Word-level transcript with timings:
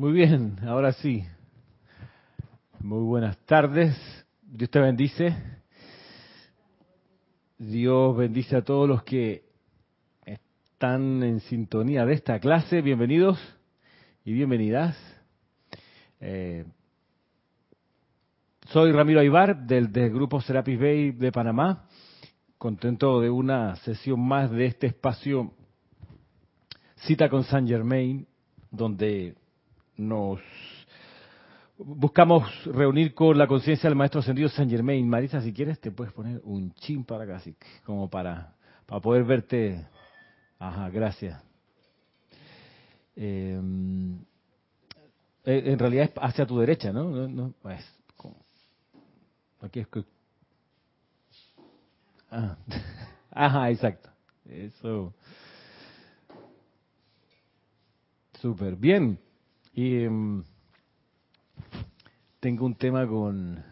Muy 0.00 0.12
bien, 0.12 0.56
ahora 0.62 0.94
sí. 0.94 1.22
Muy 2.78 3.04
buenas 3.04 3.36
tardes. 3.44 3.94
Dios 4.40 4.70
te 4.70 4.80
bendice. 4.80 5.36
Dios 7.58 8.16
bendice 8.16 8.56
a 8.56 8.64
todos 8.64 8.88
los 8.88 9.02
que 9.02 9.44
están 10.24 11.22
en 11.22 11.40
sintonía 11.40 12.06
de 12.06 12.14
esta 12.14 12.40
clase. 12.40 12.80
Bienvenidos 12.80 13.38
y 14.24 14.32
bienvenidas. 14.32 14.96
Eh, 16.18 16.64
soy 18.68 18.92
Ramiro 18.92 19.20
Aybar 19.20 19.66
del, 19.66 19.92
del, 19.92 20.14
grupo 20.14 20.40
Serapis 20.40 20.80
Bay 20.80 21.10
de 21.10 21.30
Panamá. 21.30 21.84
Contento 22.56 23.20
de 23.20 23.28
una 23.28 23.76
sesión 23.76 24.26
más 24.26 24.50
de 24.50 24.64
este 24.64 24.86
espacio 24.86 25.52
Cita 27.04 27.28
con 27.28 27.44
Saint 27.44 27.68
Germain, 27.68 28.26
donde 28.70 29.34
nos 30.00 30.40
buscamos 31.76 32.64
reunir 32.64 33.14
con 33.14 33.36
la 33.36 33.46
conciencia 33.46 33.88
del 33.88 33.96
maestro 33.96 34.20
ascendido 34.20 34.48
Saint 34.48 34.70
Germain. 34.70 35.08
Marisa, 35.08 35.40
si 35.40 35.52
quieres, 35.52 35.80
te 35.80 35.90
puedes 35.90 36.12
poner 36.12 36.40
un 36.44 36.72
chin 36.74 37.04
para 37.04 37.24
acá, 37.24 37.36
así, 37.36 37.54
como 37.84 38.08
para, 38.08 38.54
para 38.86 39.00
poder 39.00 39.24
verte. 39.24 39.86
Ajá, 40.58 40.90
gracias. 40.90 41.42
Eh, 43.16 43.58
en 45.44 45.78
realidad 45.78 46.04
es 46.04 46.12
hacia 46.16 46.46
tu 46.46 46.58
derecha, 46.58 46.92
¿no? 46.92 47.10
no, 47.10 47.28
no 47.28 47.54
pues, 47.60 47.84
aquí 49.60 49.80
es 49.80 49.88
que. 49.88 50.04
Ah. 52.30 52.56
Ajá, 53.30 53.70
exacto. 53.70 54.10
Eso. 54.44 55.14
Súper 58.40 58.76
bien. 58.76 59.18
Y 59.80 60.06
um, 60.06 60.44
tengo 62.38 62.66
un 62.66 62.74
tema 62.74 63.06
con, 63.06 63.64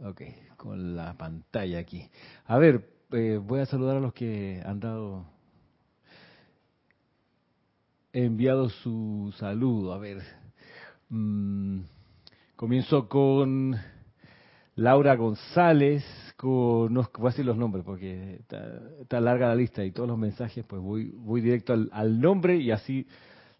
ok, 0.00 0.22
con 0.56 0.96
la 0.96 1.16
pantalla 1.16 1.78
aquí. 1.78 2.10
A 2.46 2.58
ver, 2.58 2.84
eh, 3.12 3.40
voy 3.40 3.60
a 3.60 3.66
saludar 3.66 3.98
a 3.98 4.00
los 4.00 4.12
que 4.12 4.60
han 4.66 4.80
dado, 4.80 5.26
enviado 8.12 8.68
su 8.68 9.32
saludo. 9.38 9.92
A 9.92 9.98
ver, 9.98 10.22
um, 11.08 11.84
comienzo 12.56 13.08
con 13.08 13.76
Laura 14.74 15.14
González, 15.14 16.04
con, 16.36 16.92
no 16.92 17.08
voy 17.16 17.28
a 17.28 17.30
decir 17.30 17.46
los 17.46 17.56
nombres 17.56 17.84
porque 17.84 18.40
está, 18.40 19.20
larga 19.20 19.50
la 19.50 19.54
lista 19.54 19.84
y 19.84 19.92
todos 19.92 20.08
los 20.08 20.18
mensajes, 20.18 20.64
pues 20.64 20.82
voy, 20.82 21.12
voy 21.14 21.42
directo 21.42 21.74
al 21.92 22.20
nombre 22.20 22.56
y 22.56 22.72
así 22.72 23.06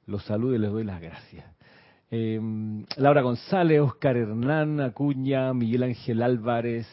los 0.07 0.25
saludo 0.25 0.55
y 0.55 0.59
les 0.59 0.71
doy 0.71 0.85
las 0.85 1.01
gracias. 1.01 1.45
Eh, 2.11 2.41
Laura 2.97 3.23
González, 3.23 3.81
Oscar 3.81 4.17
Hernán 4.17 4.81
Acuña, 4.81 5.53
Miguel 5.55 5.85
Ángel 5.85 6.23
Álvarez, 6.23 6.87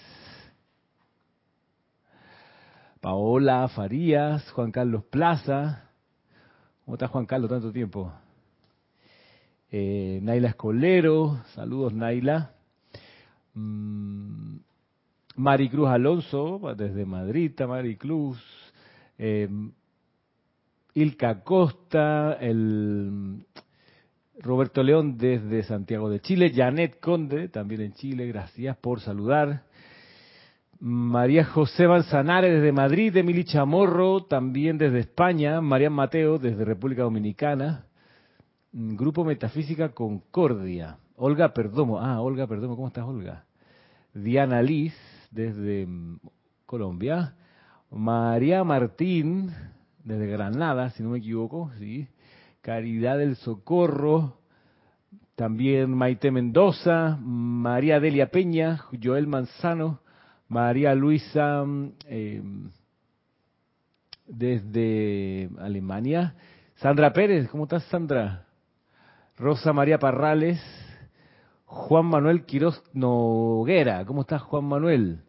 Paola 3.02 3.68
Farías, 3.68 4.50
Juan 4.52 4.72
Carlos 4.72 5.04
Plaza. 5.06 5.90
¿Cómo 6.86 6.96
está 6.96 7.08
Juan 7.08 7.26
Carlos 7.26 7.50
tanto 7.50 7.72
tiempo? 7.72 8.12
Eh, 9.72 10.20
Naila 10.22 10.50
Escolero, 10.50 11.42
saludos 11.54 11.94
Naila. 11.94 12.54
Mm, 13.54 14.58
Maricruz 15.36 15.90
Alonso, 15.90 16.60
desde 16.78 17.06
Madrid, 17.06 17.52
Maricruz. 17.68 18.42
Eh, 19.18 19.50
Ilka 20.94 21.44
Costa, 21.44 22.34
el 22.34 23.46
Roberto 24.40 24.84
León 24.84 25.18
desde 25.18 25.64
Santiago 25.64 26.10
de 26.10 26.20
Chile, 26.20 26.52
Janet 26.54 27.00
Conde, 27.00 27.48
también 27.48 27.82
en 27.82 27.94
Chile, 27.94 28.28
gracias 28.28 28.76
por 28.78 29.00
saludar. 29.00 29.64
María 30.80 31.46
José 31.46 31.88
Manzanares 31.88 32.56
desde 32.56 32.72
Madrid, 32.72 33.16
Emily 33.16 33.44
Chamorro, 33.46 34.24
también 34.24 34.78
desde 34.78 35.00
España, 35.00 35.62
Marian 35.62 35.94
Mateo 35.94 36.40
desde 36.40 36.66
República 36.66 37.04
Dominicana, 37.04 37.86
Grupo 38.74 39.24
Metafísica 39.24 39.90
Concordia, 39.90 40.98
Olga 41.16 41.54
Perdomo, 41.54 42.00
ah, 42.00 42.20
Olga 42.20 42.48
Perdomo, 42.48 42.76
¿cómo 42.76 42.88
estás 42.88 43.06
Olga? 43.06 43.46
Diana 44.14 44.62
Liz 44.62 44.94
desde 45.30 45.86
mm, 45.86 46.20
Colombia, 46.66 47.36
María 47.92 48.64
Martín 48.64 49.52
desde 50.04 50.28
Granada, 50.28 50.90
si 50.92 51.04
no 51.04 51.10
me 51.10 51.20
equivoco, 51.20 51.72
sí. 51.78 52.08
Caridad 52.62 53.18
del 53.18 53.36
Socorro, 53.38 54.38
también 55.36 55.92
Maite 55.92 56.32
Mendoza, 56.32 57.18
María 57.20 58.00
Delia 58.00 58.30
Peña, 58.30 58.86
Joel 59.02 59.28
Manzano, 59.28 60.02
María 60.48 60.94
Luisa 60.94 61.66
eh, 62.06 62.42
desde 64.28 65.50
Alemania, 65.60 66.36
Sandra 66.76 67.14
Pérez, 67.14 67.50
¿cómo 67.50 67.64
estás 67.64 67.84
Sandra? 67.86 68.46
Rosa 69.38 69.74
María 69.74 69.98
Parrales, 69.98 70.62
Juan 71.66 72.06
Manuel 72.06 72.46
Quiroz 72.46 72.84
Noguera, 72.94 74.06
¿cómo 74.06 74.22
estás 74.22 74.42
Juan 74.44 74.66
Manuel? 74.66 75.22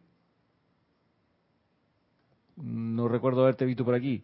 No 2.57 3.09
recuerdo 3.09 3.43
haberte 3.43 3.65
visto 3.65 3.85
por 3.85 3.95
aquí. 3.95 4.23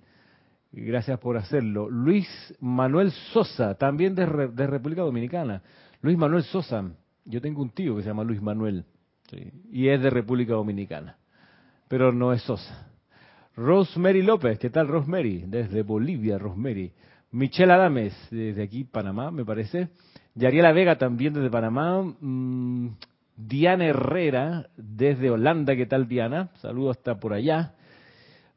Gracias 0.85 1.19
por 1.19 1.37
hacerlo. 1.37 1.89
Luis 1.91 2.27
Manuel 2.61 3.11
Sosa, 3.33 3.75
también 3.75 4.15
de, 4.15 4.27
de, 4.27 4.67
República 4.67 5.03
Dominicana. 5.03 5.63
Luis 6.03 6.17
Manuel 6.17 6.43
Sosa, 6.45 6.85
yo 7.25 7.41
tengo 7.41 7.63
un 7.63 7.71
tío 7.71 7.97
que 7.97 8.03
se 8.03 8.09
llama 8.09 8.25
Luis 8.25 8.41
Manuel 8.41 8.85
y 9.71 9.89
es 9.89 10.01
de 10.03 10.11
República 10.11 10.55
Dominicana, 10.55 11.19
pero 11.89 12.13
no 12.13 12.33
es 12.33 12.43
Sosa. 12.43 12.89
Rosemary 13.57 14.23
López, 14.23 14.59
¿qué 14.59 14.71
tal 14.71 14.89
Rosemary? 14.89 15.45
Desde 15.47 15.83
Bolivia, 15.83 16.39
Rosemary. 16.39 16.93
Michelle 17.31 17.73
Adames, 17.73 18.15
desde 18.31 18.63
aquí, 18.63 18.85
Panamá, 18.85 19.31
me 19.31 19.45
parece. 19.45 19.89
Yariela 20.35 20.73
Vega, 20.73 20.97
también 20.97 21.35
desde 21.35 21.51
Panamá. 21.51 22.03
Mm, 22.21 22.91
Diana 23.37 23.87
Herrera, 23.87 24.69
desde 24.77 25.31
Holanda, 25.31 25.77
¿qué 25.77 25.87
tal 25.87 26.09
Diana? 26.09 26.51
Saludos 26.61 26.97
hasta 26.99 27.19
por 27.19 27.33
allá. 27.33 27.75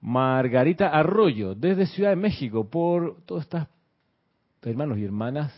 Margarita 0.02 0.90
Arroyo, 0.90 1.54
desde 1.54 1.86
Ciudad 1.86 2.10
de 2.10 2.16
México, 2.16 2.70
por 2.70 3.22
todas 3.26 3.44
estas 3.44 3.68
hermanos 4.64 4.98
y 4.98 5.06
hermanas, 5.06 5.54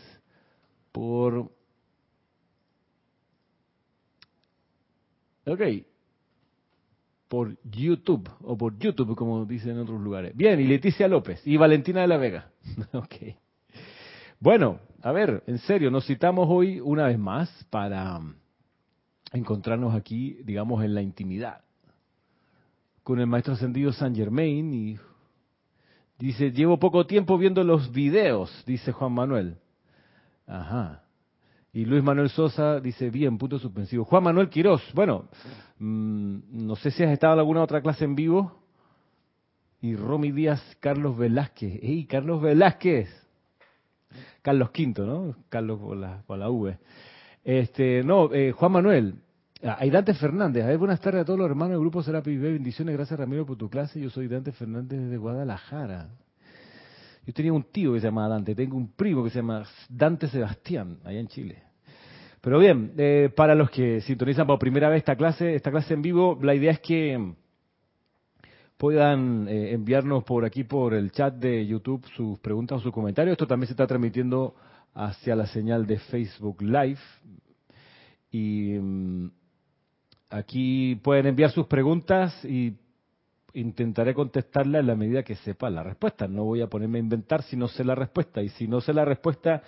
por... 0.92 1.50
Ok, 5.46 5.60
por 7.28 7.56
YouTube, 7.64 8.30
o 8.42 8.56
por 8.56 8.78
YouTube, 8.78 9.16
como 9.16 9.44
dicen 9.44 9.72
en 9.72 9.78
otros 9.80 10.00
lugares. 10.00 10.36
Bien, 10.36 10.60
y 10.60 10.64
Leticia 10.64 11.08
López, 11.08 11.44
y 11.46 11.56
Valentina 11.56 12.02
de 12.02 12.06
la 12.06 12.16
Vega. 12.16 12.50
ok. 12.92 13.14
Bueno, 14.40 14.78
a 15.02 15.12
ver, 15.12 15.42
en 15.46 15.58
serio, 15.58 15.90
nos 15.90 16.06
citamos 16.06 16.46
hoy 16.50 16.80
una 16.80 17.06
vez 17.06 17.18
más 17.18 17.50
para 17.70 18.20
encontrarnos 19.32 19.94
aquí, 19.94 20.38
digamos, 20.44 20.84
en 20.84 20.94
la 20.94 21.02
intimidad 21.02 21.64
con 23.04 23.20
el 23.20 23.26
maestro 23.26 23.54
ascendido 23.54 23.92
San 23.92 24.14
Germain 24.14 24.72
y 24.72 24.98
dice, 26.18 26.50
llevo 26.50 26.78
poco 26.78 27.06
tiempo 27.06 27.38
viendo 27.38 27.62
los 27.62 27.92
videos, 27.92 28.50
dice 28.66 28.92
Juan 28.92 29.12
Manuel. 29.12 29.58
Ajá. 30.46 31.02
Y 31.72 31.84
Luis 31.84 32.02
Manuel 32.02 32.30
Sosa 32.30 32.80
dice, 32.80 33.10
bien, 33.10 33.36
punto 33.36 33.58
suspensivo. 33.58 34.04
Juan 34.04 34.22
Manuel 34.22 34.48
Quirós, 34.48 34.82
bueno, 34.94 35.28
mmm, 35.78 36.38
no 36.66 36.76
sé 36.76 36.90
si 36.90 37.02
has 37.02 37.10
estado 37.10 37.34
en 37.34 37.40
alguna 37.40 37.62
otra 37.62 37.82
clase 37.82 38.04
en 38.04 38.14
vivo. 38.14 38.60
Y 39.80 39.96
Romy 39.96 40.32
Díaz, 40.32 40.62
Carlos 40.80 41.18
Velázquez. 41.18 41.80
¡Ey, 41.82 42.06
Carlos 42.06 42.40
Velázquez! 42.40 43.08
Carlos 44.40 44.70
Quinto, 44.70 45.04
¿no? 45.04 45.36
Carlos 45.50 45.78
con 45.78 46.00
la, 46.00 46.22
con 46.26 46.38
la 46.38 46.48
V. 46.48 46.78
Este, 47.42 48.02
no, 48.02 48.32
eh, 48.32 48.52
Juan 48.52 48.72
Manuel, 48.72 49.14
hay 49.64 49.90
Dante 49.90 50.12
Fernández. 50.14 50.62
A 50.64 50.68
ver, 50.68 50.78
buenas 50.78 51.00
tardes 51.00 51.22
a 51.22 51.24
todos 51.24 51.38
los 51.38 51.48
hermanos 51.48 51.70
del 51.70 51.80
grupo 51.80 52.02
Serapis 52.02 52.38
B. 52.38 52.52
Bendiciones, 52.52 52.94
gracias 52.94 53.18
Ramiro 53.18 53.46
por 53.46 53.56
tu 53.56 53.70
clase. 53.70 53.98
Yo 53.98 54.10
soy 54.10 54.28
Dante 54.28 54.52
Fernández 54.52 55.00
desde 55.00 55.16
Guadalajara. 55.16 56.08
Yo 57.26 57.32
tenía 57.32 57.52
un 57.52 57.62
tío 57.62 57.94
que 57.94 58.00
se 58.00 58.06
llamaba 58.06 58.28
Dante, 58.28 58.54
tengo 58.54 58.76
un 58.76 58.92
primo 58.92 59.24
que 59.24 59.30
se 59.30 59.36
llama 59.36 59.64
Dante 59.88 60.28
Sebastián, 60.28 60.98
allá 61.02 61.18
en 61.18 61.28
Chile. 61.28 61.62
Pero 62.42 62.58
bien, 62.58 62.92
eh, 62.98 63.30
para 63.34 63.54
los 63.54 63.70
que 63.70 64.02
sintonizan 64.02 64.46
por 64.46 64.58
primera 64.58 64.90
vez 64.90 64.98
esta 64.98 65.16
clase, 65.16 65.54
esta 65.54 65.70
clase 65.70 65.94
en 65.94 66.02
vivo, 66.02 66.38
la 66.42 66.54
idea 66.54 66.72
es 66.72 66.80
que 66.80 67.32
puedan 68.76 69.48
eh, 69.48 69.72
enviarnos 69.72 70.24
por 70.24 70.44
aquí, 70.44 70.64
por 70.64 70.92
el 70.92 71.10
chat 71.10 71.34
de 71.36 71.66
YouTube, 71.66 72.04
sus 72.14 72.38
preguntas 72.40 72.80
o 72.80 72.82
sus 72.82 72.92
comentarios. 72.92 73.32
Esto 73.32 73.46
también 73.46 73.68
se 73.68 73.72
está 73.72 73.86
transmitiendo 73.86 74.54
hacia 74.92 75.34
la 75.34 75.46
señal 75.46 75.86
de 75.86 75.98
Facebook 75.98 76.60
Live. 76.60 77.00
Y 78.30 78.78
mm, 78.78 79.30
Aquí 80.30 80.96
pueden 80.96 81.26
enviar 81.26 81.50
sus 81.50 81.66
preguntas 81.66 82.44
y 82.44 82.74
intentaré 83.54 84.14
contestarlas 84.14 84.80
en 84.80 84.88
la 84.88 84.96
medida 84.96 85.22
que 85.22 85.36
sepa 85.36 85.70
la 85.70 85.82
respuesta. 85.82 86.28
No 86.28 86.44
voy 86.44 86.60
a 86.60 86.66
ponerme 86.66 86.98
a 86.98 87.02
inventar 87.02 87.42
si 87.42 87.56
no 87.56 87.68
sé 87.68 87.84
la 87.84 87.94
respuesta. 87.94 88.42
Y 88.42 88.48
si 88.50 88.66
no 88.66 88.80
sé 88.80 88.92
la 88.92 89.04
respuesta 89.04 89.62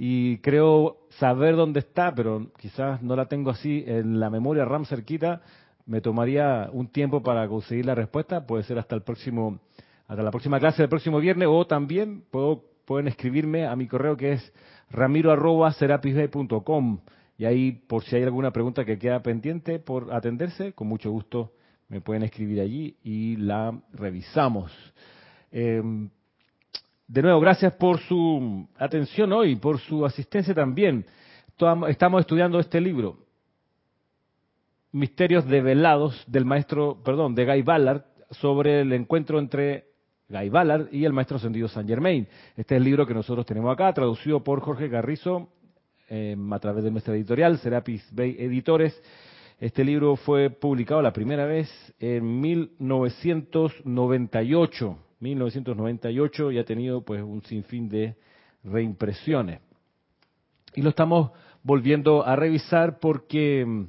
y 0.00 0.38
creo 0.38 0.98
saber 1.18 1.56
dónde 1.56 1.80
está, 1.80 2.14
pero 2.14 2.52
quizás 2.56 3.02
no 3.02 3.16
la 3.16 3.26
tengo 3.26 3.50
así 3.50 3.82
en 3.84 4.20
la 4.20 4.30
memoria 4.30 4.64
RAM 4.64 4.84
cerquita. 4.84 5.42
Me 5.86 6.00
tomaría 6.00 6.70
un 6.72 6.86
tiempo 6.86 7.20
para 7.20 7.48
conseguir 7.48 7.86
la 7.86 7.96
respuesta, 7.96 8.46
puede 8.46 8.62
ser 8.62 8.78
hasta 8.78 8.94
el 8.94 9.02
próximo, 9.02 9.58
hasta 10.06 10.22
la 10.22 10.30
próxima 10.30 10.60
clase 10.60 10.82
del 10.82 10.88
próximo 10.88 11.18
viernes, 11.18 11.48
o 11.50 11.66
también 11.66 12.22
puedo, 12.30 12.62
pueden 12.84 13.08
escribirme 13.08 13.66
a 13.66 13.74
mi 13.74 13.88
correo 13.88 14.16
que 14.16 14.34
es 14.34 14.52
ramiro.serapisbay.com 14.90 17.00
y 17.38 17.44
ahí 17.44 17.70
por 17.72 18.02
si 18.02 18.16
hay 18.16 18.24
alguna 18.24 18.50
pregunta 18.50 18.84
que 18.84 18.98
queda 18.98 19.22
pendiente 19.22 19.78
por 19.78 20.12
atenderse, 20.12 20.72
con 20.72 20.88
mucho 20.88 21.10
gusto 21.10 21.52
me 21.88 22.00
pueden 22.00 22.24
escribir 22.24 22.60
allí 22.60 22.96
y 23.02 23.36
la 23.36 23.80
revisamos. 23.92 24.72
Em, 25.52 26.10
de 27.06 27.22
nuevo, 27.22 27.40
gracias 27.40 27.72
por 27.74 28.00
su 28.00 28.68
atención 28.76 29.32
hoy, 29.32 29.54
por 29.56 29.78
su 29.78 30.04
asistencia 30.04 30.52
también. 30.52 31.06
Estamos 31.88 32.20
estudiando 32.20 32.58
este 32.58 32.80
libro, 32.80 33.18
Misterios 34.90 35.46
develados 35.46 36.24
del 36.26 36.44
maestro, 36.44 37.00
perdón, 37.04 37.34
de 37.34 37.44
Guy 37.44 37.62
Ballard, 37.62 38.04
sobre 38.30 38.80
el 38.80 38.92
encuentro 38.92 39.38
entre 39.38 39.84
Guy 40.28 40.48
Ballard 40.48 40.88
y 40.92 41.04
el 41.04 41.12
maestro 41.12 41.36
ascendido 41.36 41.68
Saint 41.68 41.88
Germain. 41.88 42.26
Este 42.56 42.74
es 42.74 42.78
el 42.78 42.84
libro 42.84 43.06
que 43.06 43.14
nosotros 43.14 43.46
tenemos 43.46 43.72
acá, 43.72 43.92
traducido 43.92 44.42
por 44.42 44.60
Jorge 44.60 44.88
Garrizo 44.88 45.50
em, 46.08 46.52
a 46.52 46.58
través 46.58 46.82
de 46.84 46.90
nuestra 46.90 47.14
editorial, 47.14 47.58
Serapis 47.58 48.06
Bay 48.12 48.36
Editores. 48.38 49.00
Este 49.60 49.84
libro 49.84 50.16
fue 50.16 50.50
publicado 50.50 51.02
la 51.02 51.12
primera 51.12 51.46
vez 51.46 51.68
en 51.98 52.40
1998. 52.40 54.98
1998 55.20 56.52
y 56.52 56.58
ha 56.58 56.64
tenido 56.64 57.02
pues 57.02 57.22
un 57.22 57.42
sinfín 57.42 57.88
de 57.88 58.16
reimpresiones. 58.64 59.60
Y 60.74 60.82
lo 60.82 60.90
estamos 60.90 61.30
volviendo 61.62 62.24
a 62.24 62.36
revisar 62.36 62.98
porque 63.00 63.64
mm, 63.66 63.84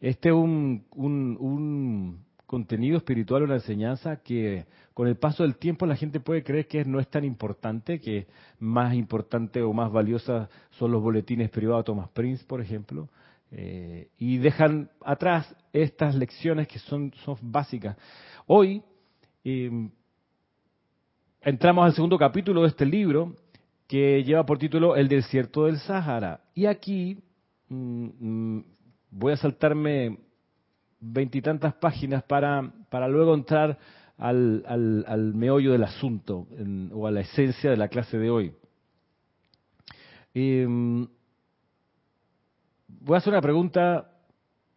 este 0.00 0.30
es 0.30 0.34
un, 0.34 2.24
contenido 2.46 2.98
espiritual, 2.98 3.42
una 3.42 3.54
enseñanza 3.54 4.16
que 4.16 4.66
con 4.92 5.08
el 5.08 5.16
paso 5.16 5.42
del 5.42 5.56
tiempo 5.56 5.86
la 5.86 5.96
gente 5.96 6.20
puede 6.20 6.42
creer 6.42 6.66
que 6.66 6.84
no 6.84 7.00
es 7.00 7.08
tan 7.08 7.24
importante, 7.24 8.00
que 8.00 8.26
más 8.58 8.94
importante 8.94 9.62
o 9.62 9.72
más 9.72 9.90
valiosa 9.90 10.48
son 10.72 10.92
los 10.92 11.02
boletines 11.02 11.50
privados 11.50 11.84
Thomas 11.84 12.08
Prince, 12.10 12.44
por 12.44 12.60
ejemplo, 12.60 13.08
eh, 13.50 14.08
y 14.18 14.38
dejan 14.38 14.90
atrás 15.04 15.54
estas 15.72 16.14
lecciones 16.14 16.68
que 16.68 16.78
son, 16.78 17.12
son 17.24 17.36
básicas. 17.40 17.96
Hoy 18.46 18.82
eh, 19.44 19.88
entramos 21.40 21.84
al 21.84 21.94
segundo 21.94 22.18
capítulo 22.18 22.62
de 22.62 22.68
este 22.68 22.86
libro 22.86 23.34
que 23.86 24.22
lleva 24.24 24.46
por 24.46 24.58
título 24.58 24.96
El 24.96 25.08
desierto 25.08 25.66
del 25.66 25.78
Sahara. 25.78 26.40
Y 26.54 26.66
aquí 26.66 27.18
mm, 27.68 28.06
mm, 28.56 28.64
voy 29.10 29.32
a 29.32 29.36
saltarme 29.36 30.18
veintitantas 31.12 31.74
páginas 31.74 32.22
para, 32.22 32.72
para 32.88 33.08
luego 33.08 33.34
entrar 33.34 33.78
al, 34.16 34.64
al, 34.66 35.34
meollo 35.34 35.72
del 35.72 35.84
asunto 35.84 36.46
o 36.92 37.06
a 37.06 37.10
la 37.10 37.20
esencia 37.20 37.70
de 37.70 37.76
la 37.76 37.88
clase 37.88 38.18
de 38.18 38.30
hoy. 38.30 38.54
Mm, 40.34 41.04
voy 42.88 43.14
a 43.14 43.18
hacer 43.18 43.32
una 43.32 43.42
pregunta 43.42 44.10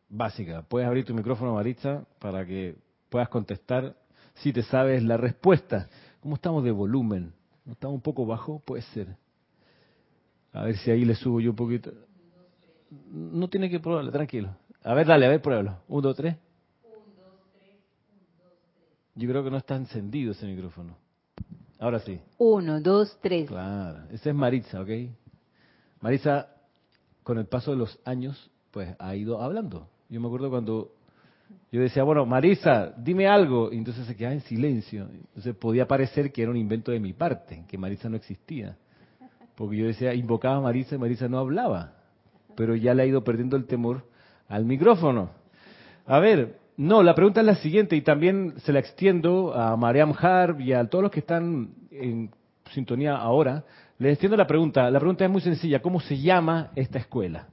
básica. 0.10 0.64
Puedes 0.64 0.88
abrir 0.88 1.06
tu 1.06 1.14
micrófono, 1.14 1.54
Maritza, 1.54 2.06
para 2.20 2.46
que 2.46 2.76
puedas 3.10 3.30
contestar 3.30 3.96
si 4.36 4.52
te 4.52 4.64
sabes 4.64 5.04
la 5.04 5.18
respuesta. 5.18 5.90
¿Cómo 6.20 6.36
estamos 6.36 6.64
de 6.64 6.72
volumen? 6.72 7.34
¿No 7.66 7.74
estamos 7.74 7.96
un 7.96 8.02
poco 8.02 8.26
bajo? 8.26 8.60
Puede 8.60 8.82
ser. 8.82 9.16
A 10.54 10.64
ver 10.64 10.78
si 10.78 10.92
ahí 10.92 11.06
le 11.06 11.16
subo 11.16 11.40
yo 11.40 11.52
un 11.52 11.56
poquito. 11.56 11.92
No 13.12 13.48
tiene 13.50 13.70
que 13.70 13.80
probarlo, 13.80 14.12
tranquilo. 14.12 14.56
A 14.88 14.94
ver, 14.94 15.06
dale, 15.06 15.26
a 15.26 15.30
ver, 15.30 15.42
pruébalo. 15.42 15.80
Un, 15.90 16.02
dos, 16.02 16.16
tres. 16.16 16.38
Yo 19.16 19.28
creo 19.28 19.44
que 19.44 19.52
no 19.52 19.58
está 19.58 19.76
encendido 19.76 20.32
ese 20.32 20.46
micrófono. 20.46 20.96
Ahora 21.78 22.00
sí. 22.00 22.22
Uno, 22.38 22.80
dos, 22.80 23.18
tres. 23.22 23.50
Claro, 23.50 24.06
esa 24.12 24.30
es 24.30 24.36
Maritza, 24.36 24.80
¿ok? 24.80 24.90
Maritza, 26.00 26.48
con 27.24 27.38
el 27.38 27.48
paso 27.48 27.72
de 27.72 27.78
los 27.78 28.00
años, 28.06 28.50
pues 28.72 28.96
ha 28.98 29.14
ido 29.14 29.42
hablando. 29.42 29.90
Yo 30.08 30.22
me 30.22 30.28
acuerdo 30.28 30.50
cuando 30.50 30.94
yo 31.70 31.82
decía, 31.82 32.04
bueno, 32.04 32.26
Marisa, 32.26 32.94
dime 32.98 33.28
algo. 33.28 33.74
Y 33.74 33.80
entonces 33.80 34.08
se 34.08 34.16
quedaba 34.16 34.36
en 34.36 34.42
silencio. 34.42 35.10
Entonces 35.12 35.54
podía 35.56 35.86
parecer 35.86 36.32
que 36.32 36.44
era 36.44 36.52
un 36.52 36.58
invento 36.58 36.94
de 36.94 37.02
mi 37.02 37.12
parte, 37.12 37.66
que 37.68 37.78
Marisa 37.78 38.08
no 38.08 38.16
existía. 38.16 38.78
Porque 39.58 39.76
yo 39.76 39.86
decía, 39.86 40.14
invocaba 40.14 40.56
a 40.56 40.62
Marisa 40.62 40.96
y 40.96 40.98
Marisa 40.98 41.28
no 41.28 41.40
hablaba. 41.40 41.96
Pero 42.56 42.74
ya 42.74 42.94
le 42.94 43.04
ha 43.04 43.06
ido 43.06 43.26
perdiendo 43.26 43.58
el 43.58 43.66
temor 43.66 44.16
al 44.48 44.66
micrófono. 44.66 45.30
A 46.06 46.20
ver, 46.20 46.58
no, 46.78 47.04
la 47.04 47.16
pregunta 47.16 47.42
es 47.42 47.46
la 47.46 47.56
siguiente 47.56 47.96
y 47.96 48.02
también 48.02 48.54
se 48.60 48.72
la 48.72 48.80
extiendo 48.80 49.54
a 49.54 49.76
Mariam 49.76 50.14
Harb 50.18 50.62
y 50.62 50.74
a 50.74 50.88
todos 50.88 51.04
los 51.04 51.12
que 51.12 51.20
están 51.22 51.70
en 51.92 52.30
sintonía 52.72 53.16
ahora. 53.16 53.64
Les 53.98 54.14
extiendo 54.14 54.38
la 54.38 54.48
pregunta. 54.48 54.90
La 54.92 55.00
pregunta 55.00 55.26
es 55.26 55.32
muy 55.32 55.42
sencilla. 55.42 55.82
¿Cómo 55.82 56.00
se 56.00 56.18
llama 56.18 56.72
esta 56.76 57.00
escuela? 57.00 57.48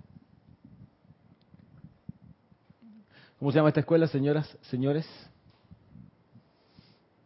¿Cómo 3.38 3.50
se 3.50 3.56
llama 3.56 3.69
esta 3.69 3.81
escuela, 3.81 4.06
señoras, 4.06 4.58
señores? 4.62 5.06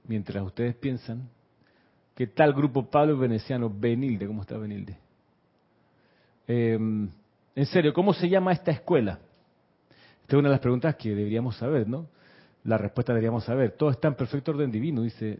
Mientras 0.07 0.43
ustedes 0.45 0.75
piensan, 0.75 1.29
¿qué 2.15 2.27
tal 2.27 2.55
grupo 2.55 2.91
Pablo 2.91 3.19
Veneciano? 3.19 3.71
Benilde, 3.71 4.27
¿cómo 4.27 4.43
está 4.43 4.57
Benilde? 4.57 4.97
Em, 6.47 7.11
en 7.55 7.67
serio, 7.67 7.93
¿cómo 7.93 8.15
se 8.15 8.29
llama 8.29 8.53
esta 8.53 8.71
escuela? 8.71 9.19
Esta 10.29 10.37
es 10.37 10.41
una 10.41 10.51
de 10.51 10.57
las 10.57 10.61
preguntas 10.61 10.95
que 10.97 11.15
deberíamos 11.15 11.57
saber, 11.57 11.89
¿no? 11.89 12.07
La 12.65 12.77
respuesta 12.77 13.15
deberíamos 13.15 13.45
saber. 13.45 13.71
Todo 13.71 13.89
está 13.89 14.09
en 14.09 14.15
perfecto 14.15 14.51
orden 14.51 14.71
divino, 14.71 15.01
dice. 15.01 15.39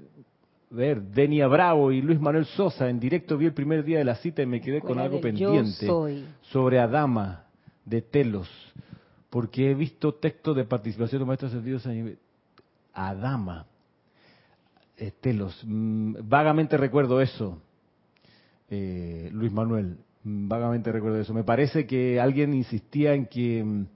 Ver, 0.71 1.03
Denia 1.03 1.47
Bravo 1.47 1.93
y 1.93 2.01
Luis 2.01 2.19
Manuel 2.19 2.47
Sosa, 2.47 2.89
en 2.89 2.99
directo 2.99 3.37
vi 3.37 3.45
el 3.45 3.53
primer 3.53 3.85
día 3.85 3.99
de 3.99 4.05
la 4.05 4.15
cita 4.15 4.41
y 4.41 4.47
me 4.47 4.63
quedé 4.63 4.81
con 4.81 4.99
algo 4.99 5.21
pendiente 5.21 5.87
sobre 6.41 6.79
Adama 6.79 7.45
de 7.85 8.01
Telos 8.01 8.49
porque 9.29 9.71
he 9.71 9.75
visto 9.75 10.15
textos 10.15 10.57
de 10.57 10.65
participación 10.65 11.21
de 11.21 11.27
maestros 11.27 11.53
sentidos 11.53 11.87
a 12.95 13.09
Adama, 13.09 13.67
Telos. 15.21 15.63
Mm, 15.67 16.15
vagamente 16.25 16.79
recuerdo 16.79 17.21
eso, 17.21 17.61
eh, 18.71 19.29
Luis 19.33 19.53
Manuel, 19.53 19.99
mm, 20.25 20.49
vagamente 20.49 20.91
recuerdo 20.91 21.21
eso. 21.21 21.35
Me 21.35 21.45
parece 21.45 21.87
que 21.87 22.19
alguien 22.19 22.55
insistía 22.55 23.13
en 23.13 23.27
que 23.27 23.63
mm, 23.63 23.87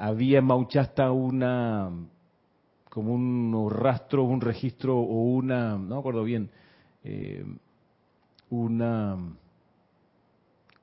había 0.00 0.38
en 0.38 0.46
Mauchasta 0.46 1.12
una, 1.12 1.90
como 2.88 3.12
un 3.12 3.70
rastro, 3.70 4.24
un 4.24 4.40
registro 4.40 4.98
o 4.98 5.34
una, 5.34 5.72
no 5.72 5.94
me 5.94 5.98
acuerdo 5.98 6.24
bien, 6.24 6.48
eh, 7.04 7.44
una 8.48 9.18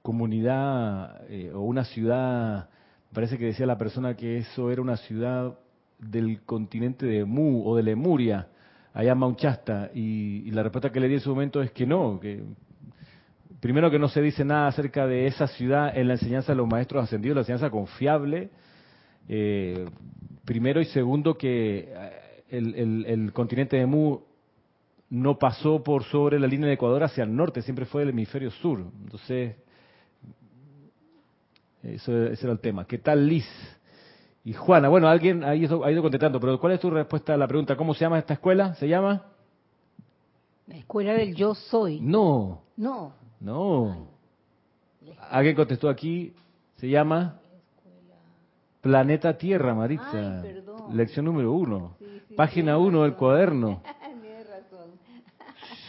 comunidad 0.04 1.24
eh, 1.30 1.52
o 1.54 1.62
una 1.62 1.84
ciudad 1.84 2.70
parece 3.12 3.40
que 3.40 3.46
decía 3.46 3.66
la 3.66 3.78
persona 3.78 4.16
que 4.16 4.38
eso 4.38 4.70
era 4.70 4.84
una 4.84 4.98
ciudad 4.98 5.58
del 5.98 6.42
continente 6.44 7.08
de 7.08 7.26
Mu 7.26 7.68
o 7.68 7.76
de 7.76 7.82
Lemuria, 7.82 8.50
allá 8.94 9.14
en 9.14 9.18
Mauchasta, 9.18 9.90
y, 9.96 10.52
la 10.52 10.62
respuesta 10.62 10.92
que 10.92 11.00
le 11.00 11.08
di 11.08 11.16
en 11.16 11.22
su 11.22 11.32
momento 11.32 11.64
es 11.64 11.72
que 11.72 11.88
no, 11.88 12.20
que 12.20 12.44
primero 13.60 13.90
que 13.90 13.98
no 13.98 14.10
se 14.10 14.22
dice 14.22 14.46
nada 14.46 14.68
acerca 14.68 15.08
de 15.08 15.26
esa 15.26 15.48
ciudad 15.48 15.98
en 15.98 16.08
la 16.08 16.14
enseñanza 16.14 16.52
de 16.52 16.58
los 16.58 16.68
maestros 16.68 17.04
ascendidos, 17.04 17.36
la 17.36 17.42
enseñanza 17.42 17.72
confiable, 17.72 18.52
eh, 19.30 19.86
primero 20.46 20.80
y 20.82 20.86
segundo 20.86 21.38
que 21.38 21.90
eh, 21.90 22.44
el, 22.50 23.06
el, 23.06 23.34
continente 23.34 23.78
de 23.78 23.86
Mu 23.86 24.20
no 25.10 25.38
pasó 25.38 25.84
por 25.84 26.04
sobre 26.06 26.40
la 26.40 26.48
línea 26.48 26.68
de 26.68 26.74
Ecuador 26.74 27.04
hacia 27.04 27.24
el 27.24 27.36
norte, 27.36 27.62
siempre 27.62 27.86
fue 27.86 28.02
del 28.02 28.10
hemisferio 28.10 28.52
sur. 28.52 28.80
Entonces, 29.04 29.56
eso, 31.84 32.26
ese 32.26 32.46
era 32.46 32.54
el 32.54 32.60
tema. 32.60 32.86
¿Qué 32.86 32.98
tal 32.98 33.28
Liz? 33.28 33.48
Y 34.44 34.54
Juana, 34.54 34.88
bueno, 34.88 35.10
alguien 35.10 35.44
ha 35.44 35.56
ido, 35.56 35.84
ha 35.84 35.92
ido 35.92 36.02
contestando, 36.02 36.40
pero 36.40 36.60
¿cuál 36.60 36.74
es 36.74 36.80
tu 36.80 36.90
respuesta 36.90 37.34
a 37.34 37.38
la 37.38 37.48
pregunta? 37.48 37.76
¿Cómo 37.76 37.94
se 37.94 38.02
llama 38.02 38.20
esta 38.20 38.34
escuela? 38.34 38.76
¿Se 38.76 38.88
llama? 38.88 39.26
La 40.68 40.78
escuela 40.78 41.14
del 41.14 41.36
yo 41.36 41.54
soy. 41.54 42.00
No. 42.00 42.62
No. 42.78 43.14
No. 43.40 44.08
Alguien 45.30 45.56
contestó 45.56 45.90
aquí, 45.90 46.34
se 46.78 46.90
llama 46.90 47.40
Planeta 48.88 49.38
Tierra, 49.38 49.76
Maritza. 49.76 50.42
Lección 50.94 51.26
número 51.26 51.52
uno. 51.52 51.98
Página 52.38 52.78
uno 52.78 53.04
del 53.04 53.16
cuaderno. 53.16 53.82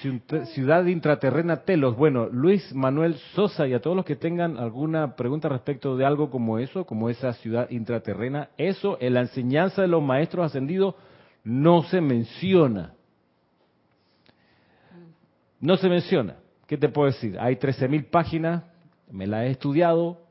Ciudad 0.53 0.85
intraterrena 0.85 1.59
Telos. 1.59 1.97
Bueno, 1.97 2.27
Luis 2.27 2.75
Manuel 2.75 3.15
Sosa 3.37 3.69
y 3.69 3.75
a 3.75 3.81
todos 3.81 3.95
los 3.95 4.05
que 4.05 4.17
tengan 4.17 4.57
alguna 4.57 5.15
pregunta 5.15 5.49
respecto 5.49 5.97
de 5.97 6.05
algo 6.05 6.29
como 6.29 6.59
eso, 6.59 6.87
como 6.87 7.09
esa 7.09 7.35
ciudad 7.35 7.71
intraterrena, 7.71 8.49
eso 8.59 8.99
en 9.01 9.15
la 9.15 9.21
enseñanza 9.21 9.83
de 9.83 9.89
los 9.89 10.03
maestros 10.03 10.47
ascendidos 10.47 10.97
no 11.45 11.85
se 11.85 12.01
menciona. 12.01 12.95
No 15.61 15.77
se 15.77 15.89
menciona. 15.89 16.35
¿Qué 16.67 16.77
te 16.77 16.89
puedo 16.89 17.07
decir? 17.07 17.39
Hay 17.39 17.55
13.000 17.55 18.11
páginas, 18.11 18.65
me 19.09 19.29
la 19.29 19.47
he 19.47 19.53
estudiado 19.53 20.28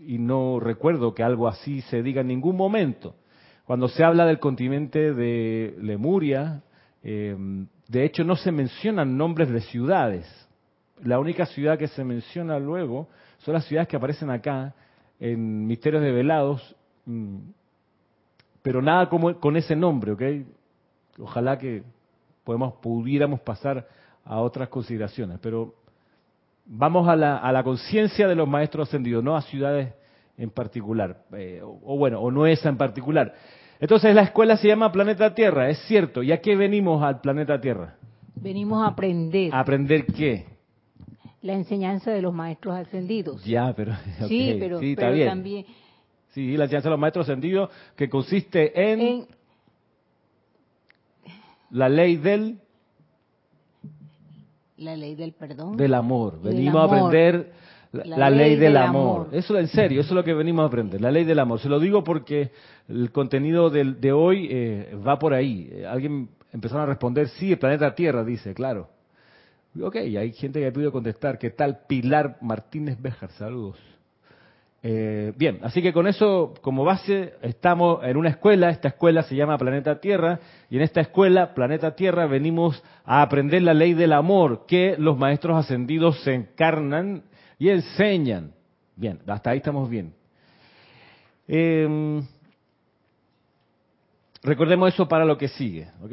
y 0.00 0.18
no 0.18 0.60
recuerdo 0.60 1.14
que 1.14 1.22
algo 1.22 1.48
así 1.48 1.80
se 1.82 2.02
diga 2.02 2.22
en 2.22 2.28
ningún 2.28 2.56
momento. 2.56 3.14
Cuando 3.64 3.88
se 3.88 4.04
habla 4.04 4.26
del 4.26 4.38
continente 4.38 5.12
de 5.14 5.76
Lemuria, 5.80 6.62
eh, 7.02 7.36
de 7.88 8.04
hecho 8.04 8.24
no 8.24 8.36
se 8.36 8.52
mencionan 8.52 9.16
nombres 9.16 9.50
de 9.50 9.60
ciudades. 9.60 10.26
La 11.02 11.18
única 11.18 11.46
ciudad 11.46 11.78
que 11.78 11.88
se 11.88 12.04
menciona 12.04 12.58
luego 12.58 13.08
son 13.38 13.54
las 13.54 13.64
ciudades 13.64 13.88
que 13.88 13.96
aparecen 13.96 14.30
acá 14.30 14.74
en 15.20 15.66
Misterios 15.66 16.02
de 16.02 16.12
Velados, 16.12 16.76
mm, 17.06 17.38
pero 18.62 18.82
nada 18.82 19.08
como 19.08 19.38
con 19.40 19.56
ese 19.56 19.76
nombre, 19.76 20.12
¿ok? 20.12 20.22
Ojalá 21.18 21.58
que 21.58 21.82
podemos, 22.44 22.74
pudiéramos 22.74 23.40
pasar 23.40 23.86
a 24.24 24.40
otras 24.40 24.68
consideraciones, 24.68 25.38
pero 25.40 25.74
vamos 26.64 27.08
a 27.08 27.16
la, 27.16 27.38
a 27.38 27.52
la 27.52 27.62
conciencia 27.62 28.28
de 28.28 28.34
los 28.34 28.48
maestros 28.48 28.88
ascendidos, 28.88 29.22
no 29.22 29.36
a 29.36 29.42
ciudades 29.42 29.94
en 30.36 30.50
particular, 30.50 31.24
eh, 31.32 31.60
o, 31.62 31.80
o, 31.84 31.98
bueno, 31.98 32.20
o 32.20 32.30
no 32.30 32.46
esa 32.46 32.68
en 32.68 32.76
particular. 32.76 33.34
Entonces 33.80 34.14
la 34.14 34.22
escuela 34.22 34.56
se 34.56 34.68
llama 34.68 34.92
Planeta 34.92 35.34
Tierra, 35.34 35.68
es 35.68 35.78
cierto. 35.86 36.22
¿Y 36.22 36.30
a 36.32 36.40
qué 36.40 36.54
venimos 36.56 37.02
al 37.02 37.20
planeta 37.20 37.60
Tierra? 37.60 37.96
Venimos 38.36 38.82
a 38.82 38.88
aprender. 38.88 39.52
¿A 39.52 39.60
aprender 39.60 40.06
qué? 40.06 40.46
La 41.42 41.54
enseñanza 41.54 42.12
de 42.12 42.22
los 42.22 42.32
maestros 42.32 42.76
ascendidos. 42.76 43.44
Ya, 43.44 43.72
pero... 43.74 43.92
sí, 44.28 44.56
pero, 44.58 44.78
sí, 44.78 44.94
pero 44.94 45.12
bien. 45.12 45.28
también... 45.28 45.66
Sí, 46.28 46.56
la 46.56 46.64
enseñanza 46.64 46.88
de 46.88 46.92
los 46.92 47.00
maestros 47.00 47.28
ascendidos 47.28 47.70
que 47.96 48.08
consiste 48.08 48.92
en, 48.92 49.00
En, 49.00 49.26
la 51.70 51.88
ley 51.88 52.16
del, 52.16 52.60
la 54.82 54.96
ley 54.96 55.14
del 55.14 55.32
perdón. 55.32 55.76
del 55.76 55.94
amor. 55.94 56.40
Del 56.42 56.54
Venimos 56.54 56.80
a 56.82 56.84
aprender 56.84 57.52
la, 57.92 58.04
La 58.04 58.16
la 58.16 58.30
ley, 58.30 58.38
ley 58.38 58.50
del, 58.50 58.60
del 58.72 58.76
amor. 58.78 59.20
amor. 59.26 59.34
Eso 59.34 59.58
en 59.58 59.68
serio, 59.68 60.00
eso 60.00 60.10
es 60.10 60.14
lo 60.14 60.24
que 60.24 60.34
venimos 60.34 60.62
a 60.62 60.66
aprender, 60.66 61.00
la 61.00 61.10
ley 61.10 61.24
del 61.24 61.38
amor. 61.38 61.60
Se 61.60 61.68
lo 61.68 61.78
digo 61.78 62.02
porque 62.02 62.50
el 62.88 63.10
contenido 63.12 63.70
de 63.70 64.12
hoy 64.12 64.48
eh, 64.50 64.96
va 65.06 65.18
por 65.18 65.34
ahí. 65.34 65.68
Eh, 65.72 65.86
Alguien 65.86 66.28
empezaron 66.52 66.82
a 66.84 66.86
responder, 66.86 67.28
sí, 67.28 67.52
el 67.52 67.58
planeta 67.58 67.94
Tierra, 67.94 68.24
dice, 68.24 68.54
claro. 68.54 68.88
Ok, 69.80 69.96
hay 69.96 70.32
gente 70.32 70.60
que 70.60 70.66
ha 70.66 70.72
podido 70.72 70.92
contestar. 70.92 71.38
¿Qué 71.38 71.50
tal 71.50 71.80
Pilar 71.88 72.36
Martínez 72.42 73.00
Béjar? 73.00 73.30
Saludos. 73.32 73.78
Eh, 74.84 75.32
bien, 75.36 75.60
así 75.62 75.80
que 75.80 75.92
con 75.92 76.08
eso 76.08 76.54
como 76.60 76.82
base 76.82 77.34
estamos 77.42 78.02
en 78.02 78.16
una 78.16 78.30
escuela, 78.30 78.68
esta 78.70 78.88
escuela 78.88 79.22
se 79.22 79.36
llama 79.36 79.56
Planeta 79.56 80.00
Tierra, 80.00 80.40
y 80.70 80.76
en 80.76 80.82
esta 80.82 81.00
escuela, 81.00 81.54
Planeta 81.54 81.94
Tierra, 81.94 82.26
venimos 82.26 82.82
a 83.04 83.22
aprender 83.22 83.62
la 83.62 83.74
ley 83.74 83.94
del 83.94 84.12
amor 84.12 84.66
que 84.66 84.96
los 84.98 85.16
maestros 85.16 85.56
ascendidos 85.56 86.20
se 86.24 86.34
encarnan 86.34 87.22
y 87.58 87.68
enseñan. 87.68 88.54
Bien, 88.96 89.20
hasta 89.28 89.50
ahí 89.50 89.58
estamos 89.58 89.88
bien. 89.88 90.14
Eh, 91.46 92.20
recordemos 94.42 94.92
eso 94.92 95.06
para 95.06 95.24
lo 95.24 95.38
que 95.38 95.48
sigue. 95.48 95.88
¿ok? 96.02 96.12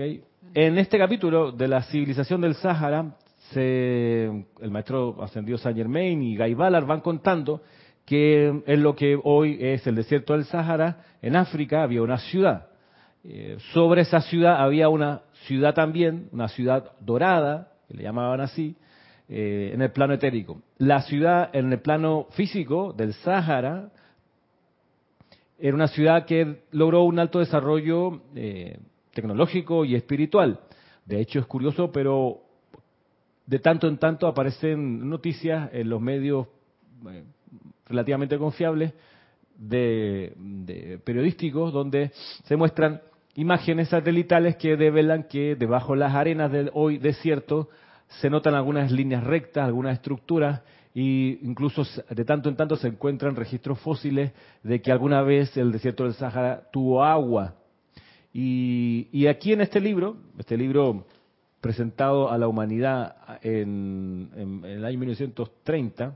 En 0.54 0.78
este 0.78 0.98
capítulo 0.98 1.52
de 1.52 1.68
la 1.68 1.82
civilización 1.84 2.42
del 2.42 2.54
Sáhara, 2.56 3.16
se- 3.52 4.26
el 4.62 4.72
maestro 4.72 5.18
ascendido 5.24 5.58
Saint 5.58 5.78
Germain 5.78 6.22
y 6.22 6.38
Guy 6.38 6.54
Ballard 6.54 6.86
van 6.86 7.02
contando 7.02 7.62
que 8.10 8.64
en 8.66 8.82
lo 8.82 8.96
que 8.96 9.20
hoy 9.24 9.60
es 9.62 9.86
el 9.86 9.94
desierto 9.94 10.34
del 10.34 10.46
Sáhara, 10.46 10.98
en 11.22 11.36
África 11.36 11.84
había 11.84 12.02
una 12.02 12.18
ciudad. 12.18 12.66
Eh, 13.24 13.58
sobre 13.72 14.02
esa 14.02 14.20
ciudad 14.22 14.60
había 14.64 14.90
una 14.90 15.22
ciudad 15.46 15.76
también, 15.76 16.28
una 16.32 16.48
ciudad 16.48 16.92
dorada, 17.02 17.72
que 17.88 17.94
le 17.94 18.02
llamaban 18.02 18.42
así, 18.42 18.76
eh, 19.28 19.70
en 19.76 19.84
el 19.84 19.92
plano 19.92 20.16
etérico. 20.16 20.60
La 20.80 21.04
ciudad 21.04 21.52
en 21.54 21.72
el 21.72 21.82
plano 21.82 22.26
físico 22.32 22.94
del 22.94 23.14
Sáhara 23.14 23.92
era 25.60 25.76
una 25.76 25.88
ciudad 25.88 26.26
que 26.26 26.64
logró 26.72 27.04
un 27.04 27.20
alto 27.20 27.38
desarrollo 27.38 28.24
eh, 28.34 28.80
tecnológico 29.14 29.86
y 29.86 29.94
espiritual. 29.94 30.62
De 31.06 31.20
hecho, 31.20 31.38
es 31.38 31.46
curioso, 31.46 31.92
pero 31.92 32.40
de 33.46 33.60
tanto 33.60 33.88
en 33.88 34.00
tanto 34.00 34.26
aparecen 34.26 35.08
noticias 35.08 35.70
en 35.74 35.90
los 35.90 36.02
medios 36.02 36.48
relativamente 37.90 38.38
confiables 38.38 38.94
de, 39.58 41.00
periodísticos 41.04 41.74
donde 41.74 42.12
se 42.46 42.56
muestran 42.56 43.02
imágenes 43.36 43.90
satelitales 43.90 44.56
que 44.56 44.78
develan 44.78 45.24
que 45.24 45.56
debajo 45.56 45.94
de 45.94 46.00
las 46.00 46.16
arenas 46.16 46.52
del 46.52 46.72
hoy 46.74 46.98
desierto 46.98 47.70
se 48.22 48.30
notan 48.30 48.56
algunas 48.56 48.92
líneas 48.92 49.24
rectas, 49.24 49.66
algunas 49.66 49.94
estructuras 49.94 50.62
y 50.94 51.40
incluso 51.44 51.84
de 52.10 52.26
tanto 52.26 52.50
en 52.50 52.56
tanto 52.56 52.76
se 52.76 52.88
encuentran 52.88 53.36
registros 53.36 53.80
fósiles 53.80 54.32
de 54.64 54.82
que 54.82 54.92
alguna 54.92 55.22
vez 55.22 55.56
el 55.58 55.72
desierto 55.72 56.04
del 56.06 56.14
Sahara 56.14 56.64
tuvo 56.72 57.04
agua. 57.04 57.56
Y, 58.34 59.26
aquí 59.28 59.54
en 59.54 59.62
este 59.62 59.80
libro, 59.80 60.18
este 60.38 60.56
libro 60.58 61.06
presentado 61.62 62.32
a 62.32 62.38
la 62.38 62.48
humanidad 62.48 63.16
en- 63.42 64.30
en 64.36 64.66
el 64.66 64.86
año 64.86 65.00
1930 65.00 66.16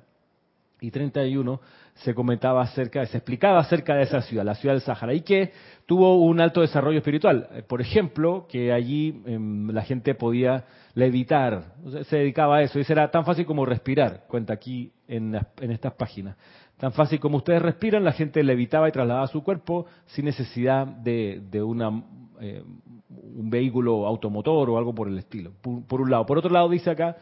y 0.84 0.92
31, 0.92 1.62
se 1.94 2.14
comentaba 2.14 2.62
acerca, 2.62 3.06
se 3.06 3.18
explicaba 3.18 3.60
acerca 3.60 3.96
de 3.96 4.04
esa 4.04 4.22
ciudad, 4.22 4.44
la 4.44 4.56
ciudad 4.56 4.76
del 4.76 4.82
Sahara, 4.82 5.14
y 5.14 5.22
que 5.22 5.54
tuvo 5.86 6.18
un 6.18 6.42
alto 6.42 6.60
desarrollo 6.60 6.98
espiritual. 6.98 7.48
Eh, 7.54 7.64
Por 7.64 7.80
ejemplo, 7.80 8.48
que 8.50 8.74
allí 8.74 9.22
em, 9.26 9.70
la 9.70 9.84
gente 9.84 10.14
podía 10.14 10.66
levitar, 10.94 11.76
se 12.10 12.18
dedicaba 12.18 12.58
a 12.58 12.64
eso, 12.64 12.80
y 12.80 12.86
era 12.88 13.10
tan 13.10 13.24
fácil 13.24 13.46
como 13.46 13.66
respirar, 13.66 14.26
cuenta 14.28 14.54
aquí 14.54 14.92
en, 15.08 15.40
en 15.62 15.72
estas 15.72 15.94
páginas. 15.94 16.36
Tan 16.78 16.92
fácil 16.92 17.18
como 17.22 17.38
ustedes 17.38 17.62
respiran, 17.62 18.04
la 18.04 18.12
gente 18.12 18.44
levitaba 18.44 18.90
y 18.90 18.92
trasladaba 18.92 19.28
su 19.28 19.42
cuerpo 19.42 19.86
sin 20.08 20.26
necesidad 20.26 20.86
de, 20.86 21.64
una, 21.64 22.04
eh, 22.42 22.62
un 23.10 23.50
vehículo 23.50 24.06
automotor 24.06 24.70
o 24.70 24.78
algo 24.78 24.94
por 24.94 25.08
el 25.08 25.18
estilo, 25.18 25.54
por 25.62 26.02
un 26.02 26.12
lado. 26.12 26.26
Por 26.26 26.38
otro 26.40 26.50
lado, 26.50 26.68
dice 26.68 26.90
acá 26.90 27.16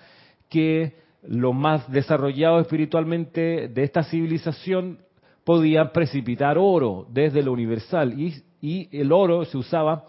que 0.49 1.10
los 1.23 1.53
más 1.53 1.89
desarrollados 1.91 2.61
espiritualmente 2.61 3.67
de 3.67 3.83
esta 3.83 4.03
civilización 4.03 4.99
podían 5.43 5.91
precipitar 5.91 6.57
oro 6.57 7.07
desde 7.09 7.43
lo 7.43 7.51
universal 7.51 8.19
y, 8.19 8.43
y 8.61 8.89
el 8.97 9.11
oro 9.11 9.45
se 9.45 9.57
usaba 9.57 10.05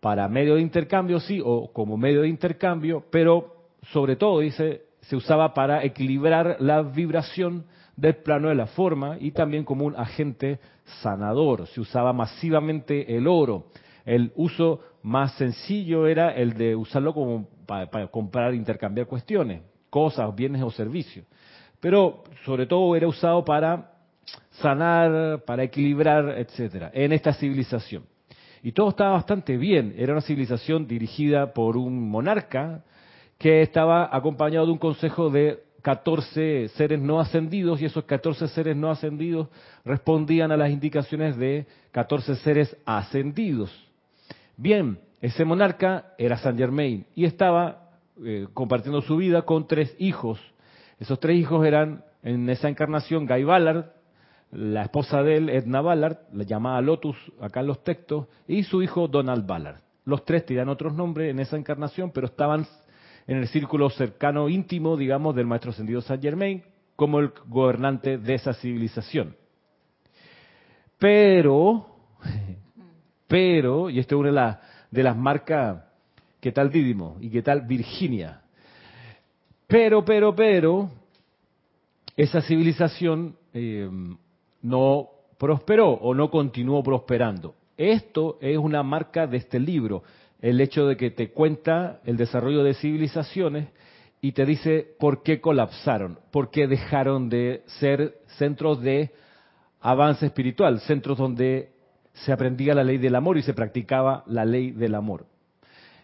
para 0.00 0.28
medio 0.28 0.54
de 0.54 0.62
intercambio, 0.62 1.20
sí, 1.20 1.40
o 1.44 1.72
como 1.72 1.96
medio 1.96 2.22
de 2.22 2.28
intercambio, 2.28 3.04
pero 3.10 3.60
sobre 3.92 4.16
todo, 4.16 4.40
dice, 4.40 4.82
se 5.02 5.16
usaba 5.16 5.54
para 5.54 5.84
equilibrar 5.84 6.56
la 6.60 6.82
vibración 6.82 7.64
del 7.96 8.16
plano 8.16 8.48
de 8.48 8.54
la 8.54 8.66
forma 8.66 9.16
y 9.20 9.32
también 9.32 9.64
como 9.64 9.84
un 9.84 9.94
agente 9.96 10.58
sanador. 11.02 11.66
Se 11.68 11.80
usaba 11.80 12.12
masivamente 12.12 13.16
el 13.16 13.26
oro. 13.26 13.66
El 14.04 14.32
uso 14.36 14.80
más 15.02 15.34
sencillo 15.34 16.06
era 16.06 16.34
el 16.34 16.54
de 16.54 16.74
usarlo 16.74 17.12
como 17.12 17.48
para, 17.66 17.90
para 17.90 18.08
comprar, 18.08 18.54
intercambiar 18.54 19.06
cuestiones, 19.06 19.62
cosas, 19.90 20.34
bienes 20.34 20.62
o 20.62 20.70
servicios. 20.70 21.26
Pero 21.80 22.24
sobre 22.44 22.66
todo 22.66 22.94
era 22.96 23.08
usado 23.08 23.44
para 23.44 23.92
sanar, 24.52 25.44
para 25.44 25.64
equilibrar, 25.64 26.38
etcétera, 26.38 26.90
en 26.94 27.12
esta 27.12 27.32
civilización. 27.32 28.04
Y 28.62 28.72
todo 28.72 28.90
estaba 28.90 29.12
bastante 29.12 29.56
bien. 29.56 29.94
Era 29.96 30.12
una 30.12 30.20
civilización 30.20 30.86
dirigida 30.86 31.52
por 31.52 31.76
un 31.76 32.10
monarca 32.10 32.84
que 33.38 33.62
estaba 33.62 34.14
acompañado 34.14 34.66
de 34.66 34.72
un 34.72 34.78
consejo 34.78 35.30
de 35.30 35.62
14 35.80 36.68
seres 36.68 37.00
no 37.00 37.20
ascendidos 37.20 37.80
y 37.80 37.86
esos 37.86 38.04
14 38.04 38.48
seres 38.48 38.76
no 38.76 38.90
ascendidos 38.90 39.48
respondían 39.84 40.52
a 40.52 40.58
las 40.58 40.70
indicaciones 40.70 41.38
de 41.38 41.66
14 41.92 42.36
seres 42.36 42.76
ascendidos. 42.84 43.72
Bien, 44.58 44.98
ese 45.22 45.46
monarca 45.46 46.12
era 46.18 46.36
Saint 46.36 46.58
Germain 46.58 47.06
y 47.14 47.24
estaba 47.24 47.89
eh, 48.24 48.46
compartiendo 48.54 49.02
su 49.02 49.16
vida 49.16 49.42
con 49.42 49.66
tres 49.66 49.94
hijos. 49.98 50.40
Esos 50.98 51.18
tres 51.20 51.36
hijos 51.36 51.66
eran 51.66 52.04
en 52.22 52.48
esa 52.50 52.68
encarnación 52.68 53.26
Guy 53.26 53.44
Ballard, 53.44 53.86
la 54.52 54.82
esposa 54.82 55.22
de 55.22 55.36
él, 55.36 55.48
Edna 55.48 55.80
Ballard, 55.80 56.18
la 56.32 56.44
llamada 56.44 56.80
Lotus 56.80 57.16
acá 57.40 57.60
en 57.60 57.68
los 57.68 57.82
textos, 57.84 58.26
y 58.48 58.64
su 58.64 58.82
hijo 58.82 59.06
Donald 59.08 59.46
Ballard. 59.46 59.80
Los 60.04 60.24
tres 60.24 60.44
tenían 60.44 60.68
otros 60.68 60.92
nombres 60.94 61.30
en 61.30 61.38
esa 61.40 61.56
encarnación, 61.56 62.10
pero 62.10 62.26
estaban 62.26 62.66
en 63.26 63.36
el 63.38 63.46
círculo 63.48 63.88
cercano, 63.90 64.48
íntimo, 64.48 64.96
digamos, 64.96 65.36
del 65.36 65.46
maestro 65.46 65.70
ascendido 65.70 66.00
Saint 66.00 66.22
Germain, 66.22 66.64
como 66.96 67.20
el 67.20 67.32
gobernante 67.46 68.18
de 68.18 68.34
esa 68.34 68.52
civilización. 68.54 69.36
Pero, 70.98 71.86
pero, 73.28 73.88
y 73.90 73.98
esto 73.98 74.16
es 74.16 74.18
una 74.20 74.28
de, 74.28 74.34
las- 74.34 74.58
de 74.90 75.02
las 75.02 75.16
marcas, 75.16 75.84
¿qué 76.40 76.52
tal 76.52 76.70
Dídimo? 76.70 77.16
¿Y 77.20 77.30
qué 77.30 77.42
tal 77.42 77.62
Virginia? 77.62 78.42
Pero, 79.66 80.04
pero, 80.04 80.34
pero, 80.34 80.90
esa 82.16 82.40
civilización 82.42 83.36
eh, 83.54 83.88
no 84.62 85.08
prosperó 85.38 85.90
o 85.92 86.14
no 86.14 86.30
continuó 86.30 86.82
prosperando. 86.82 87.54
Esto 87.76 88.38
es 88.40 88.58
una 88.58 88.82
marca 88.82 89.26
de 89.26 89.38
este 89.38 89.58
libro, 89.58 90.02
el 90.40 90.60
hecho 90.60 90.86
de 90.86 90.96
que 90.96 91.10
te 91.10 91.30
cuenta 91.30 92.00
el 92.04 92.16
desarrollo 92.16 92.62
de 92.62 92.74
civilizaciones 92.74 93.68
y 94.20 94.32
te 94.32 94.44
dice 94.44 94.86
por 94.98 95.22
qué 95.22 95.40
colapsaron, 95.40 96.18
por 96.30 96.50
qué 96.50 96.66
dejaron 96.66 97.28
de 97.30 97.62
ser 97.78 98.18
centros 98.36 98.82
de 98.82 99.12
avance 99.80 100.26
espiritual, 100.26 100.80
centros 100.80 101.16
donde 101.16 101.70
se 102.12 102.32
aprendía 102.32 102.74
la 102.74 102.84
ley 102.84 102.98
del 102.98 103.14
amor 103.14 103.38
y 103.38 103.42
se 103.42 103.54
practicaba 103.54 104.24
la 104.26 104.44
ley 104.44 104.72
del 104.72 104.94
amor. 104.94 105.29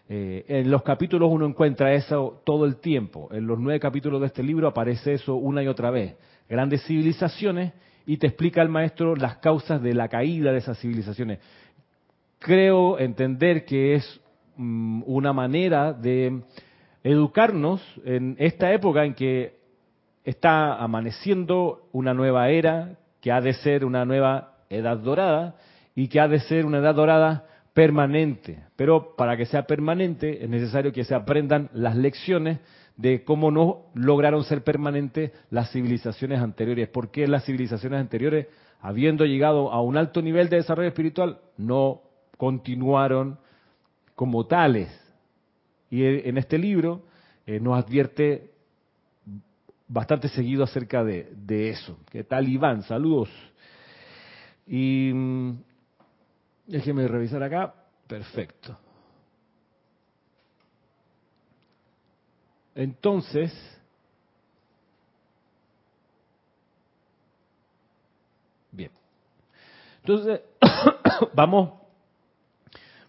Eh, 0.09 0.45
en 0.47 0.71
los 0.71 0.83
capítulos 0.83 1.29
uno 1.31 1.45
encuentra 1.45 1.93
eso 1.93 2.41
todo 2.45 2.65
el 2.65 2.77
tiempo. 2.77 3.29
En 3.31 3.45
los 3.45 3.59
nueve 3.59 3.79
capítulos 3.79 4.21
de 4.21 4.27
este 4.27 4.43
libro 4.43 4.67
aparece 4.67 5.13
eso 5.13 5.35
una 5.35 5.61
y 5.61 5.67
otra 5.67 5.91
vez. 5.91 6.15
Grandes 6.47 6.83
civilizaciones 6.85 7.73
y 8.05 8.17
te 8.17 8.27
explica 8.27 8.61
el 8.61 8.69
maestro 8.69 9.15
las 9.15 9.37
causas 9.37 9.81
de 9.81 9.93
la 9.93 10.07
caída 10.07 10.51
de 10.51 10.59
esas 10.59 10.79
civilizaciones. 10.79 11.39
Creo 12.39 12.97
entender 12.99 13.65
que 13.65 13.95
es 13.95 14.21
mm, 14.55 15.03
una 15.05 15.33
manera 15.33 15.91
de 15.91 16.41
educarnos 17.03 17.81
en 18.05 18.35
esta 18.39 18.71
época 18.73 19.03
en 19.03 19.13
que 19.13 19.57
está 20.23 20.75
amaneciendo 20.75 21.89
una 21.91 22.13
nueva 22.13 22.49
era, 22.49 22.97
que 23.21 23.31
ha 23.31 23.41
de 23.41 23.53
ser 23.53 23.83
una 23.83 24.05
nueva 24.05 24.53
edad 24.69 24.97
dorada 24.97 25.55
y 25.95 26.07
que 26.07 26.19
ha 26.19 26.27
de 26.27 26.39
ser 26.41 26.65
una 26.65 26.77
edad 26.77 26.95
dorada 26.95 27.45
permanente. 27.77 28.63
Pero 28.75 29.15
para 29.15 29.37
que 29.37 29.45
sea 29.45 29.67
permanente 29.67 30.43
es 30.43 30.49
necesario 30.49 30.91
que 30.91 31.03
se 31.03 31.13
aprendan 31.13 31.69
las 31.73 31.95
lecciones 31.95 32.57
de 32.95 33.23
cómo 33.23 33.51
no 33.51 33.83
lograron 33.93 34.43
ser 34.45 34.63
permanentes 34.63 35.31
las 35.51 35.71
civilizaciones 35.71 36.41
anteriores. 36.41 36.89
¿Por 36.89 37.11
qué 37.11 37.27
las 37.27 37.45
civilizaciones 37.45 37.99
anteriores, 37.99 38.47
habiendo 38.81 39.25
llegado 39.25 39.71
a 39.71 39.79
un 39.83 39.95
alto 39.95 40.23
nivel 40.23 40.49
de 40.49 40.55
desarrollo 40.55 40.87
espiritual, 40.87 41.37
no 41.55 42.01
continuaron 42.37 43.37
como 44.15 44.47
tales? 44.47 44.89
Y 45.91 46.03
en 46.03 46.39
este 46.39 46.57
libro 46.57 47.03
eh, 47.45 47.59
nos 47.59 47.77
advierte 47.77 48.53
bastante 49.87 50.29
seguido 50.29 50.63
acerca 50.63 51.03
de, 51.03 51.69
eso. 51.69 51.99
¿Qué 52.09 52.23
tal, 52.23 52.49
Iván? 52.49 52.81
Saludos. 52.81 53.29
Y 54.65 55.11
mm, 55.13 55.57
déjeme 56.67 57.07
revisar 57.07 57.41
acá. 57.41 57.73
Perfecto. 58.07 58.77
Entonces, 62.75 63.51
bien. 68.71 68.91
Entonces, 70.03 70.41
vamos, 71.33 71.73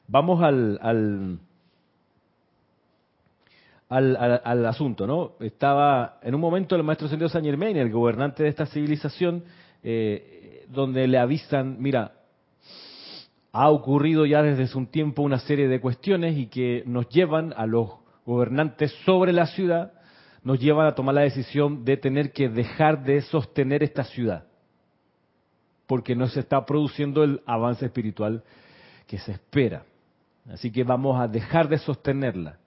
vamos 0.07 0.43
al, 0.43 0.79
al 0.81 1.39
al, 3.89 4.67
asunto, 4.67 5.07
¿no? 5.07 5.33
Estaba 5.41 6.19
en 6.23 6.35
un 6.35 6.41
momento 6.41 6.77
el 6.77 6.83
maestro 6.83 7.07
Ascendido 7.07 7.29
San 7.29 7.45
Germain, 7.45 7.77
el 7.77 7.91
gobernante 7.91 8.43
de 8.43 8.51
esta 8.51 8.67
civilización, 8.67 9.45
eh, 9.83 10.67
donde 10.69 11.07
le 11.07 11.19
avisan, 11.19 11.77
mira, 11.81 12.13
ha 13.53 13.71
ocurrido 13.71 14.27
ya 14.27 14.43
desde 14.43 14.65
hace 14.65 14.79
un 14.79 14.87
tiempo 14.87 15.23
una 15.23 15.39
serie 15.39 15.69
de 15.69 15.81
cuestiones 15.81 16.37
y 16.37 16.47
que 16.47 16.83
nos 16.87 17.09
llevan 17.09 17.55
a 17.57 17.67
los 17.67 17.91
gobernantes 18.27 18.93
sobre 19.05 19.33
la 19.33 19.47
ciudad, 19.47 19.93
nos 20.43 20.61
llevan 20.61 20.87
a 20.87 20.95
tomar 20.95 21.15
la 21.15 21.23
decisión 21.23 21.85
de 21.85 21.97
tener 21.97 22.33
que 22.33 22.49
dejar 22.49 23.05
de 23.05 23.23
sostener 23.23 23.83
esta 23.83 24.05
ciudad, 24.05 24.45
porque 25.87 26.15
no 26.15 26.29
se 26.29 26.41
está 26.41 26.65
produciendo 26.67 27.25
el 27.25 27.41
avance 27.47 27.87
espiritual 27.87 28.45
que 29.07 29.19
se 29.19 29.33
espera. 29.33 29.85
Así 30.51 30.71
que 30.71 30.85
vamos 30.85 31.21
a 31.21 31.29
dejar 31.29 31.69
de 31.69 31.79
sostenerla. 31.79 32.59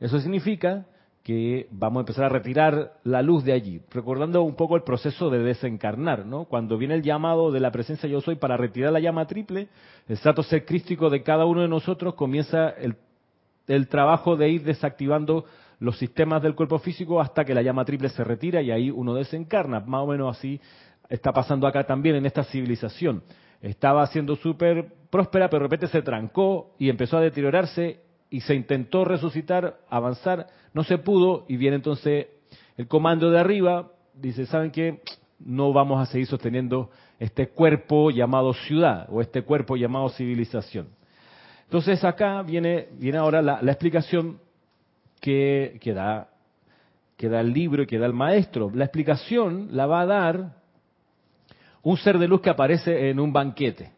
Eso 0.00 0.18
significa 0.20 0.86
que 1.24 1.68
vamos 1.70 2.00
a 2.00 2.02
empezar 2.02 2.24
a 2.26 2.28
retirar 2.28 2.92
la 3.02 3.22
luz 3.22 3.44
de 3.44 3.54
allí, 3.54 3.80
recordando 3.90 4.42
un 4.42 4.54
poco 4.56 4.76
el 4.76 4.82
proceso 4.82 5.30
de 5.30 5.38
desencarnar, 5.38 6.26
¿no? 6.26 6.44
Cuando 6.44 6.76
viene 6.76 6.94
el 6.94 7.02
llamado 7.02 7.50
de 7.50 7.60
la 7.60 7.72
presencia 7.72 8.06
yo 8.06 8.20
soy 8.20 8.36
para 8.36 8.58
retirar 8.58 8.92
la 8.92 9.00
llama 9.00 9.26
triple, 9.26 9.68
el 10.06 10.20
trato 10.20 10.42
ser 10.42 10.66
crístico 10.66 11.08
de 11.08 11.22
cada 11.22 11.46
uno 11.46 11.62
de 11.62 11.68
nosotros 11.68 12.12
comienza 12.12 12.68
el, 12.68 12.96
el 13.66 13.88
trabajo 13.88 14.36
de 14.36 14.50
ir 14.50 14.64
desactivando 14.64 15.46
los 15.78 15.96
sistemas 15.98 16.42
del 16.42 16.54
cuerpo 16.54 16.78
físico 16.78 17.18
hasta 17.22 17.42
que 17.42 17.54
la 17.54 17.62
llama 17.62 17.86
triple 17.86 18.10
se 18.10 18.22
retira 18.22 18.60
y 18.60 18.70
ahí 18.70 18.90
uno 18.90 19.14
desencarna. 19.14 19.80
Más 19.80 20.02
o 20.02 20.06
menos 20.06 20.36
así 20.36 20.60
está 21.08 21.32
pasando 21.32 21.66
acá 21.66 21.84
también 21.84 22.16
en 22.16 22.26
esta 22.26 22.44
civilización. 22.44 23.22
Estaba 23.62 24.06
siendo 24.08 24.36
súper 24.36 24.92
próspera, 25.08 25.48
pero 25.48 25.60
de 25.60 25.68
repente 25.70 25.88
se 25.88 26.02
trancó 26.02 26.74
y 26.78 26.90
empezó 26.90 27.16
a 27.16 27.22
deteriorarse 27.22 28.03
y 28.34 28.40
se 28.40 28.56
intentó 28.56 29.04
resucitar, 29.04 29.78
avanzar, 29.88 30.48
no 30.72 30.82
se 30.82 30.98
pudo 30.98 31.44
y 31.46 31.56
viene 31.56 31.76
entonces 31.76 32.26
el 32.76 32.88
comando 32.88 33.30
de 33.30 33.38
arriba, 33.38 33.92
dice, 34.12 34.44
¿saben 34.46 34.72
qué? 34.72 35.02
No 35.38 35.72
vamos 35.72 36.02
a 36.02 36.06
seguir 36.10 36.26
sosteniendo 36.26 36.90
este 37.20 37.50
cuerpo 37.50 38.10
llamado 38.10 38.52
ciudad 38.52 39.06
o 39.08 39.20
este 39.20 39.42
cuerpo 39.42 39.76
llamado 39.76 40.08
civilización. 40.08 40.88
Entonces 41.62 42.02
acá 42.02 42.42
viene, 42.42 42.88
viene 42.98 43.18
ahora 43.18 43.40
la, 43.40 43.60
explicación 43.70 44.40
que, 45.20 45.78
que 45.80 45.92
da 45.92 46.26
el 47.40 47.52
libro 47.52 47.84
y 47.84 47.86
que 47.86 48.00
da 48.00 48.06
el 48.06 48.14
maestro. 48.14 48.68
La 48.74 48.86
explicación 48.86 49.68
la 49.70 49.86
va 49.86 50.00
a 50.00 50.06
dar 50.06 50.56
un 51.82 51.96
ser 51.98 52.18
de 52.18 52.26
luz 52.26 52.40
que 52.40 52.50
aparece 52.50 53.10
en 53.10 53.20
un 53.20 53.32
banquete. 53.32 53.92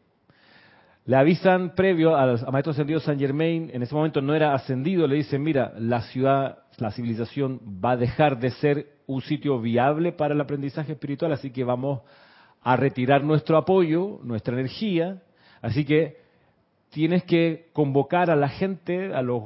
Le 1.07 1.15
avisan 1.15 1.77
previo 1.77 2.17
al, 2.17 2.45
maestro 2.51 2.73
ascendido 2.73 2.99
San 2.99 3.17
Germain, 3.17 3.71
en 3.73 3.81
ese 3.81 3.95
momento 3.95 4.21
no 4.21 4.35
era 4.35 4.55
ascendido, 4.55 5.07
le 5.07 5.15
dicen, 5.15 5.41
mira, 5.41 5.73
la 5.79 6.03
ciudad, 6.03 6.59
la 6.79 6.91
civilización 6.91 7.61
va 7.83 7.93
a 7.93 7.97
dejar 7.97 8.41
de 8.41 8.51
ser 8.51 8.87
un 9.07 9.23
sitio 9.23 9.61
viable 9.61 10.11
para 10.11 10.35
el 10.35 10.41
aprendizaje 10.41 10.93
espiritual, 10.93 11.33
así 11.33 11.53
que 11.53 11.63
vamos 11.63 12.01
a 12.61 12.75
retirar 12.75 13.23
nuestro 13.23 13.57
apoyo, 13.57 14.19
nuestra 14.25 14.55
energía, 14.55 15.23
así 15.63 15.85
que 15.85 16.17
tienes 16.91 17.23
que 17.23 17.69
convocar 17.73 18.29
a 18.29 18.35
la 18.35 18.49
gente, 18.49 19.15
a 19.15 19.23
los 19.23 19.45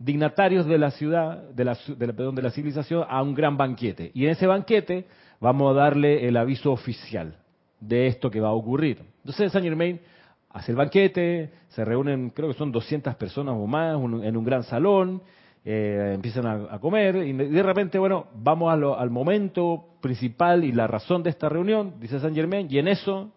dignatarios 0.00 0.66
de 0.66 0.78
la 0.78 0.90
ciudad, 0.90 1.50
de 1.50 1.64
la, 1.64 1.78
de 1.86 2.06
de 2.12 2.42
la 2.42 2.50
civilización, 2.50 3.04
a 3.08 3.22
un 3.22 3.32
gran 3.32 3.56
banquete. 3.56 4.10
Y 4.12 4.24
en 4.24 4.32
ese 4.32 4.48
banquete 4.48 5.04
vamos 5.40 5.70
a 5.70 5.78
darle 5.78 6.26
el 6.26 6.36
aviso 6.36 6.72
oficial 6.72 7.36
de 7.78 8.08
esto 8.08 8.28
que 8.28 8.40
va 8.40 8.48
a 8.48 8.54
ocurrir. 8.54 9.02
Entonces 9.18 9.52
San 9.52 9.62
Germain 9.62 10.00
hace 10.56 10.72
el 10.72 10.76
banquete, 10.76 11.50
se 11.68 11.84
reúnen, 11.84 12.30
creo 12.30 12.48
que 12.48 12.56
son 12.56 12.72
200 12.72 13.14
personas 13.16 13.54
o 13.58 13.66
más 13.66 13.94
en 13.94 14.36
un 14.36 14.44
gran 14.44 14.62
salón, 14.62 15.20
eh, 15.62 16.12
empiezan 16.14 16.46
a, 16.46 16.78
comer 16.78 17.16
y 17.16 17.32
de 17.34 17.62
repente, 17.62 17.98
bueno, 17.98 18.28
vamos 18.34 18.72
al 18.72 19.10
momento 19.10 19.84
principal 20.00 20.64
y 20.64 20.72
la 20.72 20.86
razón 20.86 21.22
de 21.22 21.30
esta 21.30 21.50
reunión, 21.50 22.00
dice 22.00 22.18
San 22.20 22.34
Germain, 22.34 22.68
y 22.70 22.78
en 22.78 22.88
eso, 22.88 23.30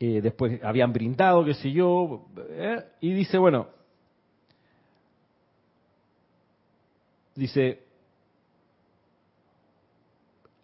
eh, 0.00 0.20
después 0.20 0.60
habían 0.64 0.92
brindado, 0.92 1.44
qué 1.44 1.54
sé 1.54 1.70
yo, 1.70 2.26
eh, 2.50 2.84
y 3.00 3.12
dice, 3.12 3.38
bueno, 3.38 3.68
dice, 7.36 7.80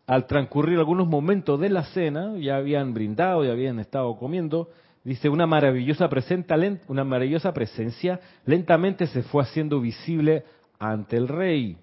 al 0.09 0.27
transcurrir 0.27 0.79
algunos 0.79 1.07
momentos 1.07 1.61
de 1.61 1.68
la 1.68 1.85
cena, 1.85 2.35
ya 2.38 2.57
habían 2.57 2.94
brindado, 2.94 3.44
ya 3.44 3.53
habían 3.53 3.79
estado 3.79 4.16
comiendo, 4.16 4.71
dice, 5.05 5.29
una 5.29 5.47
maravillosa, 5.47 6.09
una 6.88 7.05
maravillosa 7.05 7.53
presencia 7.53 8.18
lentamente 8.47 9.07
se 9.07 9.23
fue 9.23 9.42
haciendo 9.42 9.83
visible 9.83 10.44
ante 10.79 11.18
el 11.18 11.29
rey. 11.29 11.77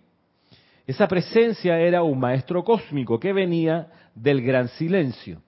Esa 0.87 1.07
presencia 1.07 1.79
era 1.79 2.01
un 2.01 2.19
maestro 2.19 2.63
cósmico 2.63 3.19
que 3.19 3.31
venía 3.31 3.91
del 4.15 4.41
gran 4.41 4.69
silencio. 4.69 5.39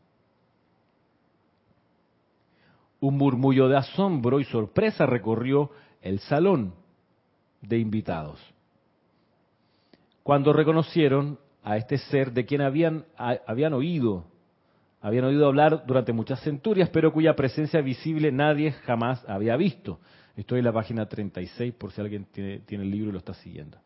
Un 2.99 3.17
murmullo 3.17 3.69
de 3.69 3.77
asombro 3.77 4.39
y 4.39 4.43
sorpresa 4.43 5.07
recorrió 5.07 5.71
el 6.03 6.19
salón 6.19 6.75
de 7.59 7.79
invitados. 7.79 8.39
Cuando 10.21 10.53
reconocieron 10.53 11.39
a 11.67 11.75
este 11.75 11.97
ser 11.97 12.32
de 12.32 12.45
quien 12.45 12.62
habían, 12.62 13.03
habían 13.17 13.73
oído, 13.73 14.23
habían 15.01 15.25
oído 15.25 15.47
hablar 15.47 15.84
durante 15.86 16.13
muchas 16.13 16.39
centurias, 16.39 16.89
pero 16.91 17.12
cuya 17.12 17.36
presencia 17.36 17.82
visible 17.82 18.32
nadie 18.32 18.71
jamás 18.71 19.21
había 19.27 19.58
visto. 19.58 19.99
Estoy 20.38 20.60
en 20.60 20.65
la 20.65 20.71
página 20.71 21.08
36 21.08 21.73
por 21.73 21.91
si 21.91 21.99
alguien 21.99 22.25
tiene, 22.32 22.62
el 22.69 22.89
libro 22.89 23.10
y 23.10 23.12
lo 23.12 23.17
está 23.17 23.34
siguiendo. 23.34 23.80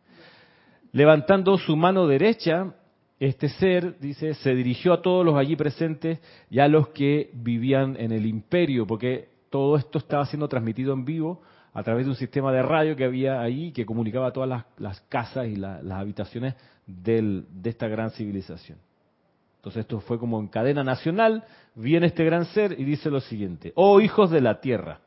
Levantando 0.91 1.58
su 1.58 1.76
mano 1.76 2.06
derecha, 2.06 2.76
este 3.20 3.50
ser, 3.50 3.98
dice, 3.98 4.36
se 4.36 4.54
dirigió 4.54 4.94
a 4.94 5.02
todos 5.02 5.26
los 5.26 5.36
allí 5.36 5.56
presentes 5.56 6.20
y 6.52 6.60
a 6.60 6.67
los 6.67 6.89
que 6.89 7.32
vivían 7.34 7.96
en 7.98 8.12
el 8.12 8.28
imperio, 8.28 8.86
porque 8.86 9.30
todo 9.50 9.76
esto 9.76 9.98
estaba 9.98 10.28
siendo 10.28 10.48
transmitido 10.48 10.94
en 10.94 11.04
vivo 11.04 11.41
a 11.74 11.82
través 11.82 12.06
de 12.06 12.12
un 12.12 12.17
sistema 12.17 12.52
de 12.52 12.62
radio 12.62 12.96
que 12.96 13.06
había 13.06 13.41
ahí 13.41 13.72
que 13.72 13.88
comunicaba 13.88 14.28
a 14.28 14.34
todas 14.34 14.65
las, 14.78 15.02
casas 15.10 15.48
y 15.48 15.56
las 15.56 15.82
habitaciones 15.89 16.54
de 16.86 17.44
esta 17.63 17.88
gran 17.88 18.12
civilización. 18.12 18.78
Entonces 19.58 19.82
esto 19.82 20.00
fue 20.00 20.17
como 20.17 20.39
en 20.39 20.48
cadena 20.48 20.84
nacional, 20.84 21.44
viene 21.76 22.08
este 22.08 22.26
gran 22.26 22.46
ser 22.46 22.80
y 22.80 22.84
dice 22.84 23.12
lo 23.12 23.20
siguiente, 23.22 23.74
oh 23.76 24.02
hijos 24.02 24.32
de 24.32 24.41
la 24.41 24.60
tierra, 24.60 25.00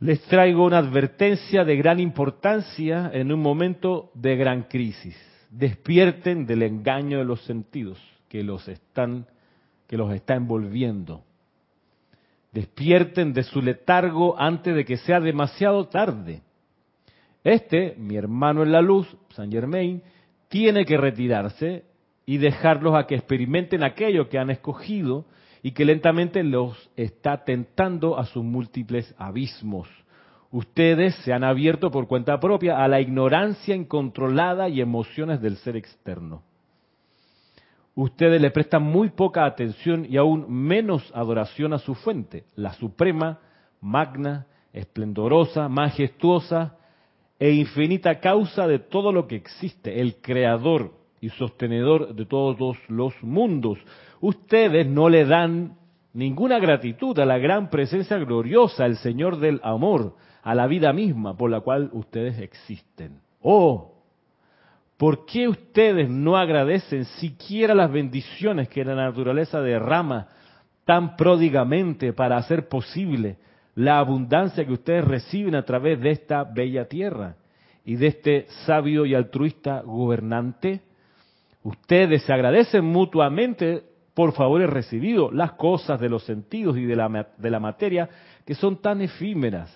Les 0.00 0.20
traigo 0.22 0.64
una 0.64 0.78
advertencia 0.78 1.64
de 1.64 1.76
gran 1.76 1.98
importancia 1.98 3.10
en 3.12 3.32
un 3.32 3.40
momento 3.40 4.10
de 4.14 4.36
gran 4.36 4.64
crisis. 4.64 5.16
Despierten 5.50 6.46
del 6.46 6.62
engaño 6.62 7.18
de 7.18 7.24
los 7.24 7.42
sentidos 7.42 7.98
que 8.28 8.44
los 8.44 8.68
están 8.68 9.26
que 9.88 9.96
los 9.96 10.12
está 10.12 10.34
envolviendo. 10.34 11.24
Despierten 12.52 13.32
de 13.32 13.42
su 13.42 13.62
letargo 13.62 14.38
antes 14.38 14.74
de 14.74 14.84
que 14.84 14.98
sea 14.98 15.18
demasiado 15.18 15.88
tarde. 15.88 16.42
Este, 17.48 17.94
mi 17.96 18.14
hermano 18.16 18.62
en 18.62 18.72
la 18.72 18.82
luz, 18.82 19.08
Saint 19.30 19.50
Germain, 19.50 20.02
tiene 20.48 20.84
que 20.84 20.98
retirarse 20.98 21.84
y 22.26 22.36
dejarlos 22.36 22.94
a 22.94 23.06
que 23.06 23.14
experimenten 23.14 23.82
aquello 23.82 24.28
que 24.28 24.38
han 24.38 24.50
escogido 24.50 25.24
y 25.62 25.70
que 25.72 25.86
lentamente 25.86 26.44
los 26.44 26.90
está 26.94 27.44
tentando 27.44 28.18
a 28.18 28.26
sus 28.26 28.44
múltiples 28.44 29.14
abismos. 29.16 29.88
Ustedes 30.50 31.14
se 31.24 31.32
han 31.32 31.42
abierto 31.42 31.90
por 31.90 32.06
cuenta 32.06 32.38
propia 32.38 32.84
a 32.84 32.86
la 32.86 33.00
ignorancia 33.00 33.74
incontrolada 33.74 34.68
y 34.68 34.82
emociones 34.82 35.40
del 35.40 35.56
ser 35.56 35.76
externo. 35.76 36.42
Ustedes 37.94 38.42
le 38.42 38.50
prestan 38.50 38.82
muy 38.82 39.08
poca 39.08 39.46
atención 39.46 40.06
y 40.06 40.18
aún 40.18 40.52
menos 40.52 41.10
adoración 41.14 41.72
a 41.72 41.78
su 41.78 41.94
fuente, 41.94 42.44
la 42.56 42.74
suprema, 42.74 43.38
magna, 43.80 44.46
esplendorosa, 44.74 45.70
majestuosa 45.70 46.74
e 47.38 47.52
infinita 47.52 48.18
causa 48.20 48.66
de 48.66 48.78
todo 48.78 49.12
lo 49.12 49.26
que 49.26 49.36
existe, 49.36 50.00
el 50.00 50.16
creador 50.16 50.92
y 51.20 51.30
sostenedor 51.30 52.14
de 52.14 52.26
todos 52.26 52.76
los 52.88 53.14
mundos. 53.22 53.78
Ustedes 54.20 54.86
no 54.86 55.08
le 55.08 55.24
dan 55.24 55.76
ninguna 56.12 56.58
gratitud 56.58 57.18
a 57.18 57.24
la 57.24 57.38
gran 57.38 57.70
presencia 57.70 58.18
gloriosa, 58.18 58.86
el 58.86 58.96
Señor 58.96 59.38
del 59.38 59.60
amor, 59.62 60.16
a 60.42 60.54
la 60.54 60.66
vida 60.66 60.92
misma 60.92 61.36
por 61.36 61.50
la 61.50 61.60
cual 61.60 61.90
ustedes 61.92 62.38
existen. 62.40 63.20
Oh, 63.40 63.94
¿por 64.96 65.26
qué 65.26 65.46
ustedes 65.46 66.08
no 66.08 66.36
agradecen 66.36 67.04
siquiera 67.04 67.74
las 67.74 67.92
bendiciones 67.92 68.68
que 68.68 68.84
la 68.84 68.96
naturaleza 68.96 69.60
derrama 69.60 70.26
tan 70.84 71.16
pródigamente 71.16 72.12
para 72.12 72.36
hacer 72.36 72.68
posible 72.68 73.36
la 73.78 74.00
abundancia 74.00 74.66
que 74.66 74.72
ustedes 74.72 75.04
reciben 75.04 75.54
a 75.54 75.64
través 75.64 76.00
de 76.00 76.10
esta 76.10 76.42
bella 76.42 76.88
tierra 76.88 77.36
y 77.84 77.94
de 77.94 78.08
este 78.08 78.46
sabio 78.66 79.06
y 79.06 79.14
altruista 79.14 79.82
gobernante? 79.82 80.80
Ustedes 81.62 82.24
se 82.24 82.32
agradecen 82.32 82.84
mutuamente 82.84 83.84
por 84.14 84.32
favores 84.32 84.68
recibidos, 84.68 85.32
las 85.32 85.52
cosas 85.52 86.00
de 86.00 86.08
los 86.08 86.24
sentidos 86.24 86.76
y 86.76 86.86
de 86.86 86.96
la, 86.96 87.28
de 87.36 87.50
la 87.50 87.60
materia 87.60 88.08
que 88.44 88.56
son 88.56 88.82
tan 88.82 89.00
efímeras, 89.00 89.72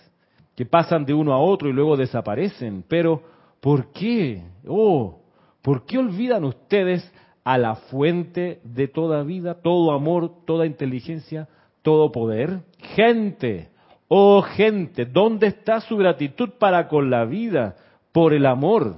que 0.57 0.67
pasan 0.67 1.05
de 1.05 1.15
uno 1.15 1.33
a 1.33 1.39
otro 1.39 1.69
y 1.69 1.73
luego 1.73 1.97
desaparecen. 1.97 2.85
Pero, 2.89 3.23
¿por 3.61 3.93
qué? 3.93 4.43
Oh, 4.67 5.21
¿por 5.63 5.87
qué 5.87 5.99
olvidan 5.99 6.43
ustedes 6.43 7.09
a 7.45 7.57
la 7.57 7.77
fuente 7.77 8.61
de 8.65 8.89
toda 8.89 9.23
vida, 9.23 9.63
todo 9.63 9.93
amor, 9.93 10.45
toda 10.45 10.67
inteligencia, 10.67 11.47
todo 11.83 12.11
poder? 12.11 12.63
Gente, 12.97 13.72
oh 14.15 14.43
gente, 14.43 15.07
¿dónde 15.07 15.47
está 15.47 15.81
su 15.81 15.97
gratitud 15.97 16.51
para 16.59 16.87
con 16.87 17.09
la 17.09 17.25
vida, 17.25 17.77
por 18.13 18.35
el 18.35 18.45
amor? 18.45 18.97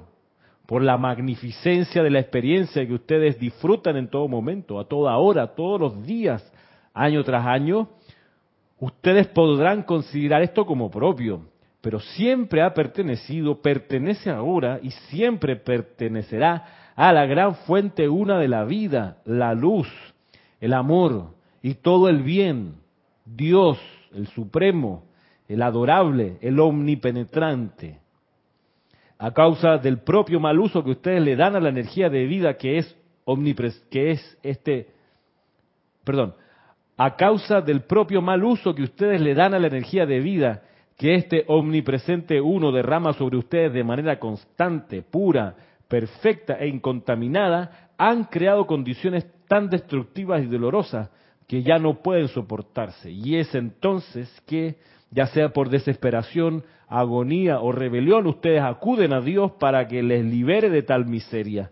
por 0.66 0.82
la 0.82 0.96
magnificencia 0.96 2.02
de 2.02 2.10
la 2.10 2.20
experiencia 2.20 2.86
que 2.86 2.94
ustedes 2.94 3.38
disfrutan 3.38 3.96
en 3.96 4.08
todo 4.08 4.28
momento, 4.28 4.80
a 4.80 4.88
toda 4.88 5.16
hora, 5.18 5.54
todos 5.54 5.78
los 5.78 6.06
días, 6.06 6.42
año 6.94 7.22
tras 7.22 7.46
año, 7.46 7.88
ustedes 8.78 9.26
podrán 9.28 9.82
considerar 9.82 10.42
esto 10.42 10.64
como 10.64 10.90
propio, 10.90 11.42
pero 11.80 12.00
siempre 12.00 12.62
ha 12.62 12.72
pertenecido, 12.72 13.60
pertenece 13.60 14.30
ahora 14.30 14.80
y 14.82 14.90
siempre 14.90 15.56
pertenecerá 15.56 16.92
a 16.96 17.12
la 17.12 17.26
gran 17.26 17.56
fuente 17.56 18.08
una 18.08 18.38
de 18.38 18.48
la 18.48 18.64
vida, 18.64 19.18
la 19.26 19.52
luz, 19.52 19.88
el 20.60 20.72
amor 20.72 21.34
y 21.60 21.74
todo 21.74 22.08
el 22.08 22.22
bien, 22.22 22.76
Dios, 23.26 23.78
el 24.14 24.26
supremo, 24.28 25.04
el 25.48 25.62
adorable, 25.62 26.38
el 26.40 26.58
omnipenetrante. 26.60 27.98
A 29.18 29.32
causa 29.32 29.78
del 29.78 29.98
propio 29.98 30.40
mal 30.40 30.58
uso 30.58 30.82
que 30.82 30.90
ustedes 30.90 31.22
le 31.22 31.36
dan 31.36 31.56
a 31.56 31.60
la 31.60 31.68
energía 31.68 32.10
de 32.10 32.26
vida 32.26 32.56
que 32.56 32.78
es 32.78 32.96
omnipres 33.24 33.78
que 33.90 34.10
es 34.10 34.38
este 34.42 34.88
perdón, 36.04 36.34
a 36.96 37.16
causa 37.16 37.60
del 37.60 37.82
propio 37.82 38.22
mal 38.22 38.44
uso 38.44 38.74
que 38.74 38.82
ustedes 38.82 39.20
le 39.20 39.34
dan 39.34 39.54
a 39.54 39.58
la 39.58 39.66
energía 39.66 40.06
de 40.06 40.20
vida 40.20 40.62
que 40.96 41.14
este 41.14 41.44
omnipresente 41.48 42.40
uno 42.40 42.70
derrama 42.70 43.14
sobre 43.14 43.36
ustedes 43.36 43.72
de 43.72 43.82
manera 43.82 44.20
constante, 44.20 45.02
pura, 45.02 45.56
perfecta 45.88 46.54
e 46.54 46.68
incontaminada, 46.68 47.90
han 47.98 48.24
creado 48.24 48.66
condiciones 48.66 49.26
tan 49.48 49.68
destructivas 49.68 50.42
y 50.42 50.46
dolorosas 50.46 51.10
que 51.46 51.62
ya 51.62 51.78
no 51.78 52.02
pueden 52.02 52.28
soportarse. 52.28 53.10
Y 53.10 53.36
es 53.36 53.54
entonces 53.54 54.30
que, 54.46 54.76
ya 55.10 55.26
sea 55.26 55.50
por 55.50 55.68
desesperación, 55.68 56.64
agonía 56.88 57.60
o 57.60 57.72
rebelión, 57.72 58.26
ustedes 58.26 58.62
acuden 58.62 59.12
a 59.12 59.20
Dios 59.20 59.52
para 59.52 59.86
que 59.88 60.02
les 60.02 60.24
libere 60.24 60.70
de 60.70 60.82
tal 60.82 61.06
miseria. 61.06 61.70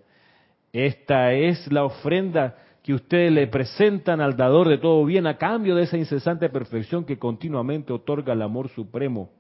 Esta 0.72 1.32
es 1.32 1.70
la 1.70 1.84
ofrenda 1.84 2.56
que 2.82 2.94
ustedes 2.94 3.30
le 3.30 3.46
presentan 3.46 4.20
al 4.20 4.36
dador 4.36 4.68
de 4.68 4.78
todo 4.78 5.04
bien 5.04 5.26
a 5.26 5.38
cambio 5.38 5.76
de 5.76 5.84
esa 5.84 5.96
incesante 5.96 6.48
perfección 6.48 7.04
que 7.04 7.18
continuamente 7.18 7.92
otorga 7.92 8.32
el 8.32 8.42
amor 8.42 8.68
supremo. 8.70 9.30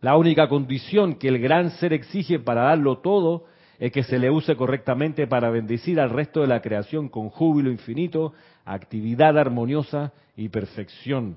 La 0.00 0.16
única 0.16 0.48
condición 0.48 1.14
que 1.14 1.28
el 1.28 1.38
gran 1.38 1.70
ser 1.70 1.92
exige 1.92 2.40
para 2.40 2.62
darlo 2.62 2.98
todo 2.98 3.44
es 3.82 3.90
que 3.90 4.04
se 4.04 4.20
le 4.20 4.30
use 4.30 4.54
correctamente 4.54 5.26
para 5.26 5.50
bendecir 5.50 5.98
al 5.98 6.10
resto 6.10 6.40
de 6.40 6.46
la 6.46 6.62
creación 6.62 7.08
con 7.08 7.30
júbilo 7.30 7.68
infinito, 7.68 8.32
actividad 8.64 9.36
armoniosa 9.36 10.12
y 10.36 10.50
perfección. 10.50 11.36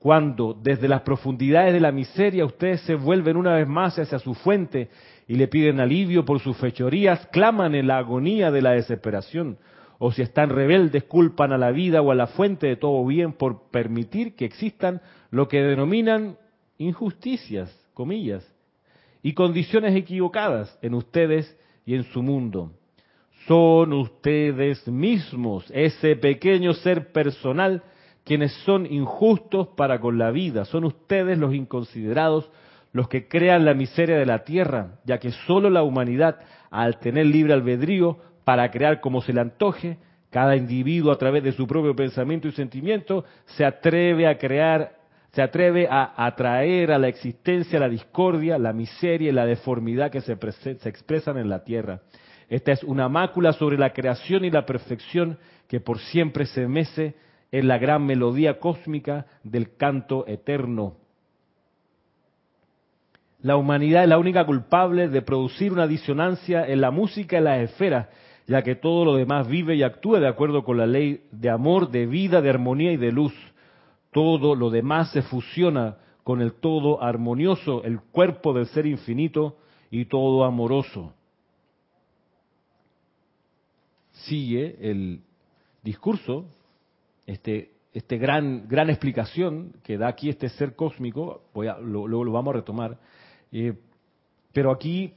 Cuando 0.00 0.58
desde 0.60 0.88
las 0.88 1.02
profundidades 1.02 1.72
de 1.72 1.78
la 1.78 1.92
miseria 1.92 2.44
ustedes 2.44 2.80
se 2.80 2.96
vuelven 2.96 3.36
una 3.36 3.54
vez 3.54 3.68
más 3.68 3.96
hacia 3.96 4.18
su 4.18 4.34
fuente 4.34 4.88
y 5.28 5.36
le 5.36 5.46
piden 5.46 5.78
alivio 5.78 6.24
por 6.24 6.40
sus 6.40 6.56
fechorías, 6.56 7.24
claman 7.28 7.76
en 7.76 7.86
la 7.86 7.98
agonía 7.98 8.50
de 8.50 8.62
la 8.62 8.72
desesperación, 8.72 9.58
o 10.00 10.10
si 10.10 10.22
están 10.22 10.50
rebeldes, 10.50 11.04
culpan 11.04 11.52
a 11.52 11.58
la 11.58 11.70
vida 11.70 12.02
o 12.02 12.10
a 12.10 12.16
la 12.16 12.26
fuente 12.26 12.66
de 12.66 12.74
todo 12.74 13.06
bien 13.06 13.34
por 13.34 13.70
permitir 13.70 14.34
que 14.34 14.46
existan 14.46 15.00
lo 15.30 15.46
que 15.46 15.62
denominan 15.62 16.38
injusticias, 16.76 17.72
comillas, 17.94 18.44
y 19.22 19.32
condiciones 19.34 19.94
equivocadas 19.94 20.78
en 20.82 20.94
ustedes 20.94 21.56
y 21.84 21.94
en 21.94 22.04
su 22.04 22.22
mundo. 22.22 22.72
Son 23.46 23.92
ustedes 23.92 24.86
mismos, 24.88 25.64
ese 25.72 26.16
pequeño 26.16 26.74
ser 26.74 27.12
personal, 27.12 27.82
quienes 28.24 28.52
son 28.64 28.86
injustos 28.92 29.68
para 29.76 30.00
con 30.00 30.18
la 30.18 30.32
vida. 30.32 30.64
Son 30.64 30.84
ustedes 30.84 31.38
los 31.38 31.54
inconsiderados, 31.54 32.50
los 32.92 33.08
que 33.08 33.28
crean 33.28 33.64
la 33.64 33.74
miseria 33.74 34.18
de 34.18 34.26
la 34.26 34.42
tierra, 34.42 34.98
ya 35.04 35.18
que 35.18 35.30
solo 35.30 35.70
la 35.70 35.84
humanidad, 35.84 36.40
al 36.70 36.98
tener 36.98 37.26
libre 37.26 37.52
albedrío 37.52 38.18
para 38.44 38.70
crear 38.70 39.00
como 39.00 39.22
se 39.22 39.32
le 39.32 39.40
antoje, 39.40 39.98
cada 40.30 40.56
individuo 40.56 41.12
a 41.12 41.18
través 41.18 41.44
de 41.44 41.52
su 41.52 41.66
propio 41.66 41.94
pensamiento 41.94 42.48
y 42.48 42.52
sentimiento 42.52 43.24
se 43.44 43.64
atreve 43.64 44.26
a 44.26 44.38
crear, 44.38 44.95
se 45.36 45.42
atreve 45.42 45.86
a 45.90 46.14
atraer 46.16 46.90
a 46.90 46.98
la 46.98 47.08
existencia 47.08 47.78
la 47.78 47.90
discordia, 47.90 48.56
la 48.56 48.72
miseria 48.72 49.28
y 49.28 49.32
la 49.32 49.44
deformidad 49.44 50.10
que 50.10 50.22
se, 50.22 50.34
se 50.34 50.88
expresan 50.88 51.36
en 51.36 51.50
la 51.50 51.62
tierra. 51.62 52.00
Esta 52.48 52.72
es 52.72 52.82
una 52.82 53.10
mácula 53.10 53.52
sobre 53.52 53.76
la 53.76 53.92
creación 53.92 54.46
y 54.46 54.50
la 54.50 54.64
perfección 54.64 55.36
que 55.68 55.78
por 55.78 55.98
siempre 55.98 56.46
se 56.46 56.66
mece 56.66 57.16
en 57.52 57.68
la 57.68 57.76
gran 57.76 58.06
melodía 58.06 58.58
cósmica 58.58 59.26
del 59.42 59.76
canto 59.76 60.26
eterno. 60.26 60.96
La 63.42 63.58
humanidad 63.58 64.04
es 64.04 64.08
la 64.08 64.18
única 64.18 64.46
culpable 64.46 65.10
de 65.10 65.20
producir 65.20 65.70
una 65.70 65.86
disonancia 65.86 66.66
en 66.66 66.80
la 66.80 66.90
música 66.90 67.38
y 67.38 67.42
las 67.42 67.60
esferas, 67.60 68.08
ya 68.46 68.62
que 68.62 68.74
todo 68.74 69.04
lo 69.04 69.16
demás 69.16 69.46
vive 69.46 69.76
y 69.76 69.82
actúa 69.82 70.18
de 70.18 70.28
acuerdo 70.28 70.64
con 70.64 70.78
la 70.78 70.86
ley 70.86 71.26
de 71.30 71.50
amor, 71.50 71.90
de 71.90 72.06
vida, 72.06 72.40
de 72.40 72.48
armonía 72.48 72.92
y 72.92 72.96
de 72.96 73.12
luz. 73.12 73.34
Todo 74.16 74.54
lo 74.54 74.70
demás 74.70 75.10
se 75.10 75.20
fusiona 75.20 75.98
con 76.24 76.40
el 76.40 76.54
todo 76.54 77.02
armonioso, 77.02 77.84
el 77.84 78.00
cuerpo 78.00 78.54
del 78.54 78.64
ser 78.68 78.86
infinito 78.86 79.58
y 79.90 80.06
todo 80.06 80.44
amoroso. 80.44 81.12
Sigue 84.12 84.78
el 84.80 85.20
discurso 85.82 86.46
este, 87.26 87.72
este 87.92 88.16
gran, 88.16 88.66
gran 88.66 88.88
explicación 88.88 89.74
que 89.82 89.98
da 89.98 90.08
aquí 90.08 90.30
este 90.30 90.48
ser 90.48 90.74
cósmico, 90.74 91.42
voy 91.52 91.66
a, 91.66 91.76
lo, 91.76 92.32
vamos 92.32 92.54
a 92.54 92.56
retomar, 92.56 92.98
eh, 93.52 93.74
pero 94.50 94.70
aquí 94.70 95.12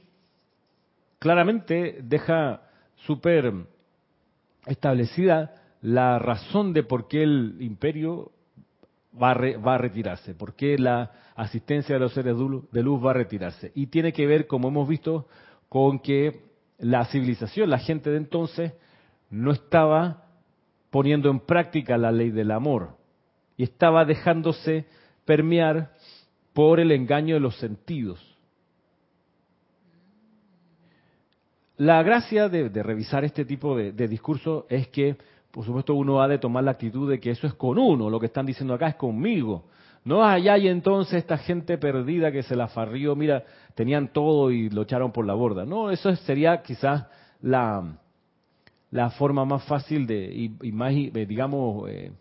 claramente 1.18 2.00
deja 2.02 2.68
súper 3.06 3.64
establecida 4.66 5.54
la 5.80 6.18
razón 6.18 6.74
de 6.74 6.82
por 6.82 7.08
qué 7.08 7.22
el 7.22 7.56
imperio 7.60 8.32
va 9.20 9.32
a, 9.32 9.58
va 9.58 9.74
a 9.74 9.78
retirarse? 9.78 10.34
¿Por 10.34 10.54
qué 10.54 10.78
la 10.78 11.10
asistencia 11.34 11.94
de 11.94 12.00
los 12.00 12.12
seres 12.12 12.36
de 12.36 12.82
luz 12.82 13.04
va 13.04 13.10
a 13.10 13.14
retirarse? 13.14 13.72
Y 13.74 13.86
tiene 13.86 14.12
que 14.12 14.26
ver, 14.26 14.46
como 14.46 14.68
hemos 14.68 14.88
visto, 14.88 15.26
con 15.68 15.98
que 16.00 16.42
la 16.78 17.04
civilización, 17.06 17.70
la 17.70 17.78
gente 17.78 18.10
de 18.10 18.16
entonces, 18.16 18.72
no 19.30 19.52
estaba 19.52 20.24
poniendo 20.90 21.30
en 21.30 21.40
práctica 21.40 21.96
la 21.96 22.10
ley 22.10 22.30
del 22.30 22.50
amor 22.50 22.96
y 23.56 23.62
estaba 23.62 24.04
dejándose 24.04 24.86
permear 25.24 25.92
por 26.52 26.80
el 26.80 26.90
engaño 26.90 27.34
de 27.34 27.40
los 27.40 27.56
sentidos. 27.58 28.26
La 31.76 32.02
gracia 32.02 32.48
de, 32.48 32.68
revisar 32.82 33.24
este 33.24 33.44
tipo 33.44 33.76
de 33.76 34.08
discurso 34.08 34.66
es 34.68 34.88
que, 34.88 35.16
por 35.50 35.64
supuesto, 35.64 35.94
uno 35.94 36.22
ha 36.22 36.28
de 36.28 36.38
tomar 36.38 36.64
la 36.64 36.72
actitud 36.72 37.10
de 37.10 37.18
que 37.18 37.30
eso 37.30 37.46
es 37.46 37.54
con 37.54 37.78
uno, 37.78 38.08
lo 38.08 38.20
que 38.20 38.26
están 38.26 38.46
diciendo 38.46 38.74
acá 38.74 38.88
es 38.88 38.94
conmigo. 38.94 39.64
No 40.04 40.24
allá 40.24 40.56
y 40.56 40.68
entonces 40.68 41.14
esta 41.14 41.36
gente 41.36 41.76
perdida 41.76 42.32
que 42.32 42.42
se 42.42 42.56
la 42.56 42.68
farrió, 42.68 43.14
mira, 43.14 43.44
tenían 43.74 44.12
todo 44.12 44.50
y 44.50 44.70
lo 44.70 44.82
echaron 44.82 45.12
por 45.12 45.26
la 45.26 45.34
borda. 45.34 45.66
No, 45.66 45.90
eso 45.90 46.14
sería 46.16 46.62
quizás 46.62 47.06
la, 47.42 47.98
la 48.90 49.10
forma 49.10 49.44
más 49.44 49.64
fácil 49.64 50.06
de, 50.06 50.56
y, 50.62 50.72
más, 50.72 50.92
eh, 50.94 51.26
digamos, 51.28 51.88
eh, 51.90 52.12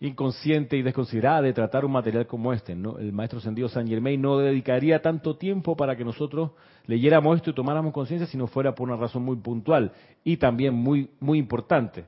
inconsciente 0.00 0.76
y 0.76 0.82
desconsiderada 0.82 1.42
de 1.42 1.52
tratar 1.52 1.84
un 1.84 1.92
material 1.92 2.26
como 2.26 2.52
este. 2.52 2.74
¿no? 2.74 2.98
El 2.98 3.12
maestro 3.12 3.40
Sendido 3.40 3.68
San 3.68 3.86
Germain 3.86 4.20
no 4.20 4.38
dedicaría 4.38 5.02
tanto 5.02 5.36
tiempo 5.36 5.76
para 5.76 5.96
que 5.96 6.04
nosotros 6.04 6.52
leyéramos 6.86 7.36
esto 7.36 7.50
y 7.50 7.54
tomáramos 7.54 7.92
conciencia 7.92 8.26
si 8.26 8.38
no 8.38 8.46
fuera 8.46 8.74
por 8.74 8.88
una 8.88 8.96
razón 8.96 9.22
muy 9.22 9.36
puntual 9.36 9.92
y 10.24 10.38
también 10.38 10.74
muy, 10.74 11.10
muy 11.20 11.38
importante. 11.38 12.04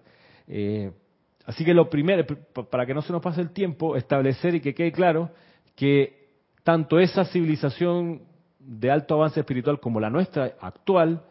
Eh, 0.48 0.90
así 1.44 1.64
que 1.64 1.74
lo 1.74 1.88
primero, 1.88 2.24
para 2.70 2.87
que 2.87 2.94
no 2.94 3.02
se 3.02 3.12
nos 3.12 3.22
pase 3.22 3.40
el 3.40 3.50
tiempo, 3.50 3.96
establecer 3.96 4.54
y 4.54 4.61
que 4.61 4.74
quede 4.74 4.92
claro 4.92 5.30
que 5.76 6.28
tanto 6.64 6.98
esa 6.98 7.24
civilización 7.24 8.22
de 8.58 8.90
alto 8.90 9.14
avance 9.14 9.40
espiritual 9.40 9.80
como 9.80 10.00
la 10.00 10.11
nuestra 10.11 10.54
actual, 10.61 11.22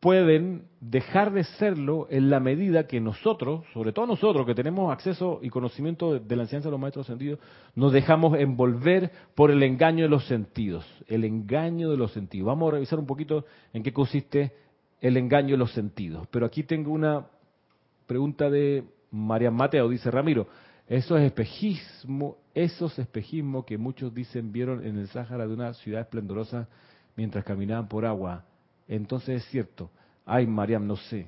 pueden 0.00 0.68
dejar 0.80 1.32
de 1.32 1.44
serlo 1.44 2.06
en 2.10 2.30
la 2.30 2.38
medida 2.38 2.86
que 2.86 3.00
nosotros, 3.00 3.64
sobre 3.72 3.92
todo 3.92 4.06
nosotros 4.06 4.46
que 4.46 4.54
tenemos 4.54 4.92
acceso 4.92 5.40
y 5.42 5.50
conocimiento 5.50 6.18
de, 6.18 6.36
la 6.36 6.42
enseñanza 6.42 6.68
de 6.68 6.72
los 6.72 6.80
maestros 6.80 7.06
sentidos, 7.06 7.40
nos 7.74 7.92
dejamos 7.92 8.38
envolver 8.38 9.10
por 9.34 9.50
el 9.50 9.62
engaño 9.62 10.04
de 10.04 10.10
los 10.10 10.24
sentidos, 10.26 10.86
el 11.08 11.24
engaño 11.24 11.90
de 11.90 11.96
los 11.96 12.12
sentidos. 12.12 12.46
Vamos 12.46 12.68
a 12.68 12.74
revisar 12.76 12.98
un 12.98 13.06
poquito 13.06 13.44
en 13.72 13.82
qué 13.82 13.92
consiste 13.92 14.52
el 15.00 15.16
engaño 15.16 15.52
de 15.52 15.58
los 15.58 15.72
sentidos. 15.72 16.26
Pero 16.30 16.46
aquí 16.46 16.62
tengo 16.62 16.92
una 16.92 17.26
pregunta 18.06 18.50
de 18.50 18.84
María 19.10 19.50
Mateo, 19.50 19.88
dice 19.88 20.10
Ramiro, 20.10 20.48
esos 20.88 21.20
espejismos, 21.20 22.36
esos 22.54 22.98
espejismos 22.98 23.64
que 23.64 23.78
muchos 23.78 24.12
dicen 24.14 24.52
vieron 24.52 24.84
en 24.84 24.98
el 24.98 25.08
Sáhara 25.08 25.46
de 25.46 25.52
una 25.52 25.74
ciudad 25.74 26.00
esplendorosa 26.00 26.68
mientras 27.16 27.44
caminaban 27.44 27.88
por 27.88 28.06
agua, 28.06 28.44
entonces 28.86 29.42
es 29.42 29.50
cierto. 29.50 29.90
Ay, 30.24 30.46
Mariam, 30.46 30.86
no 30.86 30.96
sé. 30.96 31.26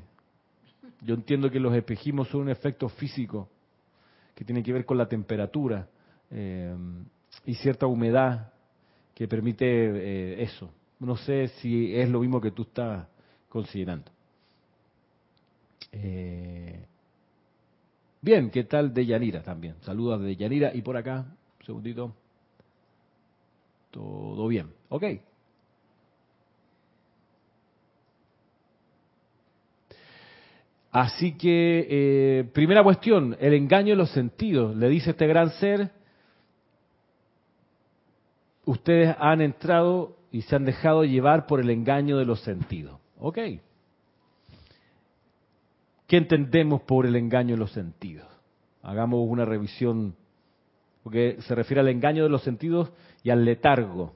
Yo 1.03 1.15
entiendo 1.15 1.51
que 1.51 1.61
los 1.61 1.75
espejismos 1.75 2.29
son 2.29 2.43
un 2.43 2.49
efecto 2.51 2.89
físico 2.89 3.49
que 4.35 4.45
tiene 4.45 4.63
que 4.63 4.73
ver 4.73 4.85
con 4.85 4.99
la 4.99 5.09
temperatura 5.09 5.89
eh, 6.31 6.75
y 7.45 7.55
cierta 7.55 7.87
humedad 7.87 8.53
que 9.15 9.29
permite 9.29 9.67
eh, 9.67 10.43
eso. 10.43 10.71
No 10.99 11.17
sé 11.17 11.49
si 11.61 11.95
es 11.95 12.09
lo 12.09 12.21
mismo 12.21 12.41
que 12.41 12.51
tú 12.51 12.63
estás 12.63 13.07
considerando. 13.51 14.11
Eh, 15.93 16.87
bien, 18.23 18.51
¿qué 18.51 18.65
tal 18.65 18.95
de 18.95 19.05
Yanira 19.05 19.43
también? 19.43 19.75
Saludos 19.83 20.23
de 20.23 20.37
Yanira 20.37 20.75
y 20.75 20.81
por 20.81 20.97
acá, 20.97 21.27
un 21.59 21.67
segundito. 21.67 22.15
Todo 23.91 24.49
bien. 24.49 24.71
Ok. 24.89 25.05
Así 30.93 31.37
que, 31.37 31.87
eh, 31.89 32.45
primera 32.53 32.83
cuestión, 32.83 33.37
el 33.41 33.55
engaño 33.55 33.91
de 33.91 33.97
los 33.97 34.11
sentidos. 34.11 34.77
Le 34.77 34.89
dice 34.89 35.11
este 35.11 35.27
gran 35.27 35.51
ser, 35.51 35.91
ustedes 38.65 39.15
han 39.19 39.41
entrado 39.41 40.17
y 40.33 40.43
se 40.43 40.57
han 40.57 40.65
dejado 40.65 41.05
llevar 41.05 41.47
por 41.47 41.61
el 41.61 41.71
engaño 41.71 42.17
de 42.17 42.25
los 42.25 42.41
sentidos. 42.41 43.01
¿Ok? 43.21 43.39
¿Qué 46.07 46.17
entendemos 46.17 46.83
por 46.83 47.07
el 47.07 47.15
engaño 47.17 47.55
de 47.55 47.61
los 47.61 47.73
sentidos? 47.73 48.27
Hagamos 48.83 49.21
una 49.29 49.45
revisión, 49.45 50.17
porque 51.05 51.37
se 51.43 51.55
refiere 51.55 51.81
al 51.81 51.89
engaño 51.89 52.25
de 52.25 52.31
los 52.31 52.43
sentidos 52.43 52.91
y 53.23 53.31
al 53.31 53.45
letargo. 53.45 54.15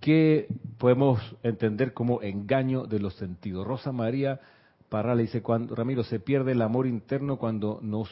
¿Qué 0.00 0.48
podemos 0.78 1.20
entender 1.42 1.94
como 1.94 2.22
engaño 2.22 2.84
de 2.84 3.00
los 3.00 3.14
sentidos? 3.14 3.66
Rosa 3.66 3.90
María 3.90 4.40
Parra 4.88 5.16
dice, 5.16 5.42
cuando, 5.42 5.74
Ramiro, 5.74 6.04
se 6.04 6.20
pierde 6.20 6.52
el 6.52 6.62
amor 6.62 6.86
interno 6.86 7.38
cuando 7.38 7.80
nos 7.82 8.08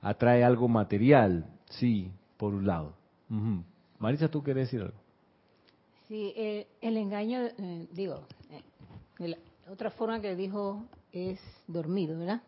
atrae 0.00 0.42
algo 0.42 0.66
material. 0.66 1.55
Sí, 1.70 2.10
por 2.36 2.54
un 2.54 2.66
lado. 2.66 2.94
Marisa, 3.98 4.28
¿tú 4.28 4.42
quieres 4.42 4.66
decir 4.66 4.82
algo? 4.82 4.98
Sí, 6.08 6.32
eh, 6.36 6.66
el 6.80 6.96
engaño, 6.96 7.40
eh, 7.42 7.86
digo, 7.92 8.26
eh, 9.18 9.36
otra 9.68 9.90
forma 9.90 10.20
que 10.20 10.36
dijo 10.36 10.84
es 11.12 11.40
dormido, 11.66 12.18
¿verdad? 12.18 12.42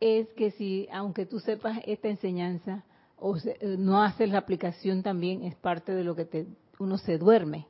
Es 0.00 0.28
que 0.34 0.52
si, 0.52 0.88
aunque 0.90 1.26
tú 1.26 1.40
sepas 1.40 1.80
esta 1.86 2.08
enseñanza, 2.08 2.84
o 3.18 3.36
no 3.78 4.02
haces 4.02 4.30
la 4.30 4.38
aplicación 4.38 5.02
también, 5.02 5.42
es 5.42 5.56
parte 5.56 5.92
de 5.92 6.04
lo 6.04 6.14
que 6.14 6.24
te 6.24 6.46
uno 6.78 6.98
se 6.98 7.18
duerme. 7.18 7.66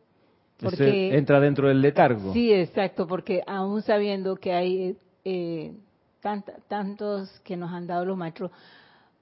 Porque, 0.60 1.16
entra 1.16 1.40
dentro 1.40 1.68
del 1.68 1.80
letargo. 1.80 2.32
Sí, 2.32 2.52
exacto, 2.52 3.06
porque 3.06 3.42
aún 3.46 3.80
sabiendo 3.82 4.36
que 4.36 4.52
hay 4.52 4.96
eh, 5.24 5.72
tantos 6.68 7.30
que 7.44 7.56
nos 7.56 7.72
han 7.72 7.86
dado 7.86 8.04
los 8.04 8.16
maestros, 8.16 8.50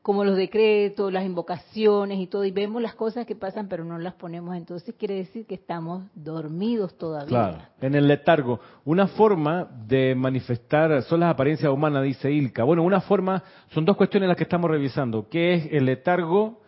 como 0.07 0.23
los 0.23 0.37
decretos, 0.37 1.13
las 1.13 1.27
invocaciones 1.27 2.21
y 2.21 2.29
todo, 2.29 2.45
y 2.45 2.53
vemos 2.53 2.81
las 2.81 2.95
cosas 2.95 3.27
que 3.27 3.35
pasan, 3.35 3.67
pero 3.67 3.85
no 3.85 3.99
las 3.99 4.15
ponemos, 4.15 4.57
entonces 4.57 4.95
quiere 4.97 5.17
decir 5.17 5.47
que 5.47 5.57
estamos 5.57 6.05
dormidos 6.15 6.97
todavía. 6.97 7.27
Claro, 7.27 7.59
en 7.81 7.97
el 7.97 8.07
letargo. 8.07 8.61
Una 8.85 9.09
forma 9.09 9.69
de 9.89 10.15
manifestar, 10.15 11.03
son 11.03 11.19
las 11.19 11.31
apariencias 11.35 11.73
humanas, 11.73 12.05
dice 12.05 12.31
Ilka. 12.31 12.63
Bueno, 12.63 12.85
una 12.85 13.01
forma, 13.01 13.43
son 13.71 13.85
dos 13.85 13.97
cuestiones 13.97 14.29
las 14.29 14.37
que 14.37 14.45
estamos 14.45 14.71
revisando. 14.71 15.29
¿Qué 15.29 15.55
es 15.55 15.73
el 15.73 15.87
letargo 15.87 16.61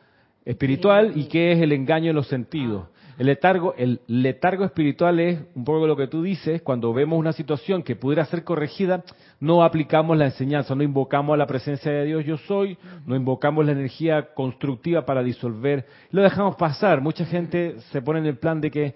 espiritual 0.44 1.12
y 1.14 1.28
qué 1.28 1.52
es 1.52 1.60
el 1.60 1.70
engaño 1.70 2.08
de 2.08 2.14
los 2.14 2.26
sentidos? 2.26 2.88
El 3.18 3.26
letargo, 3.26 3.74
el 3.76 4.00
letargo 4.06 4.64
espiritual 4.64 5.18
es 5.18 5.40
un 5.56 5.64
poco 5.64 5.88
lo 5.88 5.96
que 5.96 6.06
tú 6.06 6.22
dices, 6.22 6.62
cuando 6.62 6.92
vemos 6.92 7.18
una 7.18 7.32
situación 7.32 7.82
que 7.82 7.96
pudiera 7.96 8.24
ser 8.26 8.44
corregida, 8.44 9.02
no 9.40 9.64
aplicamos 9.64 10.16
la 10.16 10.26
enseñanza, 10.26 10.76
no 10.76 10.84
invocamos 10.84 11.34
a 11.34 11.36
la 11.36 11.48
presencia 11.48 11.90
de 11.90 12.04
Dios 12.04 12.24
yo 12.24 12.36
soy, 12.38 12.78
no 13.06 13.16
invocamos 13.16 13.66
la 13.66 13.72
energía 13.72 14.34
constructiva 14.34 15.04
para 15.04 15.24
disolver, 15.24 15.84
lo 16.12 16.22
dejamos 16.22 16.54
pasar. 16.54 17.00
Mucha 17.00 17.24
gente 17.24 17.80
se 17.90 18.00
pone 18.02 18.20
en 18.20 18.26
el 18.26 18.38
plan 18.38 18.60
de 18.60 18.70
que, 18.70 18.94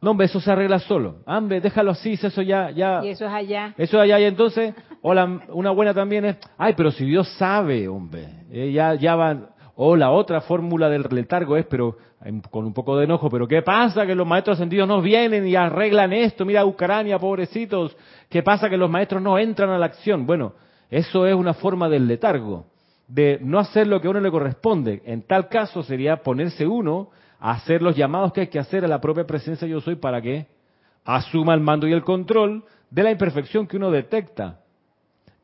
no, 0.00 0.12
hombre, 0.12 0.26
eso 0.26 0.38
se 0.38 0.52
arregla 0.52 0.78
solo. 0.78 1.16
Hombre, 1.26 1.60
déjalo 1.60 1.90
así, 1.90 2.12
eso 2.12 2.42
ya, 2.42 2.70
ya. 2.70 3.04
Y 3.04 3.08
eso 3.08 3.26
es 3.26 3.32
allá. 3.32 3.74
Eso 3.76 3.96
es 3.96 4.02
allá, 4.04 4.20
y 4.20 4.24
entonces, 4.26 4.74
o 5.02 5.12
una 5.54 5.70
buena 5.72 5.92
también 5.92 6.24
es, 6.24 6.36
ay, 6.56 6.74
pero 6.76 6.92
si 6.92 7.04
Dios 7.04 7.28
sabe, 7.36 7.88
hombre, 7.88 8.28
eh, 8.52 8.70
ya, 8.70 8.94
ya 8.94 9.16
van, 9.16 9.48
o 9.76 9.94
la 9.94 10.10
otra 10.10 10.40
fórmula 10.40 10.88
del 10.88 11.06
letargo 11.10 11.56
es, 11.56 11.66
pero 11.66 11.98
con 12.50 12.64
un 12.64 12.72
poco 12.72 12.96
de 12.96 13.04
enojo, 13.04 13.28
pero 13.28 13.46
¿qué 13.46 13.60
pasa 13.60 14.06
que 14.06 14.14
los 14.14 14.26
maestros 14.26 14.56
ascendidos 14.56 14.88
no 14.88 15.02
vienen 15.02 15.46
y 15.46 15.54
arreglan 15.54 16.14
esto? 16.14 16.46
Mira 16.46 16.64
Ucrania, 16.64 17.18
pobrecitos. 17.18 17.94
¿Qué 18.30 18.42
pasa 18.42 18.70
que 18.70 18.78
los 18.78 18.90
maestros 18.90 19.20
no 19.20 19.38
entran 19.38 19.68
a 19.70 19.78
la 19.78 19.86
acción? 19.86 20.24
Bueno, 20.26 20.54
eso 20.90 21.26
es 21.26 21.34
una 21.34 21.52
forma 21.52 21.90
del 21.90 22.08
letargo, 22.08 22.64
de 23.06 23.38
no 23.42 23.58
hacer 23.58 23.86
lo 23.86 24.00
que 24.00 24.08
a 24.08 24.10
uno 24.10 24.20
le 24.20 24.30
corresponde. 24.30 25.02
En 25.04 25.22
tal 25.22 25.48
caso 25.48 25.82
sería 25.82 26.22
ponerse 26.22 26.66
uno 26.66 27.10
a 27.38 27.52
hacer 27.52 27.82
los 27.82 27.94
llamados 27.94 28.32
que 28.32 28.40
hay 28.42 28.46
que 28.46 28.58
hacer 28.58 28.82
a 28.82 28.88
la 28.88 29.00
propia 29.00 29.26
presencia 29.26 29.68
yo 29.68 29.82
soy 29.82 29.96
para 29.96 30.22
que 30.22 30.46
asuma 31.04 31.52
el 31.52 31.60
mando 31.60 31.86
y 31.86 31.92
el 31.92 32.02
control 32.02 32.64
de 32.90 33.02
la 33.02 33.10
imperfección 33.10 33.66
que 33.66 33.76
uno 33.76 33.90
detecta. 33.90 34.60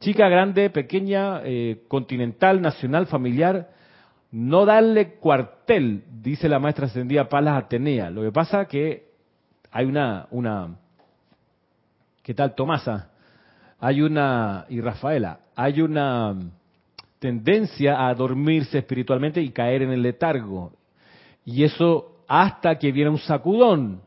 Chica 0.01 0.29
grande, 0.31 0.71
pequeña, 0.71 1.43
eh, 1.45 1.83
continental, 1.87 2.63
nacional, 2.63 3.07
familiar, 3.07 3.69
no 4.33 4.65
darle 4.65 5.15
cuartel, 5.15 6.05
dice 6.23 6.49
la 6.49 6.59
maestra 6.59 6.87
ascendida 6.87 7.29
Palas 7.29 7.65
Atenea. 7.65 8.11
Lo 8.11 8.23
que 8.23 8.33
pasa 8.33 8.65
que 8.65 9.11
hay 9.71 9.85
una, 9.85 10.27
una, 10.31 10.77
¿qué 12.23 12.33
tal 12.33 12.55
Tomasa? 12.55 13.11
Hay 13.79 14.01
una, 14.01 14.67
y 14.71 14.81
Rafaela, 14.81 15.41
hay 15.55 15.83
una 15.83 16.35
tendencia 17.19 18.09
a 18.09 18.15
dormirse 18.15 18.79
espiritualmente 18.79 19.41
y 19.43 19.51
caer 19.51 19.83
en 19.83 19.91
el 19.91 20.03
letargo. 20.03 20.73
Y 21.45 21.65
eso 21.65 22.25
hasta 22.27 22.79
que 22.79 22.91
viene 22.91 23.11
un 23.11 23.19
sacudón. 23.19 24.01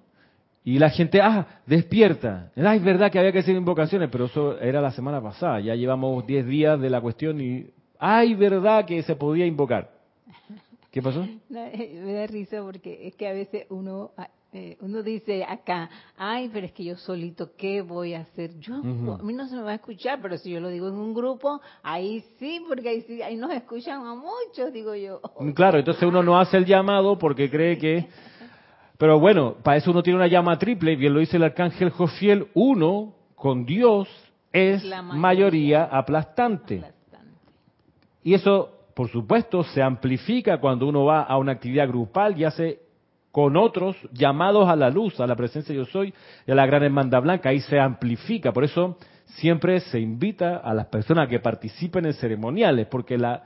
Y 0.64 0.80
la 0.80 0.90
gente, 0.90 1.22
ah, 1.22 1.62
despierta. 1.68 2.52
Ah, 2.58 2.76
es 2.76 2.84
verdad 2.84 3.12
que 3.12 3.20
había 3.20 3.32
que 3.32 3.40
hacer 3.40 3.56
invocaciones, 3.56 4.10
pero 4.12 4.26
eso 4.26 4.60
era 4.60 4.82
la 4.82 4.90
semana 4.90 5.22
pasada. 5.22 5.60
Ya 5.60 5.76
llevamos 5.76 6.26
10 6.26 6.48
días 6.48 6.80
de 6.80 6.90
la 6.90 7.00
cuestión 7.02 7.40
y, 7.40 7.68
ay, 8.00 8.34
verdad 8.34 8.86
que 8.86 9.04
se 9.04 9.16
podía 9.16 9.46
invocar. 9.46 9.95
¿Qué 10.92 11.02
pasó? 11.02 11.28
me 11.50 12.14
da 12.14 12.28
risa 12.28 12.62
porque 12.62 13.08
es 13.08 13.16
que 13.16 13.28
a 13.28 13.34
veces 13.34 13.66
uno 13.70 14.12
eh, 14.58 14.78
uno 14.80 15.04
dice 15.04 15.44
acá, 15.44 15.90
ay, 16.16 16.50
pero 16.54 16.66
es 16.66 16.72
que 16.72 16.86
yo 16.86 16.96
solito, 16.96 17.50
¿qué 17.58 17.82
voy 17.82 18.14
a 18.14 18.22
hacer? 18.22 18.58
Yo, 18.58 18.76
a 18.76 19.22
mí 19.22 19.34
no 19.34 19.50
se 19.50 19.56
me 19.58 19.64
va 19.64 19.72
a 19.72 19.76
escuchar, 19.76 20.20
pero 20.22 20.38
si 20.38 20.50
yo 20.50 20.62
lo 20.62 20.70
digo 20.70 20.88
en 20.88 20.94
un 20.94 21.14
grupo, 21.14 21.60
ahí 21.84 22.24
sí, 22.40 22.62
porque 22.66 22.88
ahí 22.88 23.02
sí, 23.02 23.22
ahí 23.22 23.36
nos 23.36 23.52
escuchan 23.52 24.08
a 24.08 24.16
muchos, 24.16 24.72
digo 24.72 24.96
yo. 24.96 25.20
Mm, 25.42 25.52
claro, 25.52 25.78
entonces 25.78 26.04
uno 26.04 26.24
no 26.24 26.40
hace 26.40 26.56
el 26.56 26.66
llamado 26.66 27.18
porque 27.18 27.50
cree 27.50 27.78
que... 27.78 28.08
Pero 28.98 29.20
bueno, 29.20 29.58
para 29.62 29.76
eso 29.76 29.92
uno 29.92 30.02
tiene 30.02 30.16
una 30.16 30.28
llama 30.28 30.58
triple, 30.58 30.94
y 30.94 30.96
bien 30.96 31.14
lo 31.14 31.20
dice 31.20 31.36
el 31.36 31.44
arcángel 31.44 31.90
Jofiel, 31.90 32.48
uno 32.54 33.14
con 33.36 33.66
Dios 33.66 34.08
es 34.54 34.82
mayoría, 35.04 35.84
aplastante. 35.84 36.82
Y 38.24 38.36
eso, 38.36 38.75
por 38.96 39.10
supuesto, 39.10 39.62
se 39.64 39.84
amplifica 39.84 40.58
cuando 40.60 40.88
uno 40.88 41.04
va 41.04 41.24
a 41.24 41.38
una 41.38 41.52
actividad 41.52 41.88
grupal 41.88 42.40
y 42.40 42.46
hace 42.46 42.80
con 43.30 43.58
otros 43.58 43.98
llamados 44.14 44.70
a 44.70 44.76
la 44.78 44.90
luz, 44.90 45.20
a 45.20 45.28
la 45.28 45.36
presencia 45.36 45.76
yo 45.76 45.84
soy 45.84 46.14
y 46.48 46.52
a 46.52 46.56
la 46.56 46.66
gran 46.66 46.82
hermandad 46.82 47.22
blanca. 47.22 47.50
Ahí 47.50 47.60
se 47.60 47.78
amplifica. 47.78 48.54
Por 48.54 48.64
eso 48.64 48.98
siempre 49.26 49.82
se 49.82 50.00
invita 50.00 50.56
a 50.56 50.74
las 50.74 50.86
personas 50.86 51.28
que 51.28 51.42
participen 51.42 52.06
en 52.06 52.14
ceremoniales, 52.14 52.88
porque 52.88 53.18
la 53.18 53.44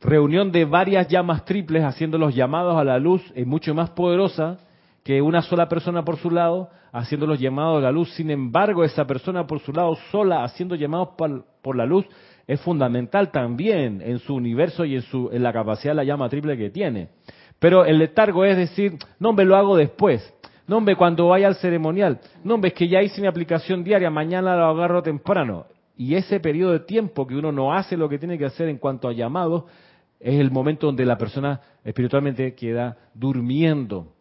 reunión 0.00 0.52
de 0.52 0.66
varias 0.66 1.08
llamas 1.08 1.44
triples 1.44 1.82
haciendo 1.82 2.16
los 2.16 2.32
llamados 2.32 2.76
a 2.76 2.84
la 2.84 3.00
luz 3.00 3.22
es 3.34 3.44
mucho 3.44 3.74
más 3.74 3.90
poderosa 3.90 4.58
que 5.02 5.20
una 5.20 5.42
sola 5.42 5.68
persona 5.68 6.04
por 6.04 6.16
su 6.18 6.30
lado 6.30 6.70
haciendo 6.92 7.26
los 7.26 7.40
llamados 7.40 7.78
a 7.78 7.80
la 7.80 7.90
luz. 7.90 8.12
Sin 8.14 8.30
embargo, 8.30 8.84
esa 8.84 9.06
persona 9.06 9.46
por 9.46 9.60
su 9.60 9.72
lado 9.72 9.96
sola 10.10 10.44
haciendo 10.44 10.74
llamados 10.76 11.10
por, 11.16 11.76
la 11.76 11.86
luz 11.86 12.06
es 12.52 12.60
fundamental 12.60 13.30
también 13.30 14.02
en 14.04 14.18
su 14.18 14.34
universo 14.34 14.84
y 14.84 14.96
en, 14.96 15.02
su, 15.02 15.30
en 15.32 15.42
la 15.42 15.52
capacidad 15.52 15.92
de 15.92 15.96
la 15.96 16.04
llama 16.04 16.28
triple 16.28 16.56
que 16.56 16.70
tiene. 16.70 17.08
Pero 17.58 17.84
el 17.84 17.98
letargo 17.98 18.44
es 18.44 18.56
decir, 18.56 18.98
no 19.18 19.32
me 19.32 19.44
lo 19.44 19.56
hago 19.56 19.76
después. 19.76 20.34
No, 20.66 20.80
me 20.80 20.96
cuando 20.96 21.28
vaya 21.28 21.46
al 21.46 21.56
ceremonial. 21.56 22.20
No, 22.44 22.58
me 22.58 22.68
es 22.68 22.74
que 22.74 22.88
ya 22.88 23.02
hice 23.02 23.20
mi 23.20 23.26
aplicación 23.26 23.82
diaria, 23.82 24.10
mañana 24.10 24.54
lo 24.56 24.66
agarro 24.66 25.02
temprano. 25.02 25.66
Y 25.96 26.14
ese 26.14 26.40
periodo 26.40 26.72
de 26.72 26.80
tiempo 26.80 27.26
que 27.26 27.36
uno 27.36 27.52
no 27.52 27.72
hace 27.72 27.96
lo 27.96 28.08
que 28.08 28.18
tiene 28.18 28.38
que 28.38 28.46
hacer 28.46 28.68
en 28.68 28.78
cuanto 28.78 29.08
a 29.08 29.12
llamados, 29.12 29.64
es 30.20 30.38
el 30.38 30.50
momento 30.50 30.86
donde 30.86 31.04
la 31.04 31.18
persona 31.18 31.60
espiritualmente 31.84 32.54
queda 32.54 32.96
durmiendo. 33.14 34.11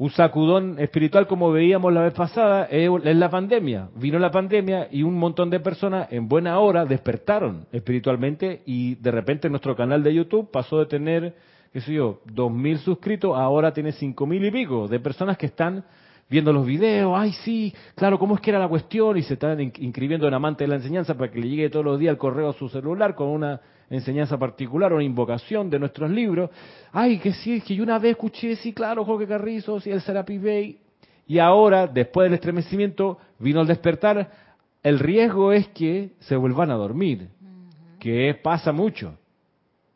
Un 0.00 0.08
sacudón 0.08 0.78
espiritual, 0.78 1.26
como 1.26 1.52
veíamos 1.52 1.92
la 1.92 2.00
vez 2.00 2.14
pasada, 2.14 2.64
es 2.70 2.88
la 3.04 3.28
pandemia. 3.28 3.90
Vino 3.96 4.18
la 4.18 4.30
pandemia 4.30 4.88
y 4.90 5.02
un 5.02 5.18
montón 5.18 5.50
de 5.50 5.60
personas 5.60 6.10
en 6.10 6.26
buena 6.26 6.58
hora 6.58 6.86
despertaron 6.86 7.66
espiritualmente 7.70 8.62
y 8.64 8.94
de 8.94 9.10
repente 9.10 9.50
nuestro 9.50 9.76
canal 9.76 10.02
de 10.02 10.14
YouTube 10.14 10.50
pasó 10.50 10.78
de 10.78 10.86
tener 10.86 11.34
qué 11.70 11.82
sé 11.82 11.92
yo, 11.92 12.22
dos 12.24 12.50
mil 12.50 12.78
suscritos, 12.78 13.36
ahora 13.36 13.74
tiene 13.74 13.92
cinco 13.92 14.24
mil 14.26 14.42
y 14.42 14.50
pico 14.50 14.88
de 14.88 15.00
personas 15.00 15.36
que 15.36 15.44
están 15.44 15.84
viendo 16.30 16.50
los 16.50 16.64
videos, 16.64 17.12
ay 17.14 17.32
sí, 17.44 17.74
claro, 17.94 18.18
¿cómo 18.18 18.36
es 18.36 18.40
que 18.40 18.48
era 18.48 18.58
la 18.58 18.68
cuestión? 18.68 19.18
Y 19.18 19.22
se 19.22 19.34
están 19.34 19.60
inscribiendo 19.60 20.26
en 20.26 20.32
amante 20.32 20.64
de 20.64 20.68
la 20.68 20.76
enseñanza 20.76 21.12
para 21.14 21.30
que 21.30 21.40
le 21.40 21.48
llegue 21.50 21.68
todos 21.68 21.84
los 21.84 21.98
días 21.98 22.12
el 22.12 22.18
correo 22.18 22.48
a 22.48 22.52
su 22.54 22.70
celular 22.70 23.14
con 23.14 23.28
una 23.28 23.60
enseñanza 23.90 24.38
particular, 24.38 24.92
una 24.92 25.02
invocación 25.02 25.68
de 25.68 25.78
nuestros 25.78 26.10
libros. 26.10 26.50
Ay, 26.92 27.18
que 27.18 27.32
sí, 27.32 27.56
es 27.56 27.64
que 27.64 27.74
yo 27.74 27.82
una 27.82 27.98
vez 27.98 28.12
escuché, 28.12 28.56
sí, 28.56 28.72
claro, 28.72 29.04
Jorge 29.04 29.26
Carrizo, 29.26 29.80
sí, 29.80 29.90
el 29.90 30.00
Serapi 30.00 30.38
Bey. 30.38 30.78
Y 31.26 31.38
ahora, 31.38 31.86
después 31.86 32.26
del 32.26 32.34
estremecimiento, 32.34 33.18
vino 33.38 33.60
el 33.60 33.66
despertar. 33.66 34.30
El 34.82 34.98
riesgo 34.98 35.52
es 35.52 35.68
que 35.68 36.12
se 36.20 36.36
vuelvan 36.36 36.70
a 36.70 36.74
dormir, 36.74 37.28
que 37.98 38.34
pasa 38.42 38.72
mucho 38.72 39.14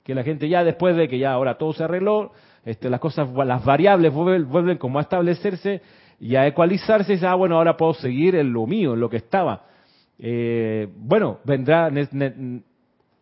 que 0.05 0.15
la 0.15 0.23
gente 0.23 0.49
ya 0.49 0.63
después 0.63 0.97
de 0.97 1.09
que 1.09 1.19
ya 1.19 1.33
ahora 1.33 1.57
todo 1.57 1.73
se 1.73 1.83
arregló, 1.83 2.33
este, 2.65 2.91
las 2.91 3.01
cosas, 3.01 3.29
las 3.31 3.65
variables 3.65 4.13
vuelven, 4.13 4.77
como 4.77 4.99
a 4.99 5.03
establecerse 5.03 5.81
y 6.21 6.37
a 6.37 6.47
ecualizarse, 6.47 7.13
y 7.13 7.17
dice, 7.17 7.27
ah, 7.27 7.35
bueno, 7.35 7.57
ahora 7.57 7.77
puedo 7.77 7.95
seguir 7.95 8.37
en 8.37 8.53
lo 8.53 8.67
mío, 8.67 8.95
en 8.95 9.01
lo 9.01 9.09
que 9.09 9.17
estaba. 9.17 9.65
Eh, 10.19 10.89
bueno, 10.95 11.39
vendrá 11.45 11.91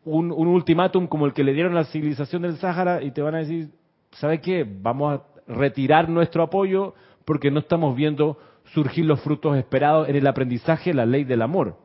un, 0.04 0.32
un 0.32 0.48
ultimátum 0.48 1.06
como 1.06 1.26
el 1.26 1.32
que 1.32 1.44
le 1.44 1.52
dieron 1.52 1.72
a 1.72 1.80
la 1.80 1.84
civilización 1.84 2.42
del 2.42 2.56
Sáhara 2.56 3.02
y 3.02 3.10
te 3.12 3.22
van 3.22 3.34
a 3.34 3.38
decir, 3.38 3.70
¿sabe 4.12 4.40
qué? 4.40 4.66
Vamos 4.68 5.20
a 5.20 5.22
retirar 5.46 6.08
nuestro 6.08 6.42
apoyo 6.42 6.94
porque 7.24 7.50
no 7.50 7.60
estamos 7.60 7.94
viendo 7.94 8.38
surgir 8.74 9.04
los 9.04 9.20
frutos 9.20 9.56
esperados 9.56 10.08
en 10.08 10.16
el 10.16 10.26
aprendizaje, 10.26 10.94
la 10.94 11.06
ley 11.06 11.24
del 11.24 11.42
amor. 11.42 11.76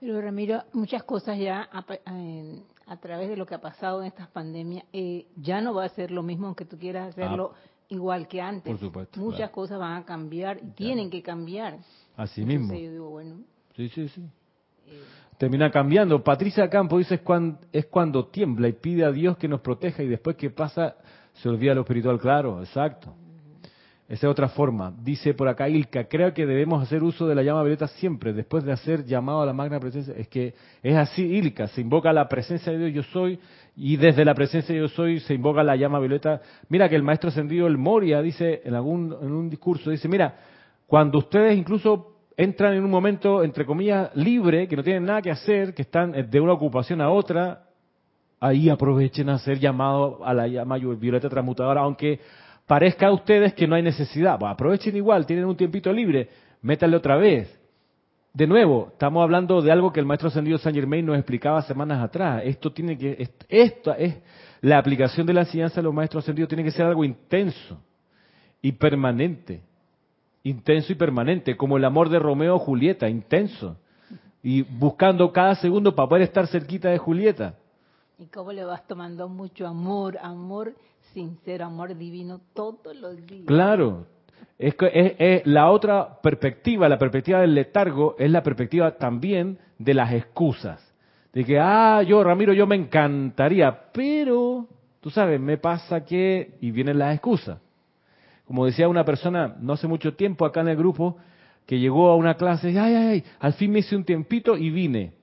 Pero 0.00 0.20
Ramiro, 0.20 0.62
muchas 0.72 1.02
cosas 1.02 1.38
ya 1.38 1.68
a 2.86 2.96
través 2.98 3.28
de 3.28 3.36
lo 3.36 3.46
que 3.46 3.54
ha 3.54 3.60
pasado 3.60 4.00
en 4.00 4.08
estas 4.08 4.28
pandemias, 4.28 4.84
eh, 4.92 5.26
ya 5.36 5.60
no 5.60 5.74
va 5.74 5.84
a 5.84 5.88
ser 5.88 6.10
lo 6.10 6.22
mismo 6.22 6.46
aunque 6.46 6.64
tú 6.64 6.78
quieras 6.78 7.08
hacerlo 7.08 7.52
ah, 7.54 7.58
igual 7.88 8.28
que 8.28 8.40
antes. 8.40 8.72
Por 8.72 8.80
supuesto, 8.80 9.20
Muchas 9.20 9.50
cosas 9.50 9.78
van 9.78 9.96
a 9.96 10.04
cambiar 10.04 10.58
y 10.62 10.70
tienen 10.70 11.10
que 11.10 11.22
cambiar. 11.22 11.78
Así 12.16 12.44
mismo. 12.44 12.72
sí, 13.74 13.88
sí, 13.88 14.08
sí. 14.08 14.22
Eh, 14.86 15.02
Termina 15.38 15.70
cambiando. 15.70 16.22
Patricia 16.24 16.68
Campo 16.70 16.98
dice 16.98 17.20
es 17.72 17.86
cuando, 17.86 18.26
tiembla 18.26 18.68
y 18.68 18.72
pide 18.72 19.04
a 19.04 19.12
Dios 19.12 19.36
que 19.36 19.48
nos 19.48 19.60
proteja 19.60 20.02
y 20.02 20.08
después 20.08 20.36
que 20.36 20.50
pasa 20.50 20.96
se 21.34 21.48
olvida 21.48 21.74
lo 21.74 21.82
espiritual. 21.82 22.18
Claro, 22.18 22.60
exacto. 22.60 23.14
Esa 24.08 24.28
es 24.28 24.30
otra 24.30 24.48
forma. 24.48 24.94
Dice 25.02 25.34
por 25.34 25.48
acá 25.48 25.68
Ilka, 25.68 26.04
creo 26.04 26.32
que 26.32 26.46
debemos 26.46 26.80
hacer 26.80 27.02
uso 27.02 27.26
de 27.26 27.34
la 27.34 27.42
llama 27.42 27.62
violeta 27.62 27.88
siempre, 27.88 28.32
después 28.32 28.64
de 28.64 28.72
hacer 28.72 29.04
llamado 29.04 29.42
a 29.42 29.46
la 29.46 29.52
magna 29.52 29.80
presencia. 29.80 30.14
Es 30.16 30.28
que 30.28 30.54
es 30.80 30.96
así, 30.96 31.22
Ilka, 31.22 31.66
se 31.66 31.80
invoca 31.80 32.12
la 32.12 32.28
presencia 32.28 32.72
de 32.72 32.78
Dios 32.78 32.94
yo 32.94 33.02
soy, 33.12 33.40
y 33.74 33.96
desde 33.96 34.24
la 34.24 34.34
presencia 34.34 34.74
de 34.74 34.80
yo 34.80 34.88
soy 34.88 35.18
se 35.20 35.34
invoca 35.34 35.64
la 35.64 35.74
llama 35.74 35.98
violeta. 35.98 36.40
Mira 36.68 36.88
que 36.88 36.94
el 36.94 37.02
maestro 37.02 37.30
ascendido, 37.30 37.66
el 37.66 37.78
Moria, 37.78 38.22
dice 38.22 38.62
en, 38.64 38.74
algún, 38.74 39.14
en 39.20 39.32
un 39.32 39.50
discurso, 39.50 39.90
dice, 39.90 40.08
mira, 40.08 40.36
cuando 40.86 41.18
ustedes 41.18 41.58
incluso 41.58 42.15
entran 42.36 42.74
en 42.74 42.84
un 42.84 42.90
momento, 42.90 43.42
entre 43.42 43.64
comillas, 43.64 44.14
libre, 44.14 44.68
que 44.68 44.76
no 44.76 44.82
tienen 44.82 45.04
nada 45.04 45.22
que 45.22 45.30
hacer, 45.30 45.74
que 45.74 45.82
están 45.82 46.12
de 46.30 46.40
una 46.40 46.52
ocupación 46.52 47.00
a 47.00 47.10
otra, 47.10 47.64
ahí 48.40 48.68
aprovechen 48.68 49.28
a 49.30 49.34
hacer 49.34 49.58
llamado 49.58 50.24
a 50.24 50.34
la 50.34 50.46
llama 50.46 50.76
violeta 50.76 51.28
transmutadora, 51.28 51.80
aunque 51.82 52.20
parezca 52.66 53.08
a 53.08 53.12
ustedes 53.12 53.54
que 53.54 53.66
no 53.66 53.74
hay 53.74 53.82
necesidad. 53.82 54.38
aprovechen 54.44 54.96
igual, 54.96 55.26
tienen 55.26 55.46
un 55.46 55.56
tiempito 55.56 55.92
libre, 55.92 56.28
métanle 56.62 56.96
otra 56.96 57.16
vez. 57.16 57.60
De 58.34 58.46
nuevo, 58.46 58.88
estamos 58.92 59.22
hablando 59.22 59.62
de 59.62 59.72
algo 59.72 59.90
que 59.90 60.00
el 60.00 60.04
maestro 60.04 60.28
ascendido 60.28 60.58
San 60.58 60.74
Germain 60.74 61.06
nos 61.06 61.16
explicaba 61.16 61.62
semanas 61.62 62.04
atrás. 62.04 62.42
Esto 62.44 62.70
tiene 62.70 62.98
que, 62.98 63.30
esto 63.48 63.94
es 63.94 64.18
la 64.60 64.76
aplicación 64.76 65.26
de 65.26 65.32
la 65.32 65.40
enseñanza 65.40 65.76
de 65.76 65.84
los 65.84 65.94
maestros 65.94 66.22
ascendidos 66.22 66.48
tiene 66.48 66.64
que 66.64 66.70
ser 66.70 66.84
algo 66.84 67.02
intenso 67.02 67.80
y 68.60 68.72
permanente, 68.72 69.62
intenso 70.48 70.92
y 70.92 70.94
permanente, 70.94 71.56
como 71.56 71.76
el 71.76 71.84
amor 71.84 72.08
de 72.08 72.20
Romeo 72.20 72.58
Julieta, 72.58 73.08
intenso 73.08 73.76
y 74.42 74.62
buscando 74.62 75.32
cada 75.32 75.56
segundo 75.56 75.94
para 75.94 76.08
poder 76.08 76.22
estar 76.22 76.46
cerquita 76.46 76.88
de 76.88 76.98
Julieta. 76.98 77.56
Y 78.16 78.26
cómo 78.26 78.52
le 78.52 78.64
vas 78.64 78.86
tomando 78.86 79.28
mucho 79.28 79.66
amor, 79.66 80.16
amor 80.22 80.74
sincero, 81.12 81.64
amor 81.64 81.96
divino 81.96 82.40
todos 82.54 82.96
los 82.96 83.16
días. 83.26 83.46
Claro. 83.46 84.06
Es, 84.56 84.74
es, 84.80 85.46
la 85.46 85.70
otra 85.70 86.20
perspectiva, 86.22 86.88
la 86.88 86.98
perspectiva 86.98 87.40
del 87.40 87.54
letargo, 87.54 88.14
es 88.16 88.30
la 88.30 88.44
perspectiva 88.44 88.96
también 88.96 89.58
de 89.78 89.94
las 89.94 90.12
excusas. 90.12 90.80
De 91.32 91.44
que, 91.44 91.58
ah, 91.58 92.02
yo, 92.02 92.22
Ramiro, 92.22 92.52
yo 92.52 92.68
me 92.68 92.76
encantaría, 92.76 93.90
pero, 93.92 94.66
tú 95.00 95.10
sabes, 95.10 95.40
me 95.40 95.58
pasa 95.58 96.04
que, 96.04 96.56
y 96.60 96.70
vienen 96.70 97.00
las 97.00 97.14
excusas. 97.14 97.58
Como 98.46 98.66
decía 98.66 98.88
una 98.88 99.04
persona 99.04 99.56
no 99.60 99.72
hace 99.72 99.86
mucho 99.86 100.14
tiempo 100.14 100.44
acá 100.44 100.60
en 100.60 100.68
el 100.68 100.76
grupo, 100.76 101.16
que 101.66 101.78
llegó 101.78 102.10
a 102.10 102.16
una 102.16 102.34
clase, 102.34 102.68
ay, 102.68 102.94
ay, 102.94 102.94
ay, 102.94 103.24
al 103.40 103.52
fin 103.54 103.72
me 103.72 103.80
hice 103.80 103.96
un 103.96 104.04
tiempito 104.04 104.56
y 104.56 104.70
vine. 104.70 105.14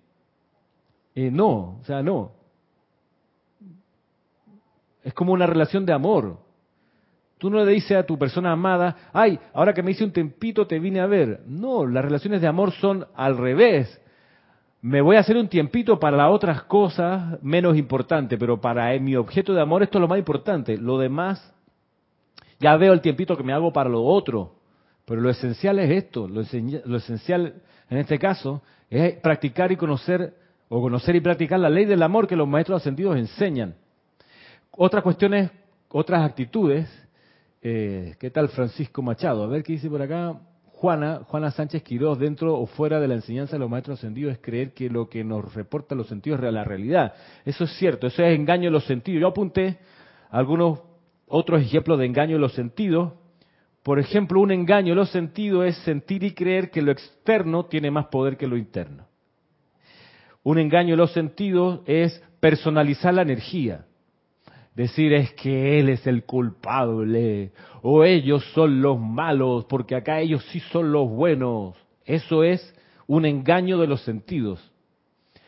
Eh, 1.16 1.32
no, 1.32 1.80
o 1.80 1.84
sea, 1.86 2.04
no. 2.04 2.32
Es 5.04 5.14
como 5.14 5.34
una 5.34 5.48
relación 5.48 5.86
de 5.86 5.94
amor. 5.94 6.38
Tú 7.38 7.50
no 7.50 7.64
le 7.64 7.74
dices 7.74 7.98
a 7.98 8.06
tu 8.06 8.18
persona 8.18 8.52
amada, 8.52 9.10
ay, 9.12 9.40
ahora 9.54 9.74
que 9.74 9.84
me 9.84 9.92
hice 9.92 10.04
un 10.04 10.12
tempito 10.12 10.66
te 10.66 10.80
vine 10.80 11.00
a 11.02 11.08
ver. 11.08 11.42
No, 11.46 11.86
las 11.86 12.04
relaciones 12.04 12.42
de 12.42 12.48
amor 12.48 12.72
son 12.72 13.06
al 13.16 13.38
revés. 13.38 14.02
Me 14.82 15.02
voy 15.02 15.16
a 15.16 15.20
hacer 15.20 15.38
un 15.38 15.48
tiempito 15.48 16.00
para 16.00 16.18
las 16.18 16.30
otras 16.30 16.64
cosas 16.64 17.42
menos 17.42 17.78
importantes, 17.78 18.38
pero 18.40 18.60
para 18.60 18.98
mi 19.00 19.16
objeto 19.16 19.54
de 19.54 19.62
amor 19.62 19.84
esto 19.84 19.98
es 19.98 20.02
lo 20.02 20.08
más 20.08 20.20
importante. 20.20 20.78
Lo 20.78 20.98
demás, 20.98 21.53
ya 22.64 22.78
veo 22.78 22.94
el 22.94 23.02
tiempito 23.02 23.36
que 23.38 23.44
me 23.44 23.54
hago 23.54 23.72
para 23.72 23.90
lo 23.90 24.02
otro. 24.04 24.56
Pero 25.06 25.20
lo 25.20 25.30
esencial 25.30 25.78
es 25.80 25.92
esto, 25.92 26.28
lo, 26.30 26.42
esencial 26.98 27.62
en 27.90 27.98
este 27.98 28.18
caso 28.18 28.62
es 28.90 29.16
practicar 29.20 29.70
y 29.72 29.76
conocer, 29.76 30.34
o 30.70 30.82
conocer 30.82 31.16
y 31.16 31.20
practicar 31.22 31.60
la 31.60 31.70
ley 31.70 31.84
del 31.84 32.02
amor 32.02 32.26
que 32.26 32.38
los 32.38 32.48
maestros 32.48 32.82
ascendidos 32.82 33.18
enseñan 33.18 33.76
otras 34.72 35.04
cuestiones, 35.04 35.52
otras 35.90 36.24
actitudes, 36.24 36.88
Eh, 37.66 38.16
¿Qué 38.20 38.30
tal 38.30 38.50
Francisco 38.50 39.02
Machado? 39.02 39.42
A 39.46 39.48
ver 39.48 39.64
qué 39.64 39.74
dice 39.74 39.90
por 39.90 40.02
acá. 40.02 40.38
Juana, 40.74 41.22
Juana 41.30 41.50
Sánchez 41.50 41.82
Quiroz, 41.82 42.20
dentro 42.20 42.60
o 42.60 42.66
fuera 42.66 43.00
de 43.00 43.08
la 43.08 43.14
enseñanza 43.14 43.54
de 43.54 43.60
los 43.60 43.70
maestros 43.70 44.00
ascendidos, 44.00 44.34
es 44.34 44.40
creer 44.40 44.74
que 44.74 44.90
lo 44.90 45.08
que 45.08 45.24
nos 45.24 45.54
reporta 45.54 45.96
los 45.96 46.08
sentidos 46.08 46.44
es 46.44 46.54
la 46.54 46.66
realidad. 46.66 47.14
Eso 47.46 47.64
es 47.64 47.72
cierto, 47.78 48.08
eso 48.08 48.22
es 48.22 48.38
engaño 48.38 48.66
de 48.66 48.72
los 48.72 48.84
sentidos. 48.84 49.22
Yo 49.22 49.28
apunté 49.30 49.78
algunos 50.30 50.82
otros 51.36 51.64
ejemplos 51.64 51.98
de 51.98 52.06
engaño 52.06 52.36
de 52.36 52.42
los 52.42 52.54
sentidos. 52.54 53.14
Por 53.82 53.98
ejemplo, 53.98 54.40
un 54.40 54.52
engaño 54.52 54.90
de 54.90 54.98
los 54.98 55.10
sentidos 55.10 55.66
es 55.66 55.76
sentir 55.78 56.24
y 56.24 56.36
creer 56.36 56.70
que 56.70 56.84
lo 56.84 56.92
externo 56.92 57.66
tiene 57.66 57.90
más 57.90 58.06
poder 58.06 58.38
que 58.38 58.46
lo 58.46 58.56
interno. 58.56 59.08
Un 60.44 60.60
engaño 60.60 60.92
de 60.92 60.98
los 60.98 61.12
sentidos 61.12 61.82
es 61.88 62.22
personalizar 62.40 63.16
la 63.16 63.24
energía. 63.24 63.88
Decir 64.76 65.12
es 65.14 65.34
que 65.34 65.80
él 65.80 65.90
es 65.90 66.06
el 66.06 66.24
culpable 66.24 67.52
o 67.82 68.04
ellos 68.04 68.46
son 68.54 68.84
los 68.84 69.00
malos 69.00 69.66
porque 69.66 69.96
acá 69.96 70.20
ellos 70.20 70.46
sí 70.52 70.60
son 70.60 70.92
los 70.92 71.10
buenos. 71.10 71.76
Eso 72.06 72.44
es 72.44 72.76
un 73.08 73.26
engaño 73.26 73.80
de 73.80 73.88
los 73.88 74.04
sentidos. 74.04 74.72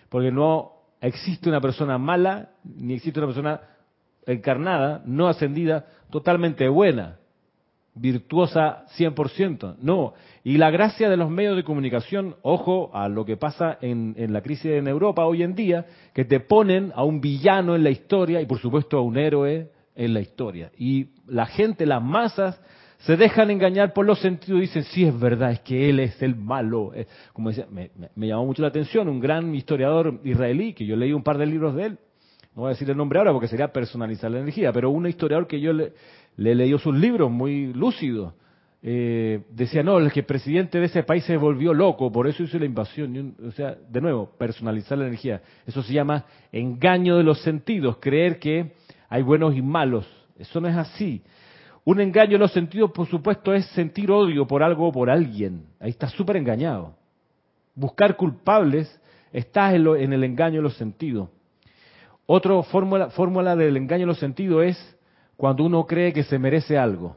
Porque 0.10 0.32
no 0.32 0.72
existe 1.00 1.48
una 1.48 1.62
persona 1.62 2.00
mala 2.00 2.54
ni 2.64 2.96
existe 2.96 3.20
una 3.20 3.28
persona 3.28 3.62
encarnada, 4.26 5.02
no 5.06 5.28
ascendida, 5.28 5.86
totalmente 6.10 6.68
buena 6.68 7.18
virtuosa 7.96 8.86
100%. 8.98 9.78
No. 9.82 10.14
Y 10.44 10.58
la 10.58 10.70
gracia 10.70 11.10
de 11.10 11.18
los 11.18 11.30
medios 11.30 11.56
de 11.56 11.64
comunicación, 11.64 12.36
ojo 12.42 12.92
a 12.94 13.08
lo 13.10 13.26
que 13.26 13.38
pasa 13.38 13.78
en, 13.82 14.14
en, 14.18 14.34
la 14.34 14.42
crisis 14.42 14.66
en 14.66 14.88
Europa 14.88 15.26
hoy 15.26 15.44
en 15.44 15.56
día, 15.56 15.86
que 16.14 16.26
te 16.26 16.40
ponen 16.40 16.92
a 16.96 17.04
un 17.04 17.22
villano 17.22 17.76
en 17.76 17.84
la 17.84 17.90
historia 17.90 18.42
y 18.42 18.46
por 18.46 18.60
supuesto 18.60 18.98
a 18.98 19.02
un 19.02 19.18
héroe 19.18 19.72
en 19.96 20.14
la 20.14 20.20
historia. 20.20 20.72
Y 20.78 21.08
la 21.26 21.46
gente, 21.46 21.86
las 21.86 22.04
masas, 22.04 22.60
se 23.00 23.18
dejan 23.18 23.50
engañar 23.50 23.94
por 23.94 24.06
los 24.06 24.20
sentidos 24.20 24.60
y 24.60 24.62
dicen, 24.62 24.84
sí, 24.84 25.06
es 25.06 25.18
verdad, 25.18 25.52
es 25.52 25.60
que 25.62 25.90
él 25.90 26.00
es 26.00 26.22
el 26.22 26.36
malo. 26.36 26.92
Eh, 26.94 27.08
como 27.34 27.50
decía, 27.50 27.68
me, 27.70 27.92
me 28.16 28.28
llamó 28.28 28.46
mucho 28.46 28.62
la 28.62 28.70
atención 28.70 29.08
un 29.08 29.20
gran 29.20 29.54
historiador 29.56 30.20
israelí, 30.24 30.74
que 30.74 30.86
yo 30.86 30.96
leí 30.96 31.14
un 31.14 31.24
par 31.24 31.38
de 31.38 31.46
libros 31.46 31.76
de 31.76 31.86
él, 31.86 31.98
no 32.56 32.62
voy 32.62 32.70
a 32.70 32.74
decir 32.74 32.90
el 32.90 32.96
nombre 32.96 33.20
ahora 33.20 33.34
porque 33.34 33.50
sería 33.50 33.68
personalizar 33.68 34.32
la 34.32 34.40
energía, 34.40 34.72
pero 34.72 34.90
un 34.90 35.06
historiador 35.08 35.46
que 35.46 35.60
yo 35.60 35.74
le, 35.74 35.92
le 36.38 36.56
leyó 36.56 36.80
sus 36.80 36.96
libros, 36.96 37.30
muy 37.30 37.74
lúcido. 37.74 38.34
Eh, 38.82 39.42
decía, 39.50 39.84
no, 39.84 39.98
el 39.98 40.12
que 40.12 40.24
presidente 40.24 40.80
de 40.80 40.86
ese 40.86 41.04
país 41.04 41.26
se 41.26 41.38
volvió 41.38 41.74
loco, 41.74 42.12
por 42.12 42.28
eso 42.28 42.44
hizo 42.44 42.58
la 42.58 42.66
invasión. 42.66 43.36
O 43.46 43.52
sea, 43.52 43.76
de 43.90 44.00
nuevo, 44.00 44.30
personalizar 44.38 44.98
la 44.98 45.08
energía. 45.08 45.42
Eso 45.66 45.84
se 45.84 45.92
llama 45.92 46.26
engaño 46.52 47.18
de 47.18 47.24
los 47.24 47.42
sentidos, 47.42 47.98
creer 48.00 48.40
que 48.40 48.74
hay 49.10 49.22
buenos 49.22 49.56
y 49.56 49.62
malos. 49.62 50.08
Eso 50.38 50.62
no 50.62 50.68
es 50.68 50.78
así. 50.78 51.24
Un 51.84 52.00
engaño 52.00 52.34
de 52.34 52.40
los 52.40 52.54
sentidos, 52.54 52.92
por 52.92 53.08
supuesto, 53.08 53.54
es 53.54 53.66
sentir 53.68 54.12
odio 54.12 54.48
por 54.48 54.64
algo 54.64 54.88
o 54.88 54.92
por 54.92 55.10
alguien. 55.10 55.66
Ahí 55.80 55.90
está 55.90 56.08
súper 56.08 56.38
engañado. 56.38 56.96
Buscar 57.74 58.16
culpables, 58.16 59.02
estás 59.34 59.74
en, 59.74 59.88
en, 59.88 60.14
el 60.14 60.24
engaño 60.24 60.58
de 60.58 60.64
los 60.64 60.78
sentidos. 60.78 61.30
Otra 62.28 62.62
fórmula, 62.64 63.10
fórmula 63.10 63.56
del 63.56 63.78
engaño 63.78 64.02
de 64.02 64.08
los 64.08 64.20
sentidos 64.20 64.64
es 64.64 64.98
cuando 65.38 65.64
uno 65.64 65.86
cree 65.86 66.14
que 66.14 66.24
se 66.24 66.40
merece 66.40 66.78
algo. 66.78 67.16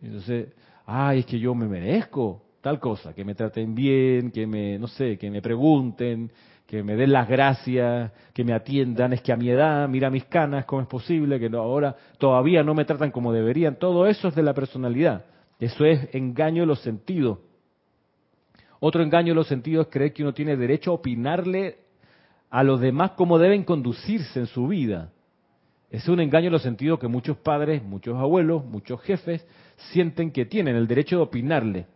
Entonces, 0.00 0.48
ay, 0.86 1.20
es 1.20 1.26
que 1.26 1.38
yo 1.38 1.54
me 1.54 1.66
merezco 1.66 2.42
tal 2.60 2.80
cosa, 2.80 3.14
que 3.14 3.24
me 3.24 3.34
traten 3.34 3.74
bien, 3.74 4.30
que 4.30 4.46
me, 4.46 4.78
no 4.78 4.88
sé, 4.88 5.16
que 5.18 5.30
me 5.30 5.40
pregunten, 5.40 6.30
que 6.66 6.82
me 6.82 6.96
den 6.96 7.12
las 7.12 7.28
gracias, 7.28 8.10
que 8.32 8.42
me 8.42 8.52
atiendan, 8.52 9.12
es 9.12 9.22
que 9.22 9.32
a 9.32 9.36
mi 9.36 9.48
edad, 9.50 9.88
mira 9.88 10.10
mis 10.10 10.24
canas, 10.24 10.64
¿cómo 10.64 10.82
es 10.82 10.88
posible 10.88 11.38
que 11.38 11.46
ahora 11.56 11.94
todavía 12.18 12.64
no 12.64 12.74
me 12.74 12.84
tratan 12.84 13.12
como 13.12 13.32
deberían? 13.32 13.76
Todo 13.76 14.06
eso 14.06 14.28
es 14.28 14.34
de 14.34 14.42
la 14.42 14.52
personalidad. 14.52 15.24
Eso 15.60 15.84
es 15.84 16.12
engaño 16.12 16.62
de 16.62 16.66
los 16.66 16.80
sentidos. 16.80 17.38
Otro 18.80 19.02
engaño 19.02 19.28
de 19.28 19.36
los 19.36 19.46
sentidos 19.46 19.86
es 19.86 19.92
creer 19.92 20.12
que 20.12 20.22
uno 20.22 20.34
tiene 20.34 20.56
derecho 20.56 20.90
a 20.90 20.94
opinarle 20.94 21.85
a 22.56 22.62
los 22.62 22.80
demás 22.80 23.10
cómo 23.18 23.38
deben 23.38 23.64
conducirse 23.64 24.40
en 24.40 24.46
su 24.46 24.66
vida. 24.66 25.12
Es 25.90 26.08
un 26.08 26.20
engaño 26.20 26.46
en 26.46 26.54
los 26.54 26.62
sentidos 26.62 26.98
que 26.98 27.06
muchos 27.06 27.36
padres, 27.36 27.82
muchos 27.82 28.16
abuelos, 28.16 28.64
muchos 28.64 28.98
jefes 29.02 29.46
sienten 29.92 30.30
que 30.30 30.46
tienen 30.46 30.74
el 30.74 30.86
derecho 30.86 31.16
de 31.16 31.22
opinarle. 31.24 31.86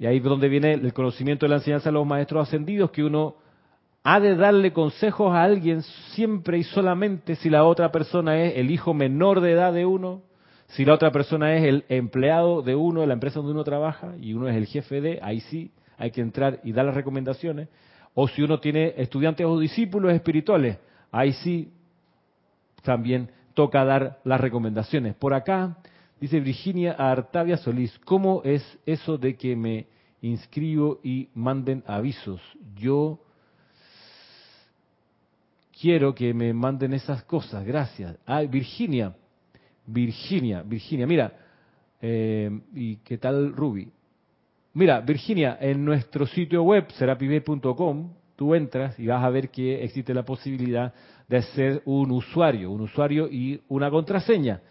Y 0.00 0.06
ahí 0.06 0.16
es 0.16 0.22
donde 0.24 0.48
viene 0.48 0.72
el 0.72 0.92
conocimiento 0.92 1.46
de 1.46 1.50
la 1.50 1.56
enseñanza 1.58 1.90
de 1.90 1.92
los 1.92 2.04
maestros 2.04 2.48
ascendidos, 2.48 2.90
que 2.90 3.04
uno 3.04 3.36
ha 4.02 4.18
de 4.18 4.34
darle 4.34 4.72
consejos 4.72 5.32
a 5.32 5.44
alguien 5.44 5.82
siempre 6.16 6.58
y 6.58 6.64
solamente 6.64 7.36
si 7.36 7.48
la 7.48 7.62
otra 7.62 7.92
persona 7.92 8.42
es 8.42 8.56
el 8.56 8.68
hijo 8.68 8.94
menor 8.94 9.40
de 9.40 9.52
edad 9.52 9.72
de 9.72 9.86
uno, 9.86 10.22
si 10.70 10.84
la 10.84 10.94
otra 10.94 11.12
persona 11.12 11.54
es 11.54 11.62
el 11.62 11.84
empleado 11.88 12.62
de 12.62 12.74
uno 12.74 13.02
de 13.02 13.06
la 13.06 13.14
empresa 13.14 13.38
donde 13.38 13.52
uno 13.52 13.62
trabaja 13.62 14.16
y 14.20 14.34
uno 14.34 14.48
es 14.48 14.56
el 14.56 14.66
jefe 14.66 15.00
de, 15.00 15.20
ahí 15.22 15.38
sí 15.38 15.70
hay 15.98 16.10
que 16.10 16.20
entrar 16.20 16.58
y 16.64 16.72
dar 16.72 16.84
las 16.84 16.96
recomendaciones. 16.96 17.68
O 18.14 18.28
si 18.28 18.42
uno 18.42 18.60
tiene 18.60 18.94
estudiantes 18.96 19.46
o 19.46 19.58
discípulos 19.58 20.12
espirituales, 20.12 20.78
ahí 21.10 21.32
sí 21.32 21.72
también 22.82 23.30
toca 23.54 23.84
dar 23.84 24.20
las 24.24 24.40
recomendaciones. 24.40 25.14
Por 25.14 25.34
acá 25.34 25.76
dice 26.20 26.40
Virginia 26.40 26.92
Artavia 26.92 27.56
Solís, 27.56 27.98
¿cómo 28.04 28.42
es 28.44 28.62
eso 28.86 29.18
de 29.18 29.36
que 29.36 29.56
me 29.56 29.86
inscribo 30.20 31.00
y 31.02 31.28
manden 31.34 31.82
avisos? 31.86 32.40
Yo 32.76 33.20
quiero 35.80 36.14
que 36.14 36.32
me 36.32 36.52
manden 36.52 36.92
esas 36.92 37.24
cosas, 37.24 37.64
gracias. 37.64 38.16
Ah, 38.26 38.42
Virginia, 38.42 39.14
Virginia, 39.86 40.62
Virginia, 40.62 41.06
mira, 41.06 41.32
eh, 42.00 42.50
¿y 42.74 42.96
qué 42.96 43.18
tal 43.18 43.52
Ruby? 43.52 43.90
Mira, 44.74 45.00
Virginia, 45.00 45.58
en 45.60 45.84
nuestro 45.84 46.26
sitio 46.26 46.62
web, 46.62 46.90
serapibe.com, 46.92 48.10
tú 48.36 48.54
entras 48.54 48.98
y 48.98 49.06
vas 49.06 49.22
a 49.22 49.28
ver 49.28 49.50
que 49.50 49.84
existe 49.84 50.14
la 50.14 50.24
posibilidad 50.24 50.94
de 51.28 51.42
ser 51.42 51.82
un 51.84 52.10
usuario, 52.10 52.70
un 52.70 52.80
usuario 52.80 53.28
y 53.30 53.60
una 53.68 53.90
contraseña. 53.90 54.62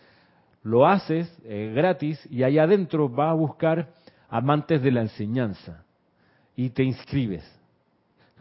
Lo 0.63 0.87
haces 0.87 1.31
gratis 1.43 2.19
y 2.31 2.41
ahí 2.41 2.57
adentro 2.57 3.09
vas 3.09 3.29
a 3.29 3.33
buscar 3.33 3.93
amantes 4.27 4.81
de 4.81 4.91
la 4.91 5.01
enseñanza 5.01 5.83
y 6.55 6.71
te 6.71 6.83
inscribes. 6.83 7.43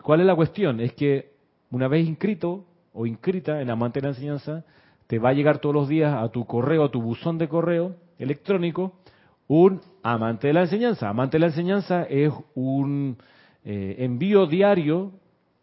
¿Cuál 0.02 0.20
es 0.20 0.26
la 0.26 0.36
cuestión? 0.36 0.80
Es 0.80 0.94
que 0.94 1.32
una 1.70 1.88
vez 1.88 2.06
inscrito 2.06 2.64
o 2.94 3.04
inscrita 3.04 3.60
en 3.60 3.68
amante 3.68 4.00
de 4.00 4.06
la 4.06 4.14
enseñanza, 4.14 4.64
te 5.06 5.18
va 5.18 5.28
a 5.28 5.34
llegar 5.34 5.58
todos 5.58 5.74
los 5.74 5.88
días 5.88 6.14
a 6.14 6.26
tu 6.30 6.46
correo, 6.46 6.84
a 6.84 6.90
tu 6.90 7.02
buzón 7.02 7.36
de 7.36 7.48
correo 7.48 7.96
electrónico, 8.18 8.94
un 9.50 9.80
amante 10.04 10.46
de 10.46 10.52
la 10.52 10.60
enseñanza. 10.62 11.08
Amante 11.08 11.36
de 11.36 11.40
la 11.40 11.46
enseñanza 11.46 12.04
es 12.04 12.32
un 12.54 13.16
eh, 13.64 13.96
envío 13.98 14.46
diario 14.46 15.10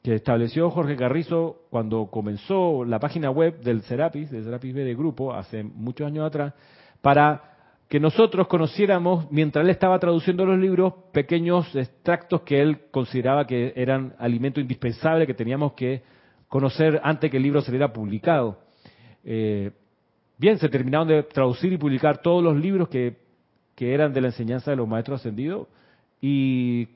que 0.03 0.15
estableció 0.15 0.69
Jorge 0.69 0.97
Carrizo 0.97 1.61
cuando 1.69 2.07
comenzó 2.07 2.83
la 2.83 2.99
página 2.99 3.31
web 3.31 3.61
del 3.61 3.83
Serapis, 3.83 4.29
del 4.29 4.43
Serapis 4.43 4.73
B 4.73 4.83
de 4.83 4.93
Grupo, 4.93 5.33
hace 5.33 5.63
muchos 5.63 6.05
años 6.05 6.27
atrás, 6.27 6.53
para 7.01 7.41
que 7.87 8.01
nosotros 8.01 8.47
conociéramos, 8.47 9.31
mientras 9.31 9.63
él 9.63 9.69
estaba 9.69 9.97
traduciendo 9.99 10.45
los 10.45 10.59
libros, 10.59 10.93
pequeños 11.13 11.73
extractos 11.73 12.41
que 12.41 12.59
él 12.61 12.89
consideraba 12.91 13.47
que 13.47 13.71
eran 13.73 14.15
alimento 14.19 14.59
indispensable, 14.59 15.25
que 15.25 15.33
teníamos 15.33 15.71
que 15.73 16.03
conocer 16.49 16.99
antes 17.05 17.31
que 17.31 17.37
el 17.37 17.43
libro 17.43 17.61
saliera 17.61 17.93
publicado. 17.93 18.59
Eh, 19.23 19.71
bien, 20.37 20.57
se 20.57 20.67
terminaron 20.67 21.07
de 21.07 21.23
traducir 21.23 21.71
y 21.71 21.77
publicar 21.77 22.21
todos 22.21 22.43
los 22.43 22.57
libros 22.57 22.89
que, 22.89 23.26
que 23.77 23.93
eran 23.93 24.11
de 24.11 24.21
la 24.21 24.29
enseñanza 24.29 24.71
de 24.71 24.77
los 24.77 24.87
maestros 24.87 25.21
ascendidos 25.21 25.67
y 26.19 26.87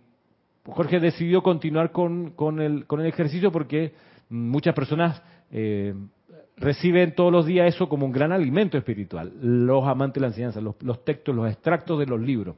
Jorge 0.66 1.00
decidió 1.00 1.44
continuar 1.44 1.92
con, 1.92 2.34
el, 2.60 2.88
con 2.88 3.02
el 3.02 3.06
ejercicio 3.06 3.52
porque 3.52 3.94
muchas 4.30 4.74
personas 4.74 5.22
eh, 5.52 5.94
reciben 6.58 7.14
todos 7.14 7.32
los 7.32 7.46
días 7.46 7.68
eso 7.76 7.88
como 7.88 8.08
un 8.08 8.12
gran 8.12 8.32
alimento 8.32 8.80
espiritual, 8.80 9.32
los 9.40 9.88
amantes 9.88 10.16
de 10.16 10.22
la 10.22 10.28
enseñanza, 10.30 10.60
los, 10.60 10.74
los 10.82 11.06
textos, 11.06 11.36
los 11.36 11.48
extractos 11.48 12.00
de 12.00 12.08
los 12.08 12.20
libros. 12.20 12.56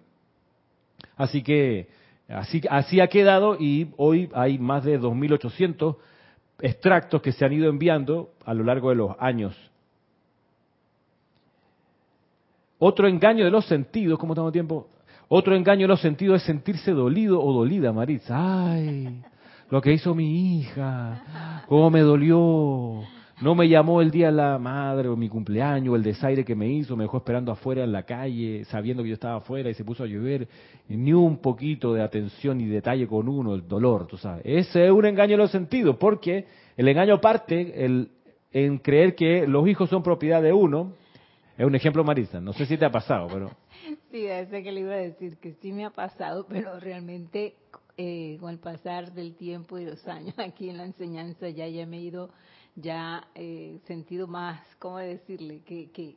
Así 1.17 1.43
que 1.43 1.89
así, 2.29 2.61
así 2.69 3.01
ha 3.01 3.07
quedado 3.07 3.57
y 3.59 3.89
hoy 3.97 4.29
hay 4.33 4.57
más 4.57 4.85
de 4.85 5.01
2.800 5.01 5.97
extractos 6.61 7.21
que 7.21 7.33
se 7.33 7.43
han 7.43 7.51
ido 7.51 7.69
enviando 7.69 8.31
a 8.45 8.53
lo 8.53 8.63
largo 8.63 8.87
de 8.87 8.95
los 8.95 9.17
años. 9.19 9.53
Otro 12.85 13.07
engaño 13.07 13.45
de 13.45 13.49
los 13.49 13.65
sentidos, 13.65 14.19
¿cómo 14.19 14.33
estamos 14.33 14.51
tiempo? 14.51 14.89
Otro 15.29 15.55
engaño 15.55 15.85
en 15.85 15.89
los 15.89 16.01
sentidos 16.01 16.41
es 16.41 16.43
sentirse 16.45 16.91
dolido 16.91 17.41
o 17.41 17.53
dolida, 17.53 17.93
Maritza. 17.93 18.73
Ay, 18.73 19.21
lo 19.69 19.81
que 19.81 19.93
hizo 19.93 20.13
mi 20.13 20.59
hija, 20.59 21.63
cómo 21.69 21.89
me 21.89 22.01
dolió. 22.01 22.99
No 23.39 23.55
me 23.55 23.69
llamó 23.69 24.01
el 24.01 24.11
día 24.11 24.25
de 24.25 24.33
la 24.33 24.59
madre 24.59 25.07
o 25.07 25.15
mi 25.15 25.29
cumpleaños, 25.29 25.95
el 25.95 26.03
desaire 26.03 26.43
que 26.43 26.55
me 26.55 26.67
hizo, 26.67 26.97
me 26.97 27.05
dejó 27.05 27.19
esperando 27.19 27.53
afuera 27.53 27.85
en 27.85 27.93
la 27.93 28.03
calle, 28.03 28.65
sabiendo 28.65 29.01
que 29.01 29.07
yo 29.07 29.15
estaba 29.15 29.37
afuera 29.37 29.69
y 29.69 29.75
se 29.75 29.85
puso 29.85 30.03
a 30.03 30.07
llover. 30.07 30.49
Ni 30.89 31.13
un 31.13 31.37
poquito 31.37 31.93
de 31.93 32.01
atención 32.01 32.59
y 32.59 32.65
detalle 32.65 33.07
con 33.07 33.29
uno, 33.29 33.55
el 33.55 33.65
dolor, 33.65 34.07
tú 34.07 34.17
sabes. 34.17 34.41
Ese 34.43 34.87
es 34.87 34.91
un 34.91 35.05
engaño 35.05 35.35
en 35.35 35.39
los 35.39 35.51
sentidos, 35.51 35.95
porque 35.95 36.47
el 36.75 36.85
engaño 36.89 37.21
parte 37.21 37.85
el, 37.85 38.09
en 38.51 38.79
creer 38.79 39.15
que 39.15 39.47
los 39.47 39.65
hijos 39.69 39.89
son 39.89 40.03
propiedad 40.03 40.41
de 40.41 40.51
uno, 40.51 40.91
Es 41.57 41.65
un 41.65 41.75
ejemplo, 41.75 42.03
Marisa. 42.03 42.39
No 42.39 42.53
sé 42.53 42.65
si 42.65 42.77
te 42.77 42.85
ha 42.85 42.91
pasado, 42.91 43.27
pero... 43.27 43.51
Sí, 44.11 44.27
ese 44.27 44.63
que 44.63 44.71
le 44.71 44.81
iba 44.81 44.93
a 44.93 44.97
decir, 44.97 45.37
que 45.37 45.53
sí 45.55 45.73
me 45.73 45.85
ha 45.85 45.89
pasado, 45.89 46.45
pero 46.47 46.79
realmente 46.79 47.55
eh, 47.97 48.37
con 48.39 48.51
el 48.51 48.59
pasar 48.59 49.11
del 49.11 49.35
tiempo 49.35 49.77
y 49.77 49.85
los 49.85 50.07
años 50.07 50.35
aquí 50.39 50.69
en 50.69 50.77
la 50.77 50.85
enseñanza 50.85 51.49
ya, 51.49 51.67
ya 51.67 51.85
me 51.85 51.97
he 51.97 52.01
ido, 52.01 52.29
ya 52.75 53.27
eh, 53.35 53.79
sentido 53.85 54.27
más, 54.27 54.61
¿cómo 54.79 54.99
decirle? 54.99 55.61
Que, 55.65 55.91
que, 55.91 56.15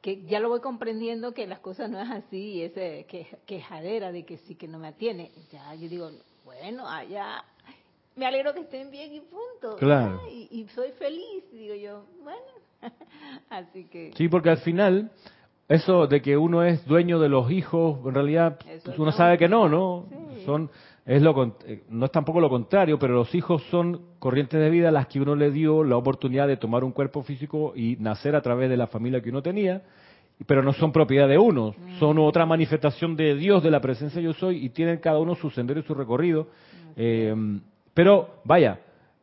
que 0.00 0.24
ya 0.26 0.40
lo 0.40 0.48
voy 0.48 0.60
comprendiendo 0.60 1.34
que 1.34 1.46
las 1.46 1.58
cosas 1.58 1.90
no 1.90 2.00
es 2.00 2.10
así 2.10 2.54
y 2.54 2.62
ese 2.62 3.06
que, 3.08 3.26
quejadera 3.44 4.12
de 4.12 4.24
que 4.24 4.38
sí 4.38 4.54
que 4.54 4.68
no 4.68 4.78
me 4.78 4.88
atiene. 4.88 5.32
Ya 5.52 5.74
yo 5.74 5.88
digo, 5.88 6.10
bueno, 6.44 6.88
allá 6.88 7.44
me 8.16 8.26
alegro 8.26 8.54
que 8.54 8.60
estén 8.60 8.90
bien 8.90 9.12
y 9.14 9.20
punto. 9.20 9.76
Claro. 9.76 10.22
Y, 10.30 10.48
y 10.50 10.68
soy 10.68 10.92
feliz, 10.92 11.44
digo 11.52 11.74
yo, 11.74 12.04
bueno, 12.22 12.59
así 13.50 13.84
que... 13.84 14.12
Sí, 14.16 14.28
porque 14.28 14.50
al 14.50 14.58
final 14.58 15.10
eso 15.68 16.06
de 16.08 16.20
que 16.20 16.36
uno 16.36 16.64
es 16.64 16.84
dueño 16.84 17.20
de 17.20 17.28
los 17.28 17.50
hijos, 17.50 17.98
en 18.04 18.14
realidad 18.14 18.58
pues, 18.84 18.98
uno 18.98 19.12
sabe 19.12 19.38
que 19.38 19.48
no, 19.48 19.68
¿no? 19.68 20.06
Son 20.44 20.68
es 21.06 21.22
lo 21.22 21.56
eh, 21.66 21.82
no 21.88 22.06
es 22.06 22.12
tampoco 22.12 22.40
lo 22.40 22.48
contrario, 22.48 22.98
pero 22.98 23.14
los 23.14 23.34
hijos 23.34 23.62
son 23.70 24.00
corrientes 24.18 24.60
de 24.60 24.68
vida 24.68 24.88
a 24.88 24.92
las 24.92 25.06
que 25.06 25.20
uno 25.20 25.34
le 25.34 25.50
dio 25.50 25.82
la 25.84 25.96
oportunidad 25.96 26.46
de 26.46 26.56
tomar 26.56 26.84
un 26.84 26.92
cuerpo 26.92 27.22
físico 27.22 27.72
y 27.74 27.96
nacer 28.00 28.34
a 28.36 28.42
través 28.42 28.68
de 28.68 28.76
la 28.76 28.86
familia 28.86 29.20
que 29.20 29.30
uno 29.30 29.42
tenía, 29.42 29.82
pero 30.46 30.62
no 30.62 30.72
son 30.72 30.92
propiedad 30.92 31.28
de 31.28 31.38
uno, 31.38 31.74
son 31.98 32.16
mm. 32.16 32.20
otra 32.20 32.46
manifestación 32.46 33.16
de 33.16 33.34
Dios, 33.34 33.62
de 33.62 33.70
la 33.70 33.80
presencia 33.80 34.20
yo 34.20 34.32
soy, 34.32 34.64
y 34.64 34.70
tienen 34.70 34.98
cada 34.98 35.18
uno 35.18 35.34
su 35.34 35.50
sendero 35.50 35.80
y 35.80 35.84
su 35.84 35.94
recorrido. 35.94 36.48
Eh, 36.96 37.34
pero 37.94 38.40
vaya, 38.44 38.80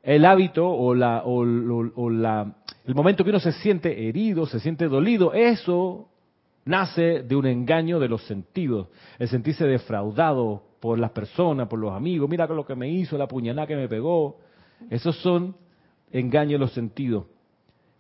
el 0.08 0.24
hábito 0.24 0.66
o 0.66 0.96
la, 0.96 1.24
o 1.26 2.10
la, 2.10 2.56
el 2.86 2.96
momento 2.96 3.26
que 3.26 3.30
uno 3.30 3.42
se 3.42 3.52
siente 3.52 4.08
herido, 4.08 4.46
se 4.46 4.62
siente 4.62 4.88
dolido, 4.88 5.34
eso 5.34 6.08
nace 6.64 7.24
de 7.24 7.36
un 7.36 7.46
engaño 7.46 8.00
de 8.00 8.08
los 8.08 8.24
sentidos, 8.24 8.88
el 9.20 9.28
sentirse 9.28 9.66
defraudado 9.68 10.64
por 10.80 10.98
las 10.98 11.12
personas, 11.12 11.68
por 11.68 11.78
los 11.80 11.92
amigos, 11.92 12.30
mira 12.30 12.48
lo 12.48 12.66
que 12.66 12.74
me 12.74 12.90
hizo, 12.90 13.18
la 13.18 13.28
puñalada 13.28 13.68
que 13.68 13.76
me 13.76 13.90
pegó. 13.90 14.38
Esos 14.90 15.18
son 15.18 15.58
engaños 16.10 16.54
de 16.54 16.60
los 16.60 16.72
sentidos. 16.72 17.26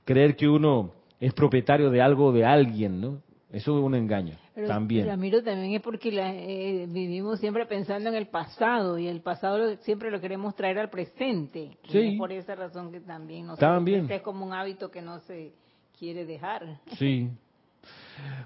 Creer 0.05 0.37
que 0.37 0.47
uno 0.47 0.93
es 1.19 1.33
propietario 1.33 1.89
de 1.89 2.01
algo 2.01 2.31
de 2.31 2.45
alguien, 2.45 3.01
¿no? 3.01 3.21
Eso 3.51 3.77
es 3.77 3.83
un 3.83 3.95
engaño 3.95 4.37
también. 4.65 5.07
Ramiro, 5.07 5.43
también 5.43 5.73
es 5.73 5.81
porque 5.81 6.09
eh, 6.09 6.87
vivimos 6.89 7.39
siempre 7.39 7.65
pensando 7.65 8.09
en 8.09 8.15
el 8.15 8.27
pasado 8.27 8.97
y 8.97 9.07
el 9.07 9.21
pasado 9.21 9.75
siempre 9.77 10.09
lo 10.09 10.19
queremos 10.19 10.55
traer 10.55 10.79
al 10.79 10.89
presente. 10.89 11.77
Sí. 11.89 12.15
por 12.17 12.31
esa 12.31 12.55
razón 12.55 12.91
que 12.91 12.99
también, 13.01 13.47
no 13.47 13.57
también. 13.57 14.09
es 14.09 14.21
como 14.21 14.45
un 14.45 14.53
hábito 14.53 14.89
que 14.89 15.01
no 15.01 15.19
se 15.21 15.53
quiere 15.97 16.25
dejar. 16.25 16.79
Sí, 16.97 17.29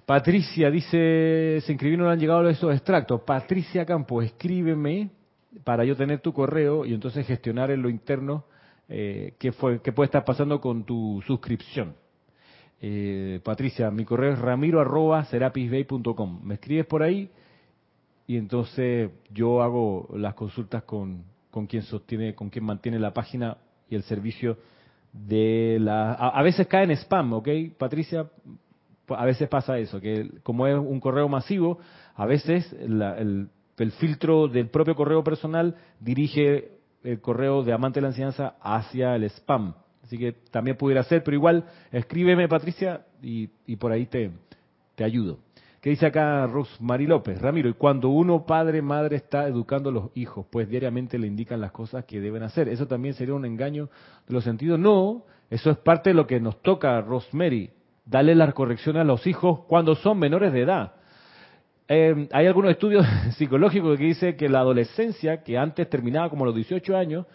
Patricia 0.05 0.70
dice, 0.70 1.62
se 1.62 1.72
inscribieron, 1.72 2.07
han 2.07 2.20
llegado 2.20 2.47
esos 2.49 2.74
extractos. 2.74 3.22
Patricia 3.22 3.86
Campos, 3.86 4.26
escríbeme 4.26 5.09
para 5.64 5.84
yo 5.86 5.95
tener 5.95 6.20
tu 6.20 6.34
correo 6.34 6.86
y 6.86 6.93
entonces 6.93 7.26
gestionar 7.26 7.72
en 7.72 7.82
lo 7.82 7.89
interno 7.89 8.45
eh, 8.89 9.36
qué, 9.39 9.51
fue, 9.51 9.82
qué 9.82 9.91
puede 9.91 10.05
estar 10.07 10.26
pasando 10.26 10.59
con 10.59 10.84
tu 10.84 11.22
suscripción. 11.26 11.95
Eh, 12.82 13.40
Patricia, 13.44 13.92
mi 13.92 14.06
correo 14.06 14.34
es 14.34 14.40
ramiro 14.40 14.82
arroba 14.82 15.28
Me 16.44 16.56
escribes 16.56 16.86
por 16.88 17.04
ahí 17.04 17.30
y 18.26 18.38
entonces 18.38 19.12
yo 19.32 19.62
hago 19.62 20.10
las 20.16 20.34
consultas 20.34 20.84
con, 20.84 21.24
con 21.52 21.68
quien 21.68 21.84
sostiene, 21.84 22.34
con 22.34 22.50
quien 22.50 22.66
mantiene 22.66 22.98
la 22.98 23.14
página 23.14 23.58
y 23.90 23.96
el 23.96 24.04
servicio 24.04 24.58
de 25.14 25.78
la... 25.80 26.14
A, 26.14 26.30
a 26.30 26.42
veces 26.42 26.66
cae 26.68 26.86
en 26.86 26.92
spam, 26.92 27.34
¿ok? 27.34 27.50
Patricia, 27.78 28.28
a 29.10 29.26
veces 29.26 29.48
pasa 29.50 29.78
eso, 29.78 30.00
que 30.00 30.30
como 30.44 30.68
es 30.68 30.78
un 30.78 31.00
correo 31.00 31.28
masivo, 31.28 31.80
a 32.16 32.26
veces 32.26 32.72
el, 32.74 33.50
filtro 34.00 34.48
del 34.48 34.70
propio 34.70 34.96
correo 34.96 35.24
personal 35.24 35.76
dirige 36.00 36.72
el 37.04 37.20
correo 37.20 37.64
de 37.64 37.74
amante 37.74 38.00
de 38.00 38.04
la 38.04 38.10
enseñanza 38.10 38.56
hacia 38.62 39.16
el 39.16 39.24
spam. 39.26 39.74
Así 40.12 40.18
que 40.18 40.34
también 40.51 40.76
pudiera 40.76 41.03
ser, 41.03 41.24
pero 41.24 41.36
igual 41.36 41.64
escríbeme 41.89 42.49
Patricia 42.49 43.05
y, 43.22 43.47
por 43.78 43.93
ahí 43.93 44.07
te, 44.07 44.30
te 44.95 45.05
ayudo. 45.05 45.39
¿Qué 45.80 45.89
dice 45.89 46.05
acá 46.05 46.45
Rosmary 46.47 47.07
López? 47.07 47.39
Ramiro, 47.39 47.70
y 47.70 47.74
cuando 47.76 48.09
uno 48.09 48.45
padre, 48.45 48.82
madre 48.82 49.16
está 49.16 49.47
educando 49.47 49.88
a 49.88 49.93
los 49.93 50.09
hijos, 50.16 50.45
pues 50.51 50.68
diariamente 50.68 51.18
le 51.18 51.28
indican 51.28 51.62
las 51.62 51.72
cosas 51.72 52.03
que 52.03 52.20
deben 52.20 52.43
hacer, 52.43 52.68
¿eso 52.68 52.88
también 52.88 53.14
sería 53.14 53.36
un 53.36 53.45
engaño 53.45 53.89
de 54.28 54.34
los 54.34 54.43
sentidos? 54.43 54.78
No, 54.78 55.24
eso 55.49 55.72
es 55.72 55.78
parte 55.78 56.09
de 56.09 56.16
lo 56.16 56.28
que 56.28 56.41
nos 56.41 56.62
toca, 56.62 56.99
Rosemary 56.99 57.70
darle 58.03 58.36
la 58.36 58.51
corrección 58.51 58.97
a 58.97 59.05
los 59.05 59.26
hijos 59.28 59.62
cuando 59.62 59.95
son 59.95 60.20
menores 60.20 60.51
de 60.51 60.62
edad. 60.64 60.91
Eh, 61.88 62.28
hay 62.34 62.47
algunos 62.47 62.72
estudios 62.72 63.05
psicológicos 63.38 63.97
que 63.97 64.03
dicen 64.03 64.36
que 64.36 64.49
la 64.49 64.59
adolescencia, 64.59 65.41
que 65.41 65.57
antes 65.57 65.89
terminaba 65.89 66.30
como 66.30 66.43
los 66.43 66.53
18 66.53 66.97
años, 66.97 67.26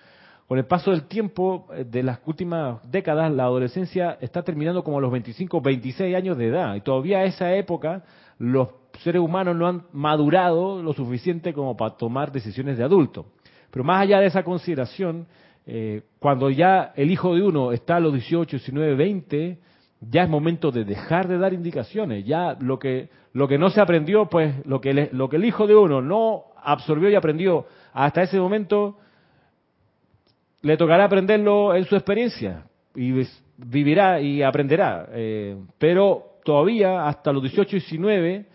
con 0.46 0.58
el 0.58 0.64
paso 0.64 0.92
del 0.92 1.04
tiempo 1.04 1.66
eh, 1.74 1.84
de 1.84 2.02
las 2.02 2.20
últimas 2.24 2.80
décadas, 2.90 3.32
la 3.32 3.44
adolescencia 3.44 4.16
está 4.20 4.42
terminando 4.42 4.84
como 4.84 4.98
a 4.98 5.00
los 5.00 5.10
25, 5.10 5.60
26 5.60 6.14
años 6.14 6.38
de 6.38 6.48
edad. 6.48 6.74
Y 6.76 6.80
todavía 6.80 7.18
a 7.18 7.24
esa 7.24 7.54
época 7.54 8.04
los 8.38 8.68
seres 9.02 9.20
humanos 9.20 9.56
no 9.56 9.66
han 9.66 9.82
madurado 9.92 10.82
lo 10.82 10.92
suficiente 10.92 11.52
como 11.52 11.76
para 11.76 11.96
tomar 11.96 12.32
decisiones 12.32 12.78
de 12.78 12.84
adulto. 12.84 13.26
Pero 13.70 13.84
más 13.84 14.02
allá 14.02 14.20
de 14.20 14.26
esa 14.26 14.44
consideración, 14.44 15.26
eh, 15.66 16.02
cuando 16.18 16.48
ya 16.50 16.92
el 16.94 17.10
hijo 17.10 17.34
de 17.34 17.42
uno 17.42 17.72
está 17.72 17.96
a 17.96 18.00
los 18.00 18.12
18, 18.12 18.56
19, 18.56 18.94
20, 18.94 19.58
ya 20.00 20.22
es 20.22 20.28
momento 20.28 20.70
de 20.70 20.84
dejar 20.84 21.26
de 21.26 21.38
dar 21.38 21.52
indicaciones. 21.54 22.24
Ya 22.24 22.56
lo 22.60 22.78
que, 22.78 23.08
lo 23.32 23.48
que 23.48 23.58
no 23.58 23.70
se 23.70 23.80
aprendió, 23.80 24.26
pues 24.26 24.54
lo 24.64 24.80
que, 24.80 25.08
lo 25.12 25.28
que 25.28 25.36
el 25.36 25.44
hijo 25.44 25.66
de 25.66 25.74
uno 25.74 26.00
no 26.00 26.44
absorbió 26.62 27.10
y 27.10 27.16
aprendió 27.16 27.66
hasta 27.92 28.22
ese 28.22 28.38
momento, 28.38 28.98
le 30.62 30.76
tocará 30.76 31.04
aprenderlo 31.04 31.74
en 31.74 31.84
su 31.84 31.94
experiencia 31.94 32.64
y 32.94 33.12
vivirá 33.56 34.20
y 34.20 34.42
aprenderá. 34.42 35.08
Eh, 35.12 35.56
pero 35.78 36.38
todavía 36.44 37.06
hasta 37.06 37.32
los 37.32 37.42
18 37.42 37.76
y 37.76 37.80
19 37.80 38.46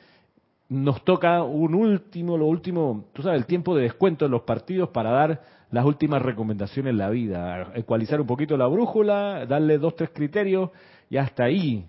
nos 0.70 1.04
toca 1.04 1.43
un 1.43 1.76
último, 1.76 2.38
lo 2.38 2.45
último, 2.47 3.06
tú 3.14 3.22
sabes, 3.22 3.39
el 3.41 3.45
tiempo 3.45 3.76
de 3.76 3.84
descuento 3.84 4.26
en 4.26 4.32
los 4.32 4.43
partidos 4.43 4.89
para 4.89 5.12
dar 5.12 5.41
las 5.70 5.86
últimas 5.86 6.22
recomendaciones 6.22 6.91
en 6.91 6.97
la 6.97 7.10
vida, 7.10 7.72
ecualizar 7.76 8.22
un 8.22 8.28
poquito 8.28 8.56
la 8.56 8.68
brújula, 8.68 9.45
darle 9.45 9.78
dos, 9.78 9.95
tres 9.95 10.12
criterios 10.14 10.70
y 11.10 11.18
hasta 11.18 11.45
ahí. 11.45 11.86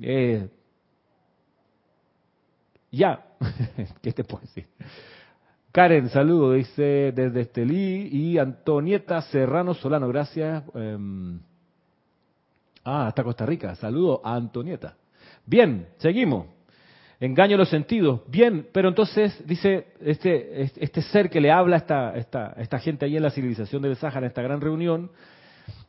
Eh, 0.00 0.48
ya, 2.92 3.24
¿qué 4.02 4.12
te 4.12 4.24
puedo 4.24 4.42
decir? 4.42 4.66
Karen, 5.72 6.08
saludo, 6.08 6.54
dice 6.54 7.12
desde 7.14 7.42
Estelí 7.42 8.08
y 8.10 8.38
Antonieta 8.38 9.22
Serrano 9.22 9.72
Solano, 9.74 10.08
gracias. 10.08 10.64
Em, 10.74 11.38
ah, 12.84 13.06
hasta 13.06 13.22
Costa 13.22 13.46
Rica, 13.46 13.76
saludo 13.76 14.20
a 14.24 14.34
Antonieta. 14.34 14.96
Bien, 15.46 15.86
seguimos. 15.98 16.46
Engaño 17.20 17.56
los 17.56 17.68
sentidos. 17.68 18.22
Bien, 18.26 18.66
pero 18.72 18.88
entonces 18.88 19.46
dice 19.46 19.88
este, 20.00 20.62
este 20.62 21.02
ser 21.02 21.30
que 21.30 21.40
le 21.40 21.52
habla 21.52 21.76
a 21.76 21.78
esta, 21.78 22.16
esta, 22.16 22.54
esta 22.56 22.78
gente 22.80 23.04
ahí 23.04 23.16
en 23.16 23.22
la 23.22 23.30
civilización 23.30 23.80
del 23.80 23.94
Sáhara, 23.94 24.20
en 24.20 24.30
esta 24.30 24.42
gran 24.42 24.60
reunión, 24.60 25.10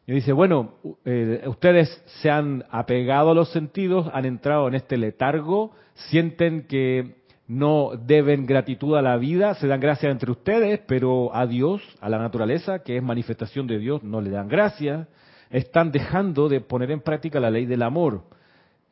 y 0.05 0.13
dice, 0.13 0.31
bueno, 0.31 0.75
eh, 1.05 1.43
ustedes 1.47 1.89
se 2.21 2.29
han 2.29 2.65
apegado 2.69 3.31
a 3.31 3.33
los 3.33 3.49
sentidos, 3.51 4.09
han 4.13 4.25
entrado 4.25 4.67
en 4.67 4.75
este 4.75 4.97
letargo, 4.97 5.71
sienten 5.93 6.67
que 6.67 7.20
no 7.51 7.91
deben 7.97 8.45
gratitud 8.45 8.95
a 8.95 9.01
la 9.01 9.17
vida, 9.17 9.55
se 9.55 9.67
dan 9.67 9.81
gracias 9.81 10.09
entre 10.09 10.31
ustedes, 10.31 10.79
pero 10.87 11.35
a 11.35 11.45
Dios, 11.45 11.81
a 11.99 12.07
la 12.07 12.17
naturaleza, 12.17 12.79
que 12.79 12.95
es 12.95 13.03
manifestación 13.03 13.67
de 13.67 13.77
Dios, 13.77 14.01
no 14.03 14.21
le 14.21 14.29
dan 14.29 14.47
gracias. 14.47 15.05
Están 15.49 15.91
dejando 15.91 16.47
de 16.47 16.61
poner 16.61 16.91
en 16.91 17.01
práctica 17.01 17.41
la 17.41 17.51
ley 17.51 17.65
del 17.65 17.81
amor. 17.81 18.23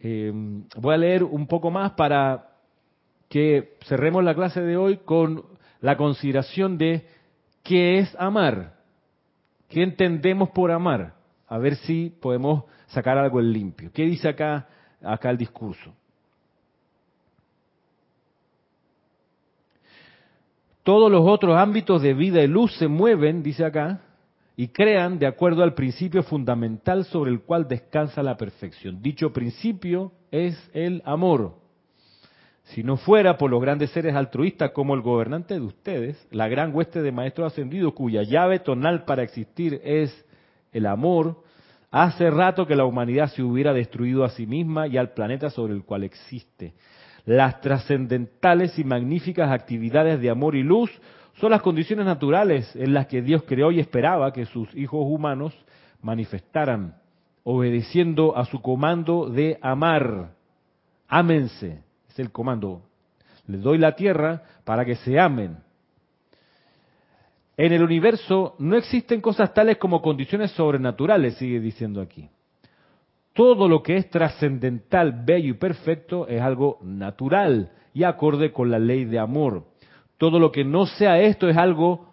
Eh, 0.01 0.33
voy 0.75 0.93
a 0.93 0.97
leer 0.97 1.23
un 1.23 1.47
poco 1.47 1.71
más 1.71 1.91
para 1.91 2.49
que 3.29 3.77
cerremos 3.87 4.25
la 4.25 4.35
clase 4.35 4.59
de 4.59 4.75
hoy 4.75 4.97
con 5.05 5.45
la 5.79 5.95
consideración 5.95 6.77
de 6.77 7.07
qué 7.63 7.99
es 7.99 8.13
amar. 8.19 8.73
¿Qué 9.69 9.83
entendemos 9.83 10.49
por 10.49 10.71
amar? 10.71 11.13
A 11.47 11.57
ver 11.59 11.75
si 11.77 12.09
podemos 12.09 12.65
sacar 12.87 13.17
algo 13.17 13.39
en 13.39 13.53
limpio. 13.53 13.89
¿Qué 13.93 14.03
dice 14.03 14.27
acá, 14.27 14.67
acá 15.01 15.29
el 15.29 15.37
discurso? 15.37 15.93
Todos 20.89 21.11
los 21.11 21.21
otros 21.23 21.55
ámbitos 21.55 22.01
de 22.01 22.15
vida 22.15 22.41
y 22.41 22.47
luz 22.47 22.75
se 22.79 22.87
mueven, 22.87 23.43
dice 23.43 23.63
acá, 23.63 24.01
y 24.57 24.69
crean 24.69 25.19
de 25.19 25.27
acuerdo 25.27 25.61
al 25.61 25.75
principio 25.75 26.23
fundamental 26.23 27.05
sobre 27.05 27.29
el 27.29 27.41
cual 27.41 27.67
descansa 27.67 28.23
la 28.23 28.37
perfección. 28.37 28.99
Dicho 28.99 29.31
principio 29.31 30.11
es 30.31 30.57
el 30.73 31.03
amor. 31.05 31.53
Si 32.63 32.81
no 32.81 32.97
fuera 32.97 33.37
por 33.37 33.51
los 33.51 33.61
grandes 33.61 33.91
seres 33.91 34.15
altruistas 34.15 34.71
como 34.71 34.95
el 34.95 35.01
gobernante 35.01 35.53
de 35.53 35.61
ustedes, 35.61 36.27
la 36.31 36.47
gran 36.47 36.73
hueste 36.75 37.03
de 37.03 37.11
maestros 37.11 37.53
ascendidos 37.53 37.93
cuya 37.93 38.23
llave 38.23 38.57
tonal 38.57 39.05
para 39.05 39.21
existir 39.21 39.79
es 39.83 40.25
el 40.71 40.87
amor, 40.87 41.43
Hace 41.91 42.29
rato 42.29 42.67
que 42.67 42.75
la 42.75 42.85
humanidad 42.85 43.31
se 43.31 43.41
hubiera 43.41 43.73
destruido 43.73 44.23
a 44.23 44.29
sí 44.29 44.45
misma 44.45 44.87
y 44.87 44.97
al 44.97 45.13
planeta 45.13 45.49
sobre 45.49 45.73
el 45.73 45.83
cual 45.83 46.03
existe. 46.03 46.75
Las 47.29 47.61
trascendentales 47.61 48.79
y 48.79 48.83
magníficas 48.83 49.51
actividades 49.51 50.19
de 50.19 50.31
amor 50.31 50.55
y 50.55 50.63
luz 50.63 50.89
son 51.35 51.51
las 51.51 51.61
condiciones 51.61 52.07
naturales 52.07 52.75
en 52.75 52.91
las 52.91 53.05
que 53.05 53.21
Dios 53.21 53.43
creó 53.43 53.69
y 53.71 53.79
esperaba 53.79 54.33
que 54.33 54.47
sus 54.47 54.73
hijos 54.73 55.01
humanos 55.05 55.53
manifestaran, 56.01 56.95
obedeciendo 57.43 58.35
a 58.35 58.45
su 58.45 58.63
comando 58.63 59.29
de 59.29 59.59
amar. 59.61 60.31
Ámense, 61.07 61.83
es 62.09 62.17
el 62.17 62.31
comando. 62.31 62.81
Les 63.45 63.61
doy 63.61 63.77
la 63.77 63.95
tierra 63.95 64.41
para 64.63 64.83
que 64.83 64.95
se 64.95 65.19
amen. 65.19 65.57
En 67.57 67.73
el 67.73 67.83
universo 67.83 68.55
no 68.57 68.75
existen 68.75 69.21
cosas 69.21 69.53
tales 69.53 69.77
como 69.77 70.01
condiciones 70.01 70.49
sobrenaturales, 70.53 71.35
sigue 71.35 71.59
diciendo 71.59 72.01
aquí. 72.01 72.27
Todo 73.33 73.67
lo 73.67 73.83
que 73.83 73.97
es 73.97 74.09
trascendental, 74.09 75.23
bello 75.25 75.49
y 75.49 75.53
perfecto 75.53 76.27
es 76.27 76.41
algo 76.41 76.79
natural 76.81 77.71
y 77.93 78.03
acorde 78.03 78.51
con 78.51 78.69
la 78.69 78.79
ley 78.79 79.05
de 79.05 79.19
amor. 79.19 79.65
Todo 80.17 80.39
lo 80.39 80.51
que 80.51 80.65
no 80.65 80.85
sea 80.85 81.19
esto 81.21 81.47
es 81.47 81.57
algo 81.57 82.09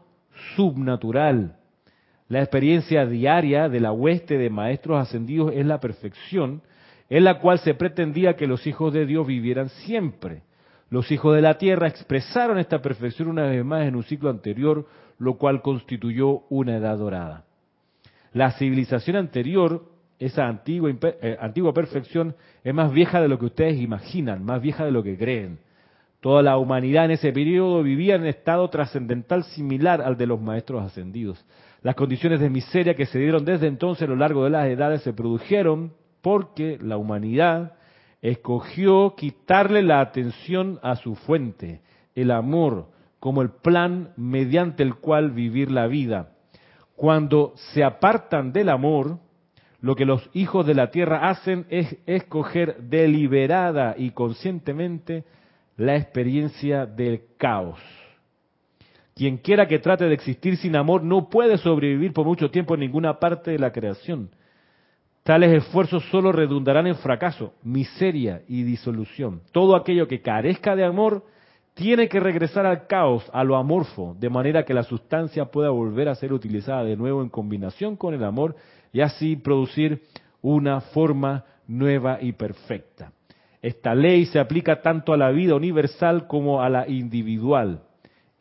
subnatural. 0.54 1.56
La 2.28 2.40
experiencia 2.40 3.06
diaria 3.06 3.68
de 3.68 3.80
la 3.80 3.92
hueste 3.92 4.38
de 4.38 4.50
maestros 4.50 5.00
ascendidos 5.00 5.52
es 5.54 5.66
la 5.66 5.80
perfección 5.80 6.62
en 7.08 7.24
la 7.24 7.38
cual 7.38 7.58
se 7.60 7.74
pretendía 7.74 8.34
que 8.34 8.46
los 8.46 8.66
hijos 8.66 8.92
de 8.92 9.06
Dios 9.06 9.26
vivieran 9.26 9.68
siempre. 9.68 10.42
Los 10.90 11.10
hijos 11.10 11.34
de 11.34 11.42
la 11.42 11.58
tierra 11.58 11.88
expresaron 11.88 12.58
esta 12.58 12.80
perfección 12.82 13.28
una 13.28 13.44
vez 13.44 13.64
más 13.64 13.86
en 13.86 13.96
un 13.96 14.04
ciclo 14.04 14.30
anterior 14.30 14.86
lo 15.18 15.38
cual 15.38 15.62
constituyó 15.62 16.42
una 16.48 16.76
edad 16.76 16.98
dorada. 16.98 17.44
La 18.32 18.52
civilización 18.52 19.16
anterior, 19.16 19.84
esa 20.18 20.46
antigua, 20.46 20.90
eh, 21.02 21.36
antigua 21.40 21.72
perfección, 21.72 22.34
es 22.64 22.74
más 22.74 22.92
vieja 22.92 23.20
de 23.20 23.28
lo 23.28 23.38
que 23.38 23.46
ustedes 23.46 23.80
imaginan, 23.80 24.44
más 24.44 24.60
vieja 24.62 24.84
de 24.84 24.90
lo 24.90 25.02
que 25.02 25.16
creen. 25.16 25.58
Toda 26.20 26.42
la 26.42 26.56
humanidad 26.56 27.04
en 27.04 27.12
ese 27.12 27.32
periodo 27.32 27.82
vivía 27.82 28.16
en 28.16 28.26
estado 28.26 28.68
trascendental 28.68 29.44
similar 29.44 30.00
al 30.00 30.16
de 30.16 30.26
los 30.26 30.40
maestros 30.40 30.82
ascendidos. 30.82 31.44
Las 31.82 31.94
condiciones 31.94 32.40
de 32.40 32.50
miseria 32.50 32.94
que 32.94 33.06
se 33.06 33.18
dieron 33.18 33.44
desde 33.44 33.68
entonces 33.68 34.08
a 34.08 34.10
lo 34.10 34.16
largo 34.16 34.44
de 34.44 34.50
las 34.50 34.66
edades 34.66 35.02
se 35.02 35.12
produjeron 35.12 35.92
porque 36.22 36.78
la 36.80 36.96
humanidad 36.96 37.74
escogió 38.22 39.14
quitarle 39.16 39.82
la 39.82 40.00
atención 40.00 40.80
a 40.82 40.96
su 40.96 41.14
fuente, 41.14 41.82
el 42.14 42.32
amor, 42.32 42.88
como 43.20 43.42
el 43.42 43.50
plan 43.50 44.12
mediante 44.16 44.82
el 44.82 44.96
cual 44.96 45.30
vivir 45.30 45.70
la 45.70 45.86
vida. 45.86 46.30
Cuando 46.96 47.52
se 47.72 47.84
apartan 47.84 48.52
del 48.52 48.70
amor, 48.70 49.18
lo 49.80 49.94
que 49.94 50.04
los 50.04 50.28
hijos 50.32 50.66
de 50.66 50.74
la 50.74 50.90
tierra 50.90 51.28
hacen 51.28 51.66
es 51.68 51.96
escoger 52.06 52.76
deliberada 52.78 53.94
y 53.96 54.10
conscientemente 54.10 55.24
la 55.76 55.96
experiencia 55.96 56.86
del 56.86 57.22
caos. 57.36 57.78
Quien 59.14 59.38
quiera 59.38 59.66
que 59.66 59.78
trate 59.78 60.04
de 60.04 60.14
existir 60.14 60.56
sin 60.56 60.76
amor 60.76 61.02
no 61.02 61.28
puede 61.28 61.56
sobrevivir 61.58 62.12
por 62.12 62.26
mucho 62.26 62.50
tiempo 62.50 62.74
en 62.74 62.80
ninguna 62.80 63.18
parte 63.18 63.50
de 63.50 63.58
la 63.58 63.72
creación. 63.72 64.30
Tales 65.22 65.52
esfuerzos 65.52 66.04
solo 66.10 66.32
redundarán 66.32 66.86
en 66.86 66.96
fracaso, 66.96 67.54
miseria 67.62 68.42
y 68.46 68.62
disolución. 68.62 69.40
Todo 69.52 69.74
aquello 69.74 70.06
que 70.06 70.20
carezca 70.20 70.76
de 70.76 70.84
amor 70.84 71.24
tiene 71.74 72.08
que 72.08 72.20
regresar 72.20 72.64
al 72.64 72.86
caos, 72.86 73.28
a 73.32 73.42
lo 73.42 73.56
amorfo, 73.56 74.16
de 74.18 74.30
manera 74.30 74.64
que 74.64 74.72
la 74.72 74.82
sustancia 74.82 75.46
pueda 75.46 75.70
volver 75.70 76.08
a 76.08 76.14
ser 76.14 76.32
utilizada 76.32 76.84
de 76.84 76.96
nuevo 76.96 77.22
en 77.22 77.28
combinación 77.28 77.96
con 77.96 78.14
el 78.14 78.24
amor 78.24 78.54
y 78.96 79.02
así 79.02 79.36
producir 79.36 80.00
una 80.40 80.80
forma 80.80 81.44
nueva 81.68 82.16
y 82.22 82.32
perfecta. 82.32 83.12
Esta 83.60 83.94
ley 83.94 84.24
se 84.24 84.38
aplica 84.38 84.80
tanto 84.80 85.12
a 85.12 85.18
la 85.18 85.30
vida 85.32 85.54
universal 85.54 86.26
como 86.26 86.62
a 86.62 86.70
la 86.70 86.88
individual. 86.88 87.82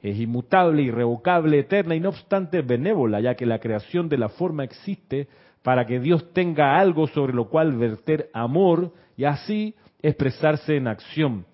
Es 0.01 0.17
inmutable, 0.17 0.83
irrevocable, 0.83 1.59
eterna 1.59 1.93
y 1.93 1.99
no 1.99 2.07
obstante 2.07 2.61
benévola, 2.61 3.19
ya 3.19 3.35
que 3.35 3.45
la 3.45 3.59
creación 3.59 4.07
de 4.07 4.17
la 4.17 4.29
forma 4.29 4.63
existe 4.63 5.27
para 5.61 5.85
que 5.85 5.99
Dios 5.99 6.31
tenga 6.31 6.79
algo 6.79 7.07
sobre 7.07 7.33
lo 7.33 7.49
cual 7.49 7.73
verter 7.73 8.29
amor 8.31 8.93
y 9.17 9.25
así 9.25 9.75
expresarse 10.01 10.77
en 10.77 10.87
acción 10.87 11.45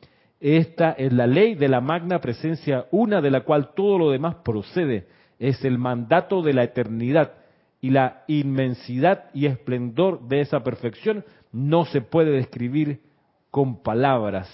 esta 0.42 0.94
es 0.94 1.14
la 1.14 1.28
ley 1.28 1.54
de 1.54 1.70
la 1.70 1.82
magna 1.82 2.20
presencia 2.20 2.88
una 2.90 3.22
de 3.22 3.30
la 3.30 3.42
cual 3.42 3.76
todo 3.76 4.00
lo 4.00 4.10
demás 4.10 4.38
procede. 4.44 5.06
Es 5.38 5.64
el 5.64 5.78
mandato 5.78 6.42
de 6.42 6.54
la 6.54 6.64
eternidad 6.64 7.34
y 7.82 7.90
la 7.90 8.24
inmensidad 8.28 9.26
y 9.34 9.48
esplendor 9.48 10.28
de 10.28 10.42
esa 10.42 10.64
perfección 10.64 11.26
no 11.52 11.86
se 11.86 12.02
puede 12.02 12.32
describir 12.32 13.02
con 13.50 13.82
palabras. 13.82 14.50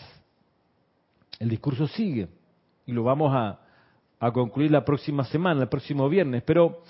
El 1.39 1.49
discurso 1.49 1.87
sigue 1.87 2.29
y 2.85 2.93
lo 2.93 3.03
vamos 3.03 3.33
a, 3.35 3.59
a 4.19 4.31
concluir 4.31 4.71
la 4.71 4.85
próxima 4.85 5.25
semana, 5.25 5.63
el 5.63 5.69
próximo 5.69 6.07
viernes, 6.07 6.41
pero 6.43 6.81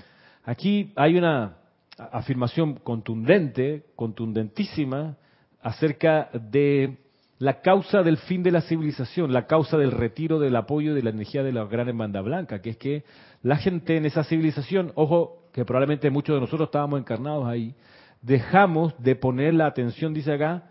aquí 0.46 0.94
hay 0.96 1.18
una 1.18 1.58
afirmación 1.98 2.76
contundente, 2.76 3.88
contundentísima, 3.96 5.18
acerca 5.62 6.30
de 6.34 6.98
la 7.40 7.62
causa 7.62 8.04
del 8.04 8.18
fin 8.18 8.44
de 8.44 8.52
la 8.52 8.62
civilización, 8.62 9.34
la 9.34 9.48
causa 9.48 9.78
del 9.78 9.92
retiro 9.92 10.40
del 10.40 10.56
apoyo 10.56 10.94
de 10.94 11.04
la 11.04 11.10
energía 11.10 11.44
de 11.44 11.52
la 11.52 11.66
gran 11.66 11.88
hermandad 11.88 12.24
blanca, 12.24 12.62
que 12.62 12.72
es 12.72 12.78
que 12.78 13.04
la 13.44 13.58
gente 13.58 13.98
en 13.98 14.06
esa 14.06 14.24
civilización, 14.24 14.92
ojo, 14.96 15.47
que 15.58 15.66
probablemente 15.66 16.12
muchos 16.12 16.36
de 16.36 16.42
nosotros 16.42 16.68
estábamos 16.68 17.00
encarnados 17.00 17.48
ahí, 17.48 17.74
dejamos 18.22 18.94
de 19.02 19.16
poner 19.16 19.56
la 19.56 19.66
atención, 19.66 20.14
dice 20.14 20.34
acá, 20.34 20.70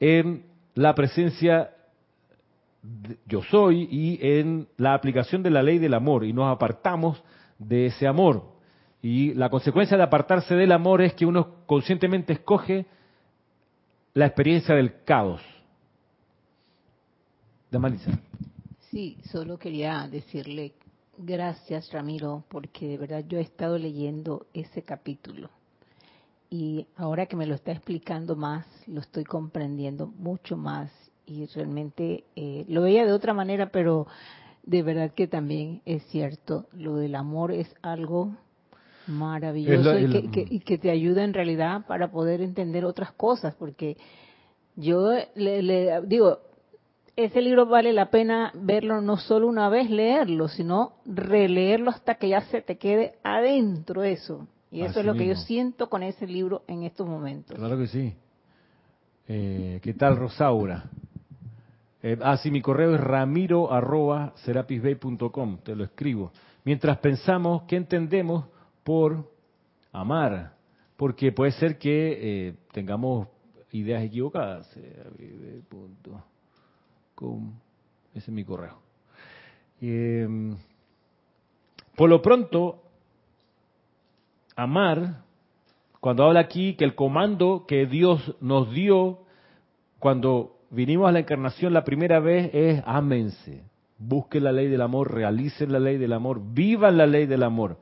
en 0.00 0.46
la 0.74 0.96
presencia 0.96 1.70
yo 3.24 3.40
soy 3.44 3.86
y 3.88 4.18
en 4.20 4.66
la 4.78 4.94
aplicación 4.94 5.44
de 5.44 5.50
la 5.50 5.62
ley 5.62 5.78
del 5.78 5.94
amor 5.94 6.24
y 6.24 6.32
nos 6.32 6.52
apartamos 6.52 7.22
de 7.60 7.86
ese 7.86 8.08
amor. 8.08 8.42
Y 9.00 9.32
la 9.34 9.48
consecuencia 9.48 9.96
de 9.96 10.02
apartarse 10.02 10.56
del 10.56 10.72
amor 10.72 11.00
es 11.00 11.14
que 11.14 11.24
uno 11.24 11.64
conscientemente 11.64 12.32
escoge 12.32 12.86
la 14.12 14.26
experiencia 14.26 14.74
del 14.74 15.04
caos 15.04 15.40
Sí, 18.90 19.18
solo 19.30 19.56
quería 19.56 20.08
decirle 20.08 20.72
gracias 21.18 21.92
Ramiro, 21.92 22.44
porque 22.48 22.88
de 22.88 22.98
verdad 22.98 23.24
yo 23.26 23.38
he 23.38 23.42
estado 23.42 23.78
leyendo 23.78 24.46
ese 24.54 24.82
capítulo. 24.82 25.50
Y 26.50 26.86
ahora 26.96 27.26
que 27.26 27.36
me 27.36 27.46
lo 27.46 27.54
está 27.54 27.72
explicando 27.72 28.36
más, 28.36 28.66
lo 28.86 29.00
estoy 29.00 29.24
comprendiendo 29.24 30.06
mucho 30.06 30.56
más 30.56 30.90
y 31.26 31.46
realmente 31.46 32.24
eh, 32.36 32.64
lo 32.68 32.82
veía 32.82 33.04
de 33.06 33.12
otra 33.12 33.34
manera, 33.34 33.70
pero 33.70 34.06
de 34.62 34.82
verdad 34.82 35.12
que 35.12 35.26
también 35.26 35.82
es 35.84 36.02
cierto, 36.04 36.66
lo 36.72 36.96
del 36.96 37.14
amor 37.14 37.52
es 37.52 37.74
algo 37.82 38.36
maravilloso 39.06 39.98
y, 39.98 40.28
que, 40.30 40.46
y, 40.48 40.60
que, 40.60 40.78
te 40.78 40.90
ayuda 40.90 41.24
en 41.24 41.34
realidad 41.34 41.84
para 41.86 42.10
poder 42.10 42.40
entender 42.40 42.84
otras 42.84 43.12
cosas, 43.12 43.54
porque 43.54 43.96
yo 44.76 45.12
le, 45.34 45.62
le 45.62 46.00
digo, 46.06 46.40
ese 47.16 47.40
libro 47.40 47.66
vale 47.66 47.92
la 47.92 48.10
pena 48.10 48.50
verlo 48.54 49.00
no 49.00 49.16
solo 49.16 49.46
una 49.46 49.68
vez, 49.68 49.88
leerlo, 49.88 50.48
sino 50.48 50.94
releerlo 51.06 51.90
hasta 51.90 52.16
que 52.16 52.28
ya 52.28 52.40
se 52.42 52.60
te 52.60 52.76
quede 52.76 53.14
adentro 53.22 54.02
eso. 54.02 54.46
Y 54.70 54.82
eso 54.82 54.98
es 55.00 55.06
lo 55.06 55.14
que 55.14 55.26
yo 55.26 55.36
siento 55.36 55.88
con 55.88 56.02
ese 56.02 56.26
libro 56.26 56.62
en 56.66 56.82
estos 56.82 57.06
momentos. 57.06 57.56
Claro 57.56 57.78
que 57.78 57.86
sí. 57.86 58.12
Eh, 59.28 59.78
¿Qué 59.80 59.94
tal, 59.94 60.16
Rosaura? 60.16 60.90
Eh, 62.02 62.18
ah, 62.20 62.36
sí, 62.36 62.50
mi 62.50 62.60
correo 62.60 62.94
es 62.96 63.00
ramiro 63.00 63.72
arroba 63.72 64.34
te 64.44 65.74
lo 65.76 65.84
escribo. 65.84 66.32
Mientras 66.64 66.98
pensamos, 66.98 67.62
¿qué 67.68 67.76
entendemos 67.76 68.46
por 68.82 69.30
amar? 69.92 70.54
Porque 70.96 71.30
puede 71.30 71.52
ser 71.52 71.78
que 71.78 72.48
eh, 72.48 72.54
tengamos 72.72 73.28
ideas 73.70 74.02
equivocadas. 74.02 74.70
Eh, 74.76 75.62
punto 77.14 77.64
ese 78.14 78.30
es 78.30 78.34
mi 78.34 78.44
correo. 78.44 78.78
Em, 79.80 80.56
por 81.96 82.08
lo 82.08 82.22
pronto, 82.22 82.82
amar, 84.56 85.22
cuando 86.00 86.24
habla 86.24 86.40
aquí 86.40 86.74
que 86.74 86.84
el 86.84 86.94
comando 86.94 87.64
que 87.66 87.86
Dios 87.86 88.36
nos 88.40 88.70
dio 88.70 89.20
cuando 89.98 90.58
vinimos 90.70 91.08
a 91.08 91.12
la 91.12 91.20
encarnación 91.20 91.72
la 91.72 91.84
primera 91.84 92.20
vez 92.20 92.50
es 92.54 92.82
ámense, 92.86 93.64
busquen 93.98 94.44
la 94.44 94.52
ley 94.52 94.68
del 94.68 94.82
amor, 94.82 95.12
realicen 95.12 95.72
la 95.72 95.80
ley 95.80 95.98
del 95.98 96.12
amor, 96.12 96.40
vivan 96.52 96.96
la 96.96 97.06
ley 97.06 97.26
del 97.26 97.42
amor 97.42 97.78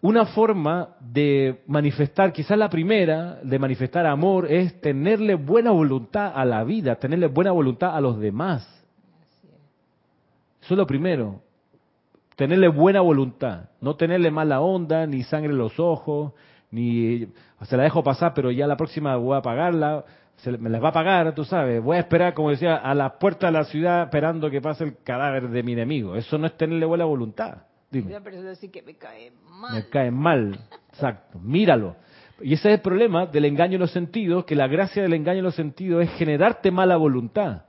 una 0.00 0.26
forma 0.26 0.96
de 1.00 1.62
manifestar, 1.66 2.32
quizás 2.32 2.56
la 2.56 2.70
primera, 2.70 3.40
de 3.42 3.58
manifestar 3.58 4.06
amor 4.06 4.50
es 4.50 4.80
tenerle 4.80 5.34
buena 5.34 5.72
voluntad 5.72 6.32
a 6.34 6.44
la 6.44 6.62
vida, 6.62 6.96
tenerle 6.96 7.26
buena 7.26 7.50
voluntad 7.50 7.96
a 7.96 8.00
los 8.00 8.18
demás. 8.20 8.62
Eso 10.62 10.74
es 10.74 10.78
lo 10.78 10.86
primero. 10.86 11.42
Tenerle 12.36 12.68
buena 12.68 13.00
voluntad, 13.00 13.70
no 13.80 13.96
tenerle 13.96 14.30
mala 14.30 14.60
onda, 14.60 15.06
ni 15.08 15.24
sangre 15.24 15.50
en 15.50 15.58
los 15.58 15.80
ojos, 15.80 16.32
ni 16.70 17.26
se 17.62 17.76
la 17.76 17.82
dejo 17.82 18.04
pasar, 18.04 18.32
pero 18.32 18.52
ya 18.52 18.68
la 18.68 18.76
próxima 18.76 19.16
voy 19.16 19.36
a 19.36 19.42
pagarla, 19.42 20.04
se 20.36 20.56
me 20.56 20.70
las 20.70 20.80
va 20.80 20.90
a 20.90 20.92
pagar, 20.92 21.34
tú 21.34 21.44
sabes, 21.44 21.82
voy 21.82 21.96
a 21.96 22.00
esperar, 22.00 22.34
como 22.34 22.50
decía, 22.50 22.76
a 22.76 22.94
las 22.94 23.14
puertas 23.14 23.52
de 23.52 23.58
la 23.58 23.64
ciudad 23.64 24.02
esperando 24.04 24.50
que 24.50 24.60
pase 24.60 24.84
el 24.84 24.96
cadáver 25.02 25.48
de 25.48 25.62
mi 25.64 25.72
enemigo. 25.72 26.14
Eso 26.14 26.38
no 26.38 26.46
es 26.46 26.56
tenerle 26.56 26.86
buena 26.86 27.06
voluntad. 27.06 27.62
Dime. 27.90 28.20
que 28.70 28.82
me 28.82 28.94
cae 28.94 29.32
mal. 29.48 29.74
Me 29.74 29.88
cae 29.88 30.10
mal, 30.10 30.58
exacto. 30.92 31.38
Míralo. 31.38 31.96
Y 32.40 32.54
ese 32.54 32.68
es 32.68 32.74
el 32.76 32.80
problema 32.80 33.26
del 33.26 33.46
engaño 33.46 33.74
en 33.74 33.80
los 33.80 33.90
sentidos, 33.90 34.44
que 34.44 34.54
la 34.54 34.68
gracia 34.68 35.02
del 35.02 35.14
engaño 35.14 35.38
en 35.38 35.44
los 35.44 35.54
sentidos 35.54 36.04
es 36.04 36.10
generarte 36.12 36.70
mala 36.70 36.96
voluntad. 36.96 37.62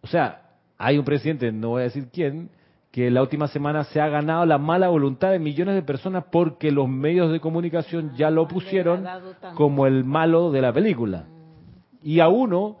O 0.00 0.06
sea, 0.06 0.42
hay 0.78 0.98
un 0.98 1.04
presidente, 1.04 1.50
no 1.52 1.70
voy 1.70 1.82
a 1.82 1.84
decir 1.84 2.08
quién, 2.12 2.50
que 2.90 3.10
la 3.10 3.22
última 3.22 3.48
semana 3.48 3.84
se 3.84 4.00
ha 4.00 4.08
ganado 4.08 4.46
la 4.46 4.58
mala 4.58 4.88
voluntad 4.88 5.30
de 5.30 5.38
millones 5.38 5.74
de 5.74 5.82
personas 5.82 6.24
porque 6.30 6.70
los 6.70 6.88
medios 6.88 7.32
de 7.32 7.40
comunicación 7.40 8.14
ya 8.16 8.30
lo 8.30 8.46
pusieron 8.46 9.04
como 9.54 9.86
el 9.86 10.04
malo 10.04 10.50
de 10.52 10.60
la 10.60 10.72
película. 10.72 11.24
Y 12.02 12.20
a 12.20 12.28
uno, 12.28 12.78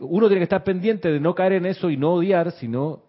uno 0.00 0.26
tiene 0.26 0.40
que 0.40 0.44
estar 0.44 0.64
pendiente 0.64 1.10
de 1.10 1.20
no 1.20 1.34
caer 1.34 1.54
en 1.54 1.66
eso 1.66 1.88
y 1.88 1.96
no 1.96 2.14
odiar, 2.14 2.52
sino 2.52 3.00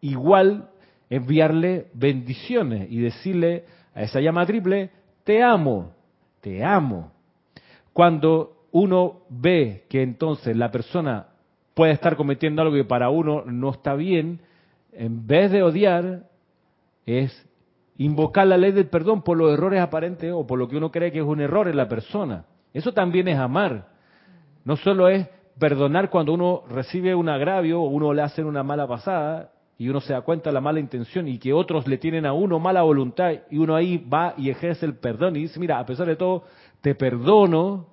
igual 0.00 0.69
enviarle 1.10 1.88
bendiciones 1.92 2.90
y 2.90 3.00
decirle 3.00 3.64
a 3.94 4.02
esa 4.02 4.20
llama 4.20 4.46
triple, 4.46 4.90
te 5.24 5.42
amo, 5.42 5.92
te 6.40 6.64
amo. 6.64 7.12
Cuando 7.92 8.64
uno 8.70 9.22
ve 9.28 9.84
que 9.88 10.02
entonces 10.02 10.56
la 10.56 10.70
persona 10.70 11.26
puede 11.74 11.92
estar 11.92 12.16
cometiendo 12.16 12.62
algo 12.62 12.74
que 12.74 12.84
para 12.84 13.10
uno 13.10 13.42
no 13.44 13.70
está 13.70 13.94
bien, 13.94 14.40
en 14.92 15.26
vez 15.26 15.50
de 15.50 15.62
odiar, 15.62 16.22
es 17.06 17.46
invocar 17.98 18.46
la 18.46 18.56
ley 18.56 18.72
del 18.72 18.86
perdón 18.86 19.22
por 19.22 19.36
los 19.36 19.52
errores 19.52 19.80
aparentes 19.80 20.32
o 20.32 20.46
por 20.46 20.58
lo 20.58 20.68
que 20.68 20.76
uno 20.76 20.90
cree 20.90 21.10
que 21.10 21.18
es 21.18 21.24
un 21.24 21.40
error 21.40 21.68
en 21.68 21.76
la 21.76 21.88
persona. 21.88 22.44
Eso 22.72 22.92
también 22.92 23.26
es 23.28 23.38
amar. 23.38 23.88
No 24.64 24.76
solo 24.76 25.08
es 25.08 25.26
perdonar 25.58 26.08
cuando 26.08 26.32
uno 26.32 26.62
recibe 26.68 27.14
un 27.14 27.28
agravio 27.28 27.82
o 27.82 27.88
uno 27.88 28.14
le 28.14 28.22
hace 28.22 28.44
una 28.44 28.62
mala 28.62 28.86
pasada 28.86 29.50
y 29.80 29.88
uno 29.88 30.02
se 30.02 30.12
da 30.12 30.20
cuenta 30.20 30.50
de 30.50 30.52
la 30.52 30.60
mala 30.60 30.78
intención 30.78 31.26
y 31.26 31.38
que 31.38 31.54
otros 31.54 31.88
le 31.88 31.96
tienen 31.96 32.26
a 32.26 32.34
uno 32.34 32.58
mala 32.58 32.82
voluntad 32.82 33.32
y 33.50 33.56
uno 33.56 33.74
ahí 33.74 33.96
va 33.96 34.34
y 34.36 34.50
ejerce 34.50 34.84
el 34.84 34.92
perdón 34.92 35.36
y 35.36 35.40
dice, 35.40 35.58
mira, 35.58 35.78
a 35.78 35.86
pesar 35.86 36.06
de 36.06 36.16
todo, 36.16 36.44
te 36.82 36.94
perdono. 36.94 37.86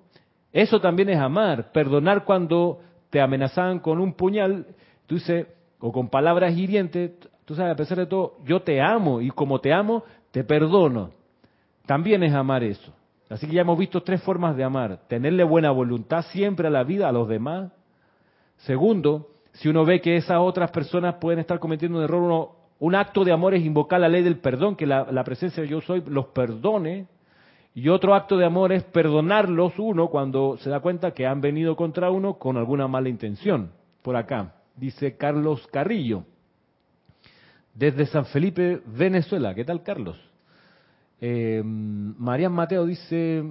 Eso 0.51 0.81
también 0.81 1.07
es 1.07 1.17
amar. 1.17 1.71
Perdonar 1.71 2.25
cuando 2.25 2.81
te 3.09 3.21
amenazaban 3.21 3.79
con 3.79 4.01
un 4.01 4.15
puñal, 4.15 4.65
tú 5.05 5.15
dices, 5.15 5.47
o 5.79 5.93
con 5.93 6.09
palabras 6.09 6.57
hirientes, 6.57 7.11
tú 7.45 7.55
sabes, 7.55 7.71
a 7.71 7.77
pesar 7.77 7.99
de 7.99 8.07
todo, 8.07 8.35
yo 8.43 8.61
te 8.63 8.81
amo 8.81 9.21
y 9.21 9.29
como 9.29 9.61
te 9.61 9.71
amo, 9.71 10.03
te 10.31 10.43
perdono. 10.43 11.11
También 11.85 12.21
es 12.21 12.33
amar 12.33 12.65
eso. 12.65 12.91
Así 13.29 13.47
que 13.47 13.53
ya 13.53 13.61
hemos 13.61 13.79
visto 13.79 14.03
tres 14.03 14.21
formas 14.23 14.57
de 14.57 14.65
amar. 14.65 15.07
Tenerle 15.07 15.45
buena 15.45 15.71
voluntad 15.71 16.25
siempre 16.33 16.67
a 16.67 16.69
la 16.69 16.83
vida, 16.83 17.07
a 17.07 17.13
los 17.13 17.29
demás. 17.29 17.71
Segundo, 18.57 19.29
si 19.59 19.69
uno 19.69 19.85
ve 19.85 20.01
que 20.01 20.17
esas 20.17 20.37
otras 20.39 20.69
personas 20.71 21.15
pueden 21.15 21.39
estar 21.39 21.59
cometiendo 21.59 21.97
un 21.97 22.03
error, 22.03 22.21
uno, 22.21 22.51
un 22.79 22.93
acto 22.93 23.23
de 23.23 23.31
amor 23.31 23.55
es 23.55 23.65
invocar 23.65 23.99
la 23.99 24.07
ley 24.07 24.21
del 24.21 24.37
perdón, 24.37 24.75
que 24.75 24.85
la, 24.85 25.23
presencia 25.23 25.63
de 25.63 25.69
yo 25.69 25.81
soy 25.81 26.03
los 26.07 26.27
perdone. 26.27 27.07
Y 27.73 27.89
otro 27.89 28.15
acto 28.15 28.37
de 28.37 28.45
amor 28.45 28.71
es 28.71 28.83
perdonarlos 28.83 29.73
uno 29.77 30.09
cuando 30.09 30.57
se 30.57 30.69
da 30.69 30.79
cuenta 30.79 31.11
que 31.11 31.27
han 31.27 31.41
venido 31.41 31.75
contra 31.75 32.09
uno 32.09 32.35
con 32.35 32.57
alguna 32.57 32.87
mala 32.87 33.09
intención. 33.09 33.71
Por 34.01 34.15
acá, 34.15 34.55
dice 34.75 35.15
Carlos 35.15 35.67
Carrillo, 35.67 36.23
desde 37.73 38.05
San 38.07 38.25
Felipe, 38.25 38.81
Venezuela. 38.85 39.53
¿Qué 39.53 39.63
tal, 39.63 39.83
Carlos? 39.83 40.19
Eh, 41.19 41.61
María 41.63 42.49
Mateo 42.49 42.85
dice, 42.85 43.43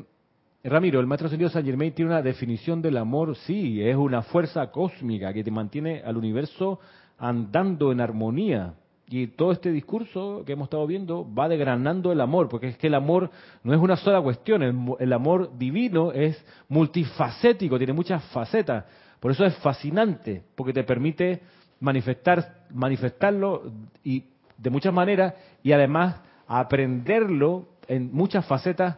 Ramiro, 0.68 0.98
el 0.98 1.06
maestro 1.06 1.28
sentido 1.28 1.48
San 1.48 1.64
Germain 1.64 1.92
tiene 1.92 2.10
una 2.10 2.22
definición 2.22 2.82
del 2.82 2.96
amor, 2.96 3.36
sí, 3.36 3.80
es 3.80 3.94
una 3.94 4.22
fuerza 4.22 4.70
cósmica 4.72 5.32
que 5.32 5.44
te 5.44 5.50
mantiene 5.52 6.02
al 6.04 6.16
universo 6.16 6.80
andando 7.18 7.92
en 7.92 8.00
armonía. 8.00 8.74
Y 9.08 9.28
todo 9.28 9.52
este 9.52 9.70
discurso 9.70 10.42
que 10.44 10.54
hemos 10.54 10.66
estado 10.66 10.84
viendo 10.88 11.32
va 11.32 11.48
degranando 11.48 12.10
el 12.10 12.20
amor, 12.20 12.48
porque 12.48 12.66
es 12.66 12.78
que 12.78 12.88
el 12.88 12.94
amor 12.94 13.30
no 13.62 13.72
es 13.72 13.80
una 13.80 13.96
sola 13.96 14.20
cuestión, 14.20 14.64
el, 14.64 14.76
el 14.98 15.12
amor 15.12 15.56
divino 15.56 16.10
es 16.10 16.44
multifacético, 16.68 17.78
tiene 17.78 17.92
muchas 17.92 18.24
facetas. 18.32 18.84
Por 19.20 19.30
eso 19.30 19.44
es 19.44 19.54
fascinante, 19.58 20.42
porque 20.56 20.72
te 20.72 20.82
permite 20.82 21.42
manifestar, 21.78 22.66
manifestarlo 22.70 23.70
y 24.02 24.24
de 24.58 24.70
muchas 24.70 24.92
maneras 24.92 25.34
y 25.62 25.70
además 25.70 26.20
aprenderlo 26.48 27.68
en 27.86 28.12
muchas 28.12 28.44
facetas 28.46 28.96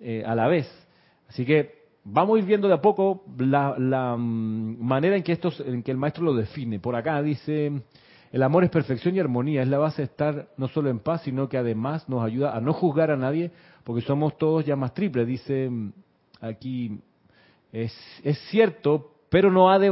eh, 0.00 0.24
a 0.26 0.34
la 0.34 0.48
vez. 0.48 0.83
Así 1.34 1.44
que 1.44 1.88
vamos 2.04 2.36
a 2.36 2.38
ir 2.38 2.44
viendo 2.44 2.68
de 2.68 2.74
a 2.74 2.80
poco 2.80 3.24
la, 3.38 4.16
mm, 4.16 4.78
manera 4.78 5.16
en 5.16 5.24
que, 5.24 5.32
esto, 5.32 5.50
en 5.66 5.82
el 5.84 5.96
maestro 5.96 6.22
lo 6.22 6.32
define. 6.32 6.78
Por 6.78 6.94
acá 6.94 7.20
dice, 7.22 7.72
el 8.30 8.42
amor 8.44 8.62
es 8.62 8.70
perfección 8.70 9.16
y 9.16 9.18
armonía, 9.18 9.62
es 9.62 9.68
la 9.68 9.78
base 9.78 10.02
de 10.02 10.06
estar 10.06 10.50
no 10.56 10.68
solo 10.68 10.90
en 10.90 11.00
paz, 11.00 11.22
sino 11.22 11.48
que 11.48 11.58
además 11.58 12.08
nos 12.08 12.24
ayuda 12.24 12.56
a 12.56 12.60
no 12.60 12.72
juzgar 12.72 13.10
a 13.10 13.16
nadie, 13.16 13.50
porque 13.82 14.02
somos 14.02 14.38
todos 14.38 14.64
llamas 14.64 14.94
triples. 14.94 15.26
Dice 15.26 15.68
mm, 15.68 15.92
aquí, 16.40 17.00
es, 17.72 17.92
es 18.22 18.38
cierto, 18.50 19.10
pero 19.28 19.50
no 19.50 19.72
ha 19.72 19.80
de... 19.80 19.90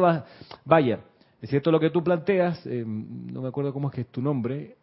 Vaya, 0.65 1.01
es 1.41 1.51
cierto 1.51 1.73
lo 1.73 1.81
que 1.81 1.91
tú 1.91 2.05
planteas, 2.05 2.65
eh, 2.67 2.85
no 2.87 3.43
me 3.43 3.49
acuerdo 3.49 3.73
cómo 3.73 3.89
es 3.89 3.95
que 3.97 4.03
es 4.03 4.13
tu 4.13 4.23
nombre, 4.23 4.77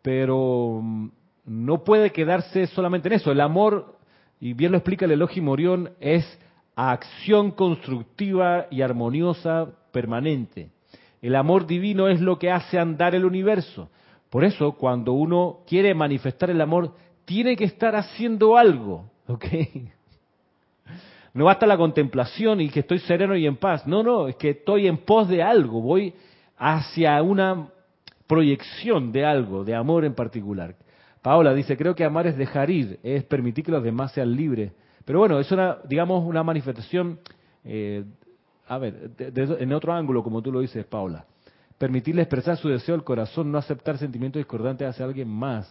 pero 0.00 0.80
mm, 0.82 1.08
no 1.44 1.84
puede 1.84 2.12
quedarse 2.12 2.66
solamente 2.68 3.08
en 3.08 3.16
eso. 3.16 3.30
El 3.30 3.42
amor, 3.42 3.98
y 4.44 4.52
bien 4.52 4.72
lo 4.72 4.76
explica 4.76 5.06
el 5.06 5.12
elogio 5.12 5.42
Morión, 5.42 5.92
es 6.00 6.38
acción 6.76 7.50
constructiva 7.52 8.66
y 8.70 8.82
armoniosa 8.82 9.68
permanente. 9.90 10.68
El 11.22 11.34
amor 11.34 11.66
divino 11.66 12.08
es 12.08 12.20
lo 12.20 12.38
que 12.38 12.50
hace 12.50 12.78
andar 12.78 13.14
el 13.14 13.24
universo. 13.24 13.88
Por 14.28 14.44
eso, 14.44 14.72
cuando 14.72 15.14
uno 15.14 15.60
quiere 15.66 15.94
manifestar 15.94 16.50
el 16.50 16.60
amor, 16.60 16.92
tiene 17.24 17.56
que 17.56 17.64
estar 17.64 17.96
haciendo 17.96 18.58
algo, 18.58 19.10
¿ok? 19.28 19.46
No 21.32 21.46
basta 21.46 21.66
la 21.66 21.78
contemplación 21.78 22.60
y 22.60 22.68
que 22.68 22.80
estoy 22.80 22.98
sereno 22.98 23.34
y 23.34 23.46
en 23.46 23.56
paz. 23.56 23.86
No, 23.86 24.02
no, 24.02 24.28
es 24.28 24.36
que 24.36 24.50
estoy 24.50 24.88
en 24.88 24.98
pos 24.98 25.26
de 25.26 25.42
algo, 25.42 25.80
voy 25.80 26.12
hacia 26.58 27.22
una 27.22 27.68
proyección 28.26 29.10
de 29.10 29.24
algo, 29.24 29.64
de 29.64 29.74
amor 29.74 30.04
en 30.04 30.12
particular. 30.12 30.76
Paola 31.24 31.54
dice, 31.54 31.74
creo 31.78 31.94
que 31.94 32.04
amar 32.04 32.26
es 32.26 32.36
dejar 32.36 32.68
ir, 32.68 33.00
es 33.02 33.24
permitir 33.24 33.64
que 33.64 33.72
los 33.72 33.82
demás 33.82 34.12
sean 34.12 34.36
libres. 34.36 34.72
Pero 35.06 35.20
bueno, 35.20 35.40
es 35.40 35.50
una, 35.50 35.78
digamos, 35.88 36.22
una 36.22 36.42
manifestación, 36.42 37.18
eh, 37.64 38.04
a 38.68 38.76
ver, 38.76 39.10
en 39.18 39.72
otro 39.72 39.94
ángulo, 39.94 40.22
como 40.22 40.42
tú 40.42 40.52
lo 40.52 40.60
dices, 40.60 40.84
Paola. 40.84 41.24
Permitirle 41.78 42.20
expresar 42.20 42.58
su 42.58 42.68
deseo 42.68 42.94
al 42.94 43.04
corazón, 43.04 43.50
no 43.50 43.56
aceptar 43.56 43.96
sentimientos 43.96 44.38
discordantes 44.38 44.86
hacia 44.86 45.06
alguien 45.06 45.30
más. 45.30 45.66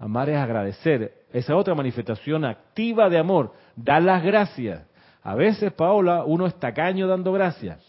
Amar 0.00 0.30
es 0.30 0.36
agradecer. 0.36 1.12
Esa 1.32 1.54
otra 1.54 1.76
manifestación 1.76 2.44
activa 2.44 3.08
de 3.08 3.18
amor. 3.18 3.52
Dar 3.76 4.02
las 4.02 4.24
gracias. 4.24 4.84
A 5.22 5.36
veces, 5.36 5.72
Paola, 5.72 6.24
uno 6.24 6.44
es 6.44 6.58
tacaño 6.58 7.06
dando 7.06 7.32
gracias 7.32 7.88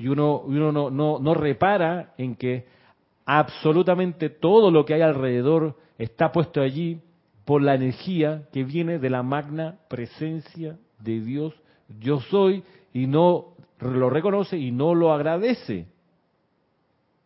y 0.00 0.08
uno, 0.08 0.38
uno 0.38 0.72
no, 0.72 0.90
no, 0.90 1.18
no 1.18 1.34
repara 1.34 2.14
en 2.16 2.34
que 2.34 2.64
absolutamente 3.24 4.30
todo 4.30 4.70
lo 4.70 4.84
que 4.84 4.94
hay 4.94 5.02
alrededor 5.02 5.76
está 5.98 6.32
puesto 6.32 6.60
allí 6.60 7.00
por 7.44 7.62
la 7.62 7.74
energía 7.74 8.48
que 8.52 8.64
viene 8.64 8.98
de 8.98 9.10
la 9.10 9.22
magna 9.22 9.78
presencia 9.88 10.78
de 10.98 11.20
Dios. 11.20 11.54
Yo 12.00 12.20
soy 12.20 12.62
y 12.92 13.06
no 13.06 13.54
lo 13.80 14.10
reconoce 14.10 14.56
y 14.56 14.70
no 14.70 14.94
lo 14.94 15.12
agradece. 15.12 15.86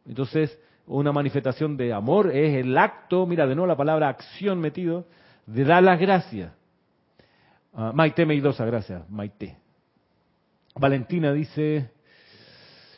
Entonces, 0.06 0.58
una 0.86 1.12
manifestación 1.12 1.76
de 1.76 1.92
amor 1.92 2.30
es 2.30 2.54
el 2.56 2.76
acto, 2.76 3.26
mira 3.26 3.46
de 3.46 3.54
nuevo 3.54 3.66
la 3.66 3.76
palabra 3.76 4.08
acción 4.08 4.60
metido, 4.60 5.06
de 5.46 5.64
dar 5.64 5.82
las 5.82 5.98
gracias. 5.98 6.52
Uh, 7.72 7.92
Maite 7.92 8.24
Meidosa, 8.26 8.64
gracias, 8.64 9.08
Maite. 9.10 9.56
Valentina 10.74 11.32
dice, 11.32 11.90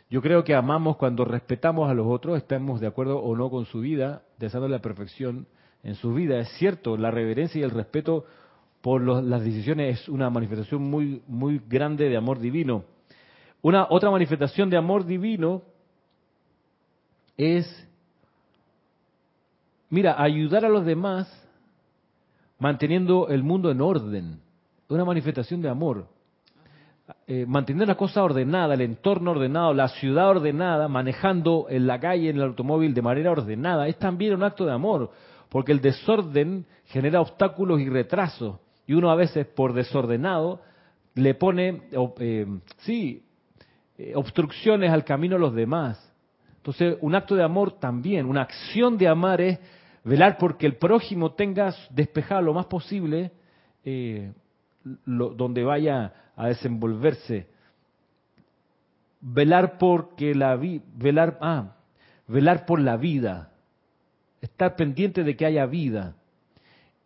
yo 0.08 0.22
creo 0.22 0.44
que 0.44 0.54
amamos 0.54 0.96
cuando 0.96 1.24
respetamos 1.24 1.90
a 1.90 1.94
los 1.94 2.06
otros, 2.06 2.36
estamos 2.36 2.80
de 2.80 2.86
acuerdo 2.86 3.18
o 3.18 3.36
no 3.36 3.50
con 3.50 3.66
su 3.66 3.80
vida, 3.80 4.22
deseando 4.38 4.68
la 4.68 4.80
perfección 4.80 5.46
en 5.82 5.96
su 5.96 6.14
vida. 6.14 6.38
Es 6.38 6.48
cierto, 6.58 6.96
la 6.96 7.10
reverencia 7.10 7.60
y 7.60 7.64
el 7.64 7.70
respeto 7.70 8.24
por 8.82 9.02
las 9.02 9.42
decisiones 9.42 10.00
es 10.00 10.08
una 10.08 10.30
manifestación 10.30 10.82
muy, 10.82 11.22
muy 11.26 11.60
grande 11.68 12.08
de 12.08 12.16
amor 12.16 12.38
divino. 12.38 12.84
Una 13.62 13.86
otra 13.90 14.10
manifestación 14.12 14.70
de 14.70 14.76
amor 14.76 15.04
divino 15.04 15.62
es, 17.36 17.66
mira, 19.90 20.22
ayudar 20.22 20.64
a 20.64 20.68
los 20.68 20.86
demás 20.86 21.28
manteniendo 22.58 23.28
el 23.28 23.42
mundo 23.42 23.72
en 23.72 23.80
orden. 23.80 24.40
Una 24.88 25.04
manifestación 25.04 25.60
de 25.62 25.68
amor. 25.68 26.06
Eh, 27.28 27.46
mantener 27.46 27.86
la 27.86 27.94
cosa 27.94 28.24
ordenada, 28.24 28.74
el 28.74 28.80
entorno 28.80 29.30
ordenado, 29.30 29.72
la 29.72 29.88
ciudad 29.88 30.28
ordenada, 30.28 30.88
manejando 30.88 31.66
en 31.68 31.86
la 31.86 32.00
calle, 32.00 32.30
en 32.30 32.36
el 32.36 32.42
automóvil 32.42 32.94
de 32.94 33.02
manera 33.02 33.30
ordenada, 33.30 33.86
es 33.86 33.96
también 33.96 34.34
un 34.34 34.42
acto 34.42 34.64
de 34.64 34.72
amor. 34.72 35.10
porque 35.48 35.70
el 35.70 35.80
desorden 35.80 36.66
genera 36.86 37.20
obstáculos 37.20 37.80
y 37.80 37.88
retrasos, 37.88 38.58
y 38.84 38.94
uno 38.94 39.12
a 39.12 39.14
veces 39.14 39.46
por 39.46 39.72
desordenado 39.72 40.60
le 41.14 41.34
pone, 41.34 41.82
eh, 42.18 42.46
sí, 42.78 43.22
eh, 43.96 44.12
obstrucciones 44.16 44.90
al 44.90 45.04
camino 45.04 45.36
a 45.36 45.38
los 45.38 45.54
demás. 45.54 46.12
Entonces, 46.56 46.98
un 47.00 47.14
acto 47.14 47.36
de 47.36 47.44
amor 47.44 47.78
también, 47.78 48.26
una 48.26 48.42
acción 48.42 48.98
de 48.98 49.06
amar 49.06 49.40
es 49.40 49.60
velar 50.02 50.36
porque 50.36 50.66
el 50.66 50.74
prójimo 50.74 51.32
tenga 51.32 51.72
despejado 51.90 52.42
lo 52.42 52.52
más 52.52 52.66
posible 52.66 53.30
eh, 54.86 54.92
donde 55.06 55.64
vaya 55.64 56.12
a 56.36 56.48
desenvolverse. 56.48 57.46
Velar 59.20 59.78
porque 59.78 60.34
la 60.34 60.56
velar, 60.56 61.38
ah, 61.40 61.74
velar 62.28 62.66
por 62.66 62.80
la 62.80 62.96
vida, 62.96 63.50
estar 64.40 64.76
pendiente 64.76 65.24
de 65.24 65.36
que 65.36 65.46
haya 65.46 65.66
vida. 65.66 66.14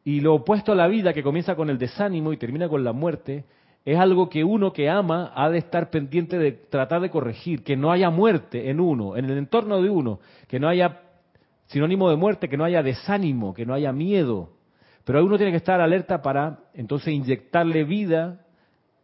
Y 0.05 0.21
lo 0.21 0.35
opuesto 0.35 0.73
a 0.73 0.75
la 0.75 0.89
vida, 0.89 1.13
que 1.13 1.23
comienza 1.23 1.55
con 1.55 1.71
el 1.71 1.79
desánimo 1.79 2.33
y 2.33 2.37
termina 2.37 2.69
con 2.69 2.85
la 2.85 2.93
muerte, 2.93 3.45
es 3.85 3.99
algo 3.99 4.29
que 4.29 4.45
uno 4.45 4.73
que 4.73 4.91
ama 4.91 5.33
ha 5.35 5.49
de 5.49 5.59
estar 5.59 5.91
pendiente 5.91 6.39
de 6.39 6.53
tratar 6.53 7.01
de 7.01 7.11
corregir, 7.11 7.65
que 7.65 7.77
no 7.77 7.91
haya 7.91 8.11
muerte 8.11 8.71
en 8.71 8.81
uno, 8.81 9.17
en 9.17 9.27
el 9.27 9.39
entorno 9.39 9.81
de 9.81 9.89
uno, 9.89 10.21
que 10.49 10.61
no 10.61 10.69
haya 10.69 11.01
sinónimo 11.67 12.11
de 12.11 12.17
muerte, 12.17 12.49
que 12.49 12.57
no 12.57 12.65
haya 12.65 12.83
desánimo, 12.83 13.55
que 13.55 13.65
no 13.65 13.75
haya 13.75 13.93
miedo. 13.93 14.51
Pero 15.05 15.25
uno 15.25 15.37
tiene 15.37 15.53
que 15.53 15.59
estar 15.59 15.81
alerta 15.81 16.23
para 16.23 16.59
entonces 16.75 17.13
inyectarle 17.13 17.85
vida 17.85 18.45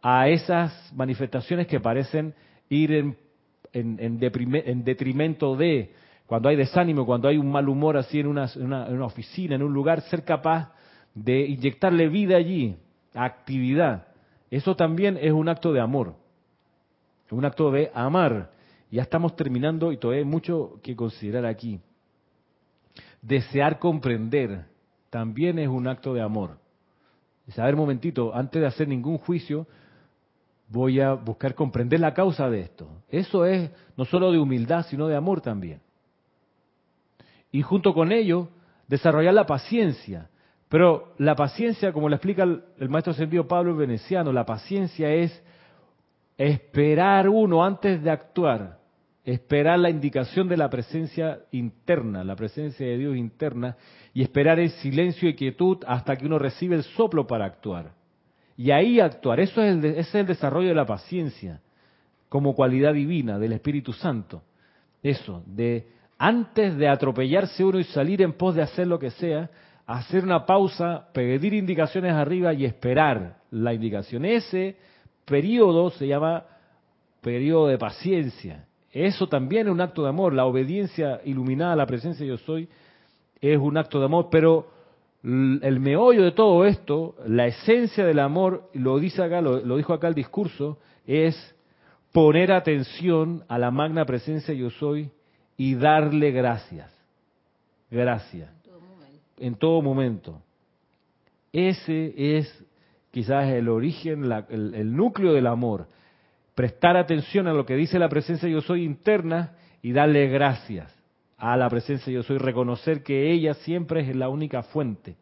a 0.01 0.29
esas 0.29 0.93
manifestaciones 0.93 1.67
que 1.67 1.79
parecen 1.79 2.33
ir 2.69 2.91
en, 2.91 3.17
en 3.73 4.83
detrimento 4.83 5.55
de, 5.55 5.91
cuando 6.27 6.49
hay 6.49 6.57
desánimo, 6.57 7.05
cuando 7.05 7.29
hay 7.29 7.37
un 7.37 7.49
mal 7.49 7.67
humor 7.69 7.97
así 7.97 8.19
en 8.19 8.27
una, 8.27 8.51
en 8.53 8.65
una 8.65 9.05
oficina, 9.05 9.55
en 9.55 9.63
un 9.63 9.73
lugar, 9.73 10.01
ser 10.01 10.23
capaz 10.23 10.71
de 11.15 11.39
inyectarle 11.39 12.09
vida 12.09 12.35
allí, 12.35 12.75
actividad. 13.13 14.07
Eso 14.51 14.75
también 14.75 15.17
es 15.19 15.31
un 15.31 15.47
acto 15.47 15.71
de 15.71 15.79
amor, 15.79 16.15
un 17.31 17.45
acto 17.45 17.71
de 17.71 17.91
amar. 17.93 18.51
Ya 18.91 19.01
estamos 19.01 19.35
terminando 19.35 19.91
y 19.91 19.97
todavía 19.97 20.23
hay 20.23 20.29
mucho 20.29 20.79
que 20.83 20.95
considerar 20.95 21.45
aquí. 21.45 21.79
Desear 23.21 23.79
comprender 23.79 24.65
también 25.09 25.59
es 25.59 25.67
un 25.67 25.87
acto 25.87 26.13
de 26.13 26.21
amor. 26.21 26.57
Saber, 27.49 27.75
momentito, 27.75 28.35
antes 28.35 28.61
de 28.61 28.67
hacer 28.67 28.87
ningún 28.87 29.17
juicio, 29.17 29.67
voy 30.67 30.99
a 30.99 31.13
buscar 31.13 31.55
comprender 31.55 31.99
la 31.99 32.13
causa 32.13 32.49
de 32.49 32.61
esto. 32.61 32.89
Eso 33.09 33.45
es 33.45 33.71
no 33.95 34.05
solo 34.05 34.31
de 34.31 34.39
humildad, 34.39 34.85
sino 34.89 35.07
de 35.07 35.15
amor 35.15 35.41
también. 35.41 35.79
Y 37.51 37.61
junto 37.61 37.93
con 37.93 38.11
ello, 38.11 38.49
desarrollar 38.87 39.33
la 39.33 39.45
paciencia. 39.45 40.29
Pero 40.69 41.13
la 41.17 41.35
paciencia, 41.35 41.93
como 41.93 42.09
le 42.09 42.15
explica 42.15 42.43
el, 42.43 42.89
maestro 42.89 43.13
sentido 43.13 43.47
Pablo 43.47 43.75
Veneciano, 43.75 44.33
la 44.33 44.45
paciencia 44.45 45.09
es 45.09 45.41
esperar 46.37 47.29
uno 47.29 47.63
antes 47.63 48.03
de 48.03 48.11
actuar, 48.11 48.77
esperar 49.33 49.77
la 49.77 49.89
indicación 49.89 50.47
de 50.47 50.55
la 50.55 50.69
presencia 50.69 51.41
interna, 51.51 52.23
la 52.23 52.37
presencia 52.37 52.87
de 52.87 52.97
Dios 52.97 53.17
interna, 53.17 53.75
y 54.13 54.21
esperar 54.21 54.57
en 54.57 54.69
silencio 54.69 55.27
y 55.27 55.35
quietud 55.35 55.79
hasta 55.85 56.15
que 56.15 56.25
uno 56.25 56.39
recibe 56.39 56.77
el 56.77 56.83
soplo 56.83 57.27
para 57.27 57.43
actuar. 57.43 57.91
Y 58.55 58.71
ahí 58.71 59.01
actuar, 59.01 59.41
eso 59.41 59.61
es 59.61 59.75
el, 59.75 59.83
ese 59.83 59.99
es 59.99 60.15
el 60.15 60.27
desarrollo 60.27 60.69
de 60.69 60.75
la 60.75 60.85
paciencia, 60.85 61.59
como 62.29 62.55
cualidad 62.55 62.93
divina 62.93 63.37
del 63.37 63.51
Espíritu 63.51 63.91
Santo. 63.91 64.43
Eso, 65.03 65.43
de 65.45 65.89
antes 66.17 66.77
de 66.77 66.87
atropellarse 66.87 67.65
uno 67.65 67.79
y 67.79 67.83
salir 67.83 68.21
en 68.21 68.31
pos 68.31 68.55
de 68.55 68.61
hacer 68.61 68.87
lo 68.87 68.97
que 68.97 69.11
sea, 69.11 69.49
hacer 69.85 70.23
una 70.23 70.45
pausa, 70.45 71.09
pedir 71.13 71.53
indicaciones 71.53 72.13
arriba 72.13 72.53
y 72.53 72.63
esperar 72.63 73.39
la 73.51 73.73
indicación. 73.73 74.23
Ese 74.23 74.77
periodo 75.25 75.89
se 75.89 76.07
llama 76.07 76.45
periodo 77.21 77.67
de 77.67 77.77
paciencia. 77.77 78.67
Eso 78.91 79.27
también 79.27 79.67
es 79.67 79.73
un 79.73 79.81
acto 79.81 80.03
de 80.03 80.09
amor. 80.09 80.33
La 80.33 80.45
obediencia 80.45 81.21
iluminada 81.25 81.73
a 81.73 81.75
la 81.75 81.85
presencia 81.85 82.25
de 82.25 82.29
yo 82.29 82.37
soy 82.37 82.69
es 83.41 83.57
un 83.57 83.77
acto 83.77 83.99
de 83.99 84.05
amor, 84.05 84.29
pero 84.31 84.67
el 85.23 85.79
meollo 85.79 86.23
de 86.23 86.31
todo 86.31 86.65
esto, 86.65 87.15
la 87.25 87.47
esencia 87.47 88.05
del 88.05 88.19
amor, 88.19 88.69
lo 88.73 88.99
dice 88.99 89.21
acá, 89.21 89.41
lo, 89.41 89.59
lo 89.59 89.77
dijo 89.77 89.93
acá 89.93 90.07
el 90.07 90.15
discurso, 90.15 90.79
es 91.05 91.55
poner 92.13 92.51
atención 92.51 93.43
a 93.47 93.57
la 93.59 93.71
magna 93.71 94.05
presencia 94.05 94.53
yo 94.53 94.69
soy 94.69 95.11
y 95.57 95.75
darle 95.75 96.31
gracias. 96.31 96.93
Gracias 97.91 98.57
en 99.39 99.55
todo 99.55 99.81
momento. 99.81 100.41
Ese 101.53 102.37
es 102.37 102.65
quizás 103.11 103.47
el 103.49 103.69
origen, 103.69 104.31
el, 104.49 104.95
núcleo 104.95 105.33
del 105.33 105.47
amor. 105.47 105.87
Prestar 106.57 106.97
atención 106.97 107.45
a 107.45 107.53
lo 107.53 107.67
que 107.67 107.75
dice 107.75 107.99
la 107.99 108.09
presencia 108.09 108.49
yo 108.49 108.61
soy 108.61 108.83
interna 108.83 109.51
y 109.83 109.91
darle 109.91 110.27
gracias 110.27 110.91
a 111.37 111.55
la 111.55 111.69
presencia 111.69 112.11
yo 112.11 112.23
soy, 112.23 112.39
reconocer 112.39 113.03
que 113.03 113.31
ella 113.31 113.53
siempre 113.53 114.01
es 114.01 114.15
la 114.15 114.27
única 114.27 114.63
fuente 114.63 115.17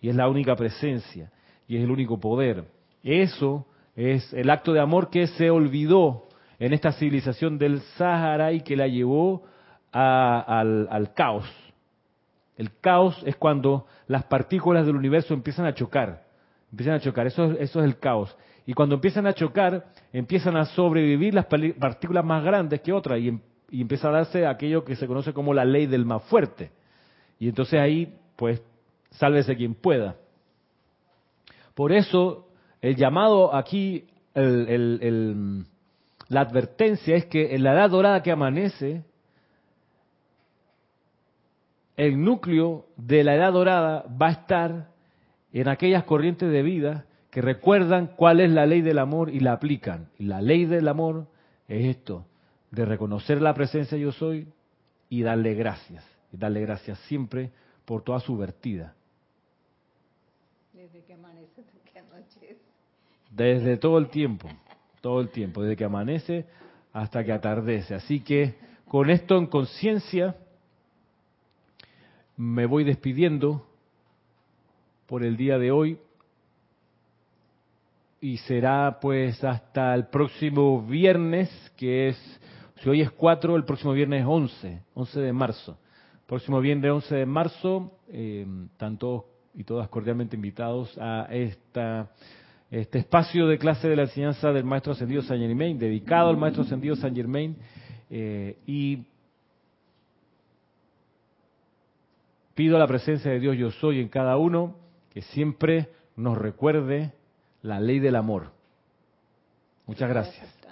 y 0.00 0.08
es 0.08 0.16
la 0.16 0.28
única 0.28 0.56
presencia 0.56 1.30
y 1.68 1.76
es 1.76 1.84
el 1.84 1.90
único 1.92 2.18
poder. 2.18 2.64
Eso 3.04 3.64
es 3.94 4.32
el 4.32 4.50
acto 4.50 4.72
de 4.72 4.80
amor 4.80 5.08
que 5.08 5.28
se 5.28 5.50
olvidó 5.50 6.24
en 6.58 6.72
esta 6.72 6.90
civilización 6.90 7.58
del 7.58 7.80
Sahara 7.96 8.50
y 8.50 8.62
que 8.62 8.74
la 8.74 8.88
llevó 8.88 9.44
al 9.92 11.12
caos, 11.14 11.48
el 12.56 12.76
caos 12.80 13.22
es 13.24 13.36
cuando 13.36 13.86
las 14.08 14.24
partículas 14.24 14.84
del 14.84 14.96
universo 14.96 15.32
empiezan 15.32 15.64
a 15.64 15.74
chocar. 15.74 16.24
Empiezan 16.72 16.94
a 16.94 17.00
chocar, 17.00 17.28
eso, 17.28 17.52
eso 17.52 17.78
es 17.78 17.84
el 17.84 18.00
caos. 18.00 18.36
Y 18.66 18.74
cuando 18.74 18.94
empiezan 18.94 19.26
a 19.26 19.32
chocar, 19.32 19.86
empiezan 20.12 20.56
a 20.56 20.66
sobrevivir 20.66 21.34
las 21.34 21.46
partículas 21.46 22.24
más 22.24 22.44
grandes 22.44 22.80
que 22.80 22.92
otras 22.92 23.18
y, 23.18 23.28
em, 23.28 23.40
y 23.70 23.80
empieza 23.80 24.08
a 24.08 24.12
darse 24.12 24.46
aquello 24.46 24.84
que 24.84 24.96
se 24.96 25.06
conoce 25.06 25.32
como 25.32 25.54
la 25.54 25.64
ley 25.64 25.86
del 25.86 26.04
más 26.04 26.22
fuerte. 26.24 26.70
Y 27.38 27.48
entonces 27.48 27.80
ahí, 27.80 28.14
pues, 28.36 28.62
sálvese 29.10 29.56
quien 29.56 29.74
pueda. 29.74 30.16
Por 31.74 31.92
eso, 31.92 32.48
el 32.80 32.96
llamado 32.96 33.54
aquí, 33.54 34.06
la 34.34 36.40
advertencia 36.40 37.16
es 37.16 37.26
que 37.26 37.54
en 37.54 37.62
la 37.62 37.74
edad 37.74 37.90
dorada 37.90 38.22
que 38.22 38.30
amanece, 38.30 39.04
el 41.96 42.22
núcleo 42.22 42.86
de 42.96 43.24
la 43.24 43.34
edad 43.34 43.52
dorada 43.52 44.04
va 44.20 44.28
a 44.28 44.32
estar 44.32 44.88
en 45.52 45.68
aquellas 45.68 46.04
corrientes 46.04 46.50
de 46.50 46.62
vida 46.62 47.06
que 47.32 47.40
recuerdan 47.40 48.08
cuál 48.08 48.40
es 48.40 48.50
la 48.50 48.66
ley 48.66 48.82
del 48.82 48.98
amor 48.98 49.30
y 49.30 49.40
la 49.40 49.54
aplican. 49.54 50.10
Y 50.18 50.24
la 50.24 50.42
ley 50.42 50.66
del 50.66 50.86
amor 50.86 51.28
es 51.66 51.96
esto, 51.96 52.26
de 52.70 52.84
reconocer 52.84 53.40
la 53.40 53.54
presencia 53.54 53.96
yo 53.96 54.12
soy 54.12 54.46
y 55.08 55.22
darle 55.22 55.54
gracias. 55.54 56.04
Y 56.30 56.36
darle 56.36 56.60
gracias 56.60 56.98
siempre 57.08 57.50
por 57.86 58.02
toda 58.02 58.20
su 58.20 58.36
vertida. 58.36 58.94
Desde 60.74 61.02
que 61.04 61.14
amanece 61.14 61.62
hasta 61.62 61.90
que 61.90 61.98
anochece. 61.98 62.58
Desde 63.30 63.78
todo 63.78 63.96
el 63.96 64.10
tiempo, 64.10 64.48
todo 65.00 65.22
el 65.22 65.30
tiempo, 65.30 65.62
desde 65.62 65.76
que 65.76 65.84
amanece 65.84 66.44
hasta 66.92 67.24
que 67.24 67.32
atardece. 67.32 67.94
Así 67.94 68.20
que 68.20 68.56
con 68.86 69.08
esto 69.08 69.38
en 69.38 69.46
conciencia 69.46 70.36
me 72.36 72.66
voy 72.66 72.84
despidiendo 72.84 73.66
por 75.06 75.24
el 75.24 75.38
día 75.38 75.56
de 75.56 75.70
hoy 75.70 75.98
y 78.22 78.36
será 78.38 78.98
pues 79.00 79.42
hasta 79.42 79.92
el 79.94 80.06
próximo 80.06 80.80
viernes, 80.80 81.50
que 81.76 82.08
es, 82.08 82.40
si 82.76 82.88
hoy 82.88 83.02
es 83.02 83.10
4, 83.10 83.56
el 83.56 83.64
próximo 83.64 83.92
viernes 83.92 84.20
es 84.20 84.26
11, 84.26 84.82
11 84.94 85.20
de 85.20 85.32
marzo. 85.32 85.76
Próximo 86.28 86.60
viernes 86.60 86.92
11 86.92 87.16
de 87.16 87.26
marzo, 87.26 87.98
eh, 88.08 88.46
están 88.70 88.96
todos 88.96 89.24
y 89.54 89.64
todas 89.64 89.88
cordialmente 89.88 90.36
invitados 90.36 90.96
a 90.98 91.26
esta, 91.30 92.12
este 92.70 93.00
espacio 93.00 93.48
de 93.48 93.58
clase 93.58 93.88
de 93.88 93.96
la 93.96 94.02
enseñanza 94.02 94.52
del 94.52 94.64
Maestro 94.64 94.92
Ascendido 94.92 95.22
San 95.22 95.40
Germain, 95.40 95.76
dedicado 95.76 96.30
al 96.30 96.36
Maestro 96.36 96.62
Ascendido 96.62 96.94
San 96.94 97.16
Germain, 97.16 97.56
eh, 98.08 98.56
y 98.66 99.04
Pido 102.54 102.78
la 102.78 102.86
presencia 102.86 103.30
de 103.30 103.40
Dios 103.40 103.56
yo 103.56 103.70
soy 103.70 103.98
en 103.98 104.08
cada 104.08 104.36
uno, 104.36 104.76
que 105.10 105.22
siempre 105.22 105.88
nos 106.16 106.36
recuerde 106.36 107.14
la 107.62 107.80
ley 107.80 107.98
del 107.98 108.16
amor. 108.16 108.52
Muchas 109.86 110.08
gracias. 110.08 110.62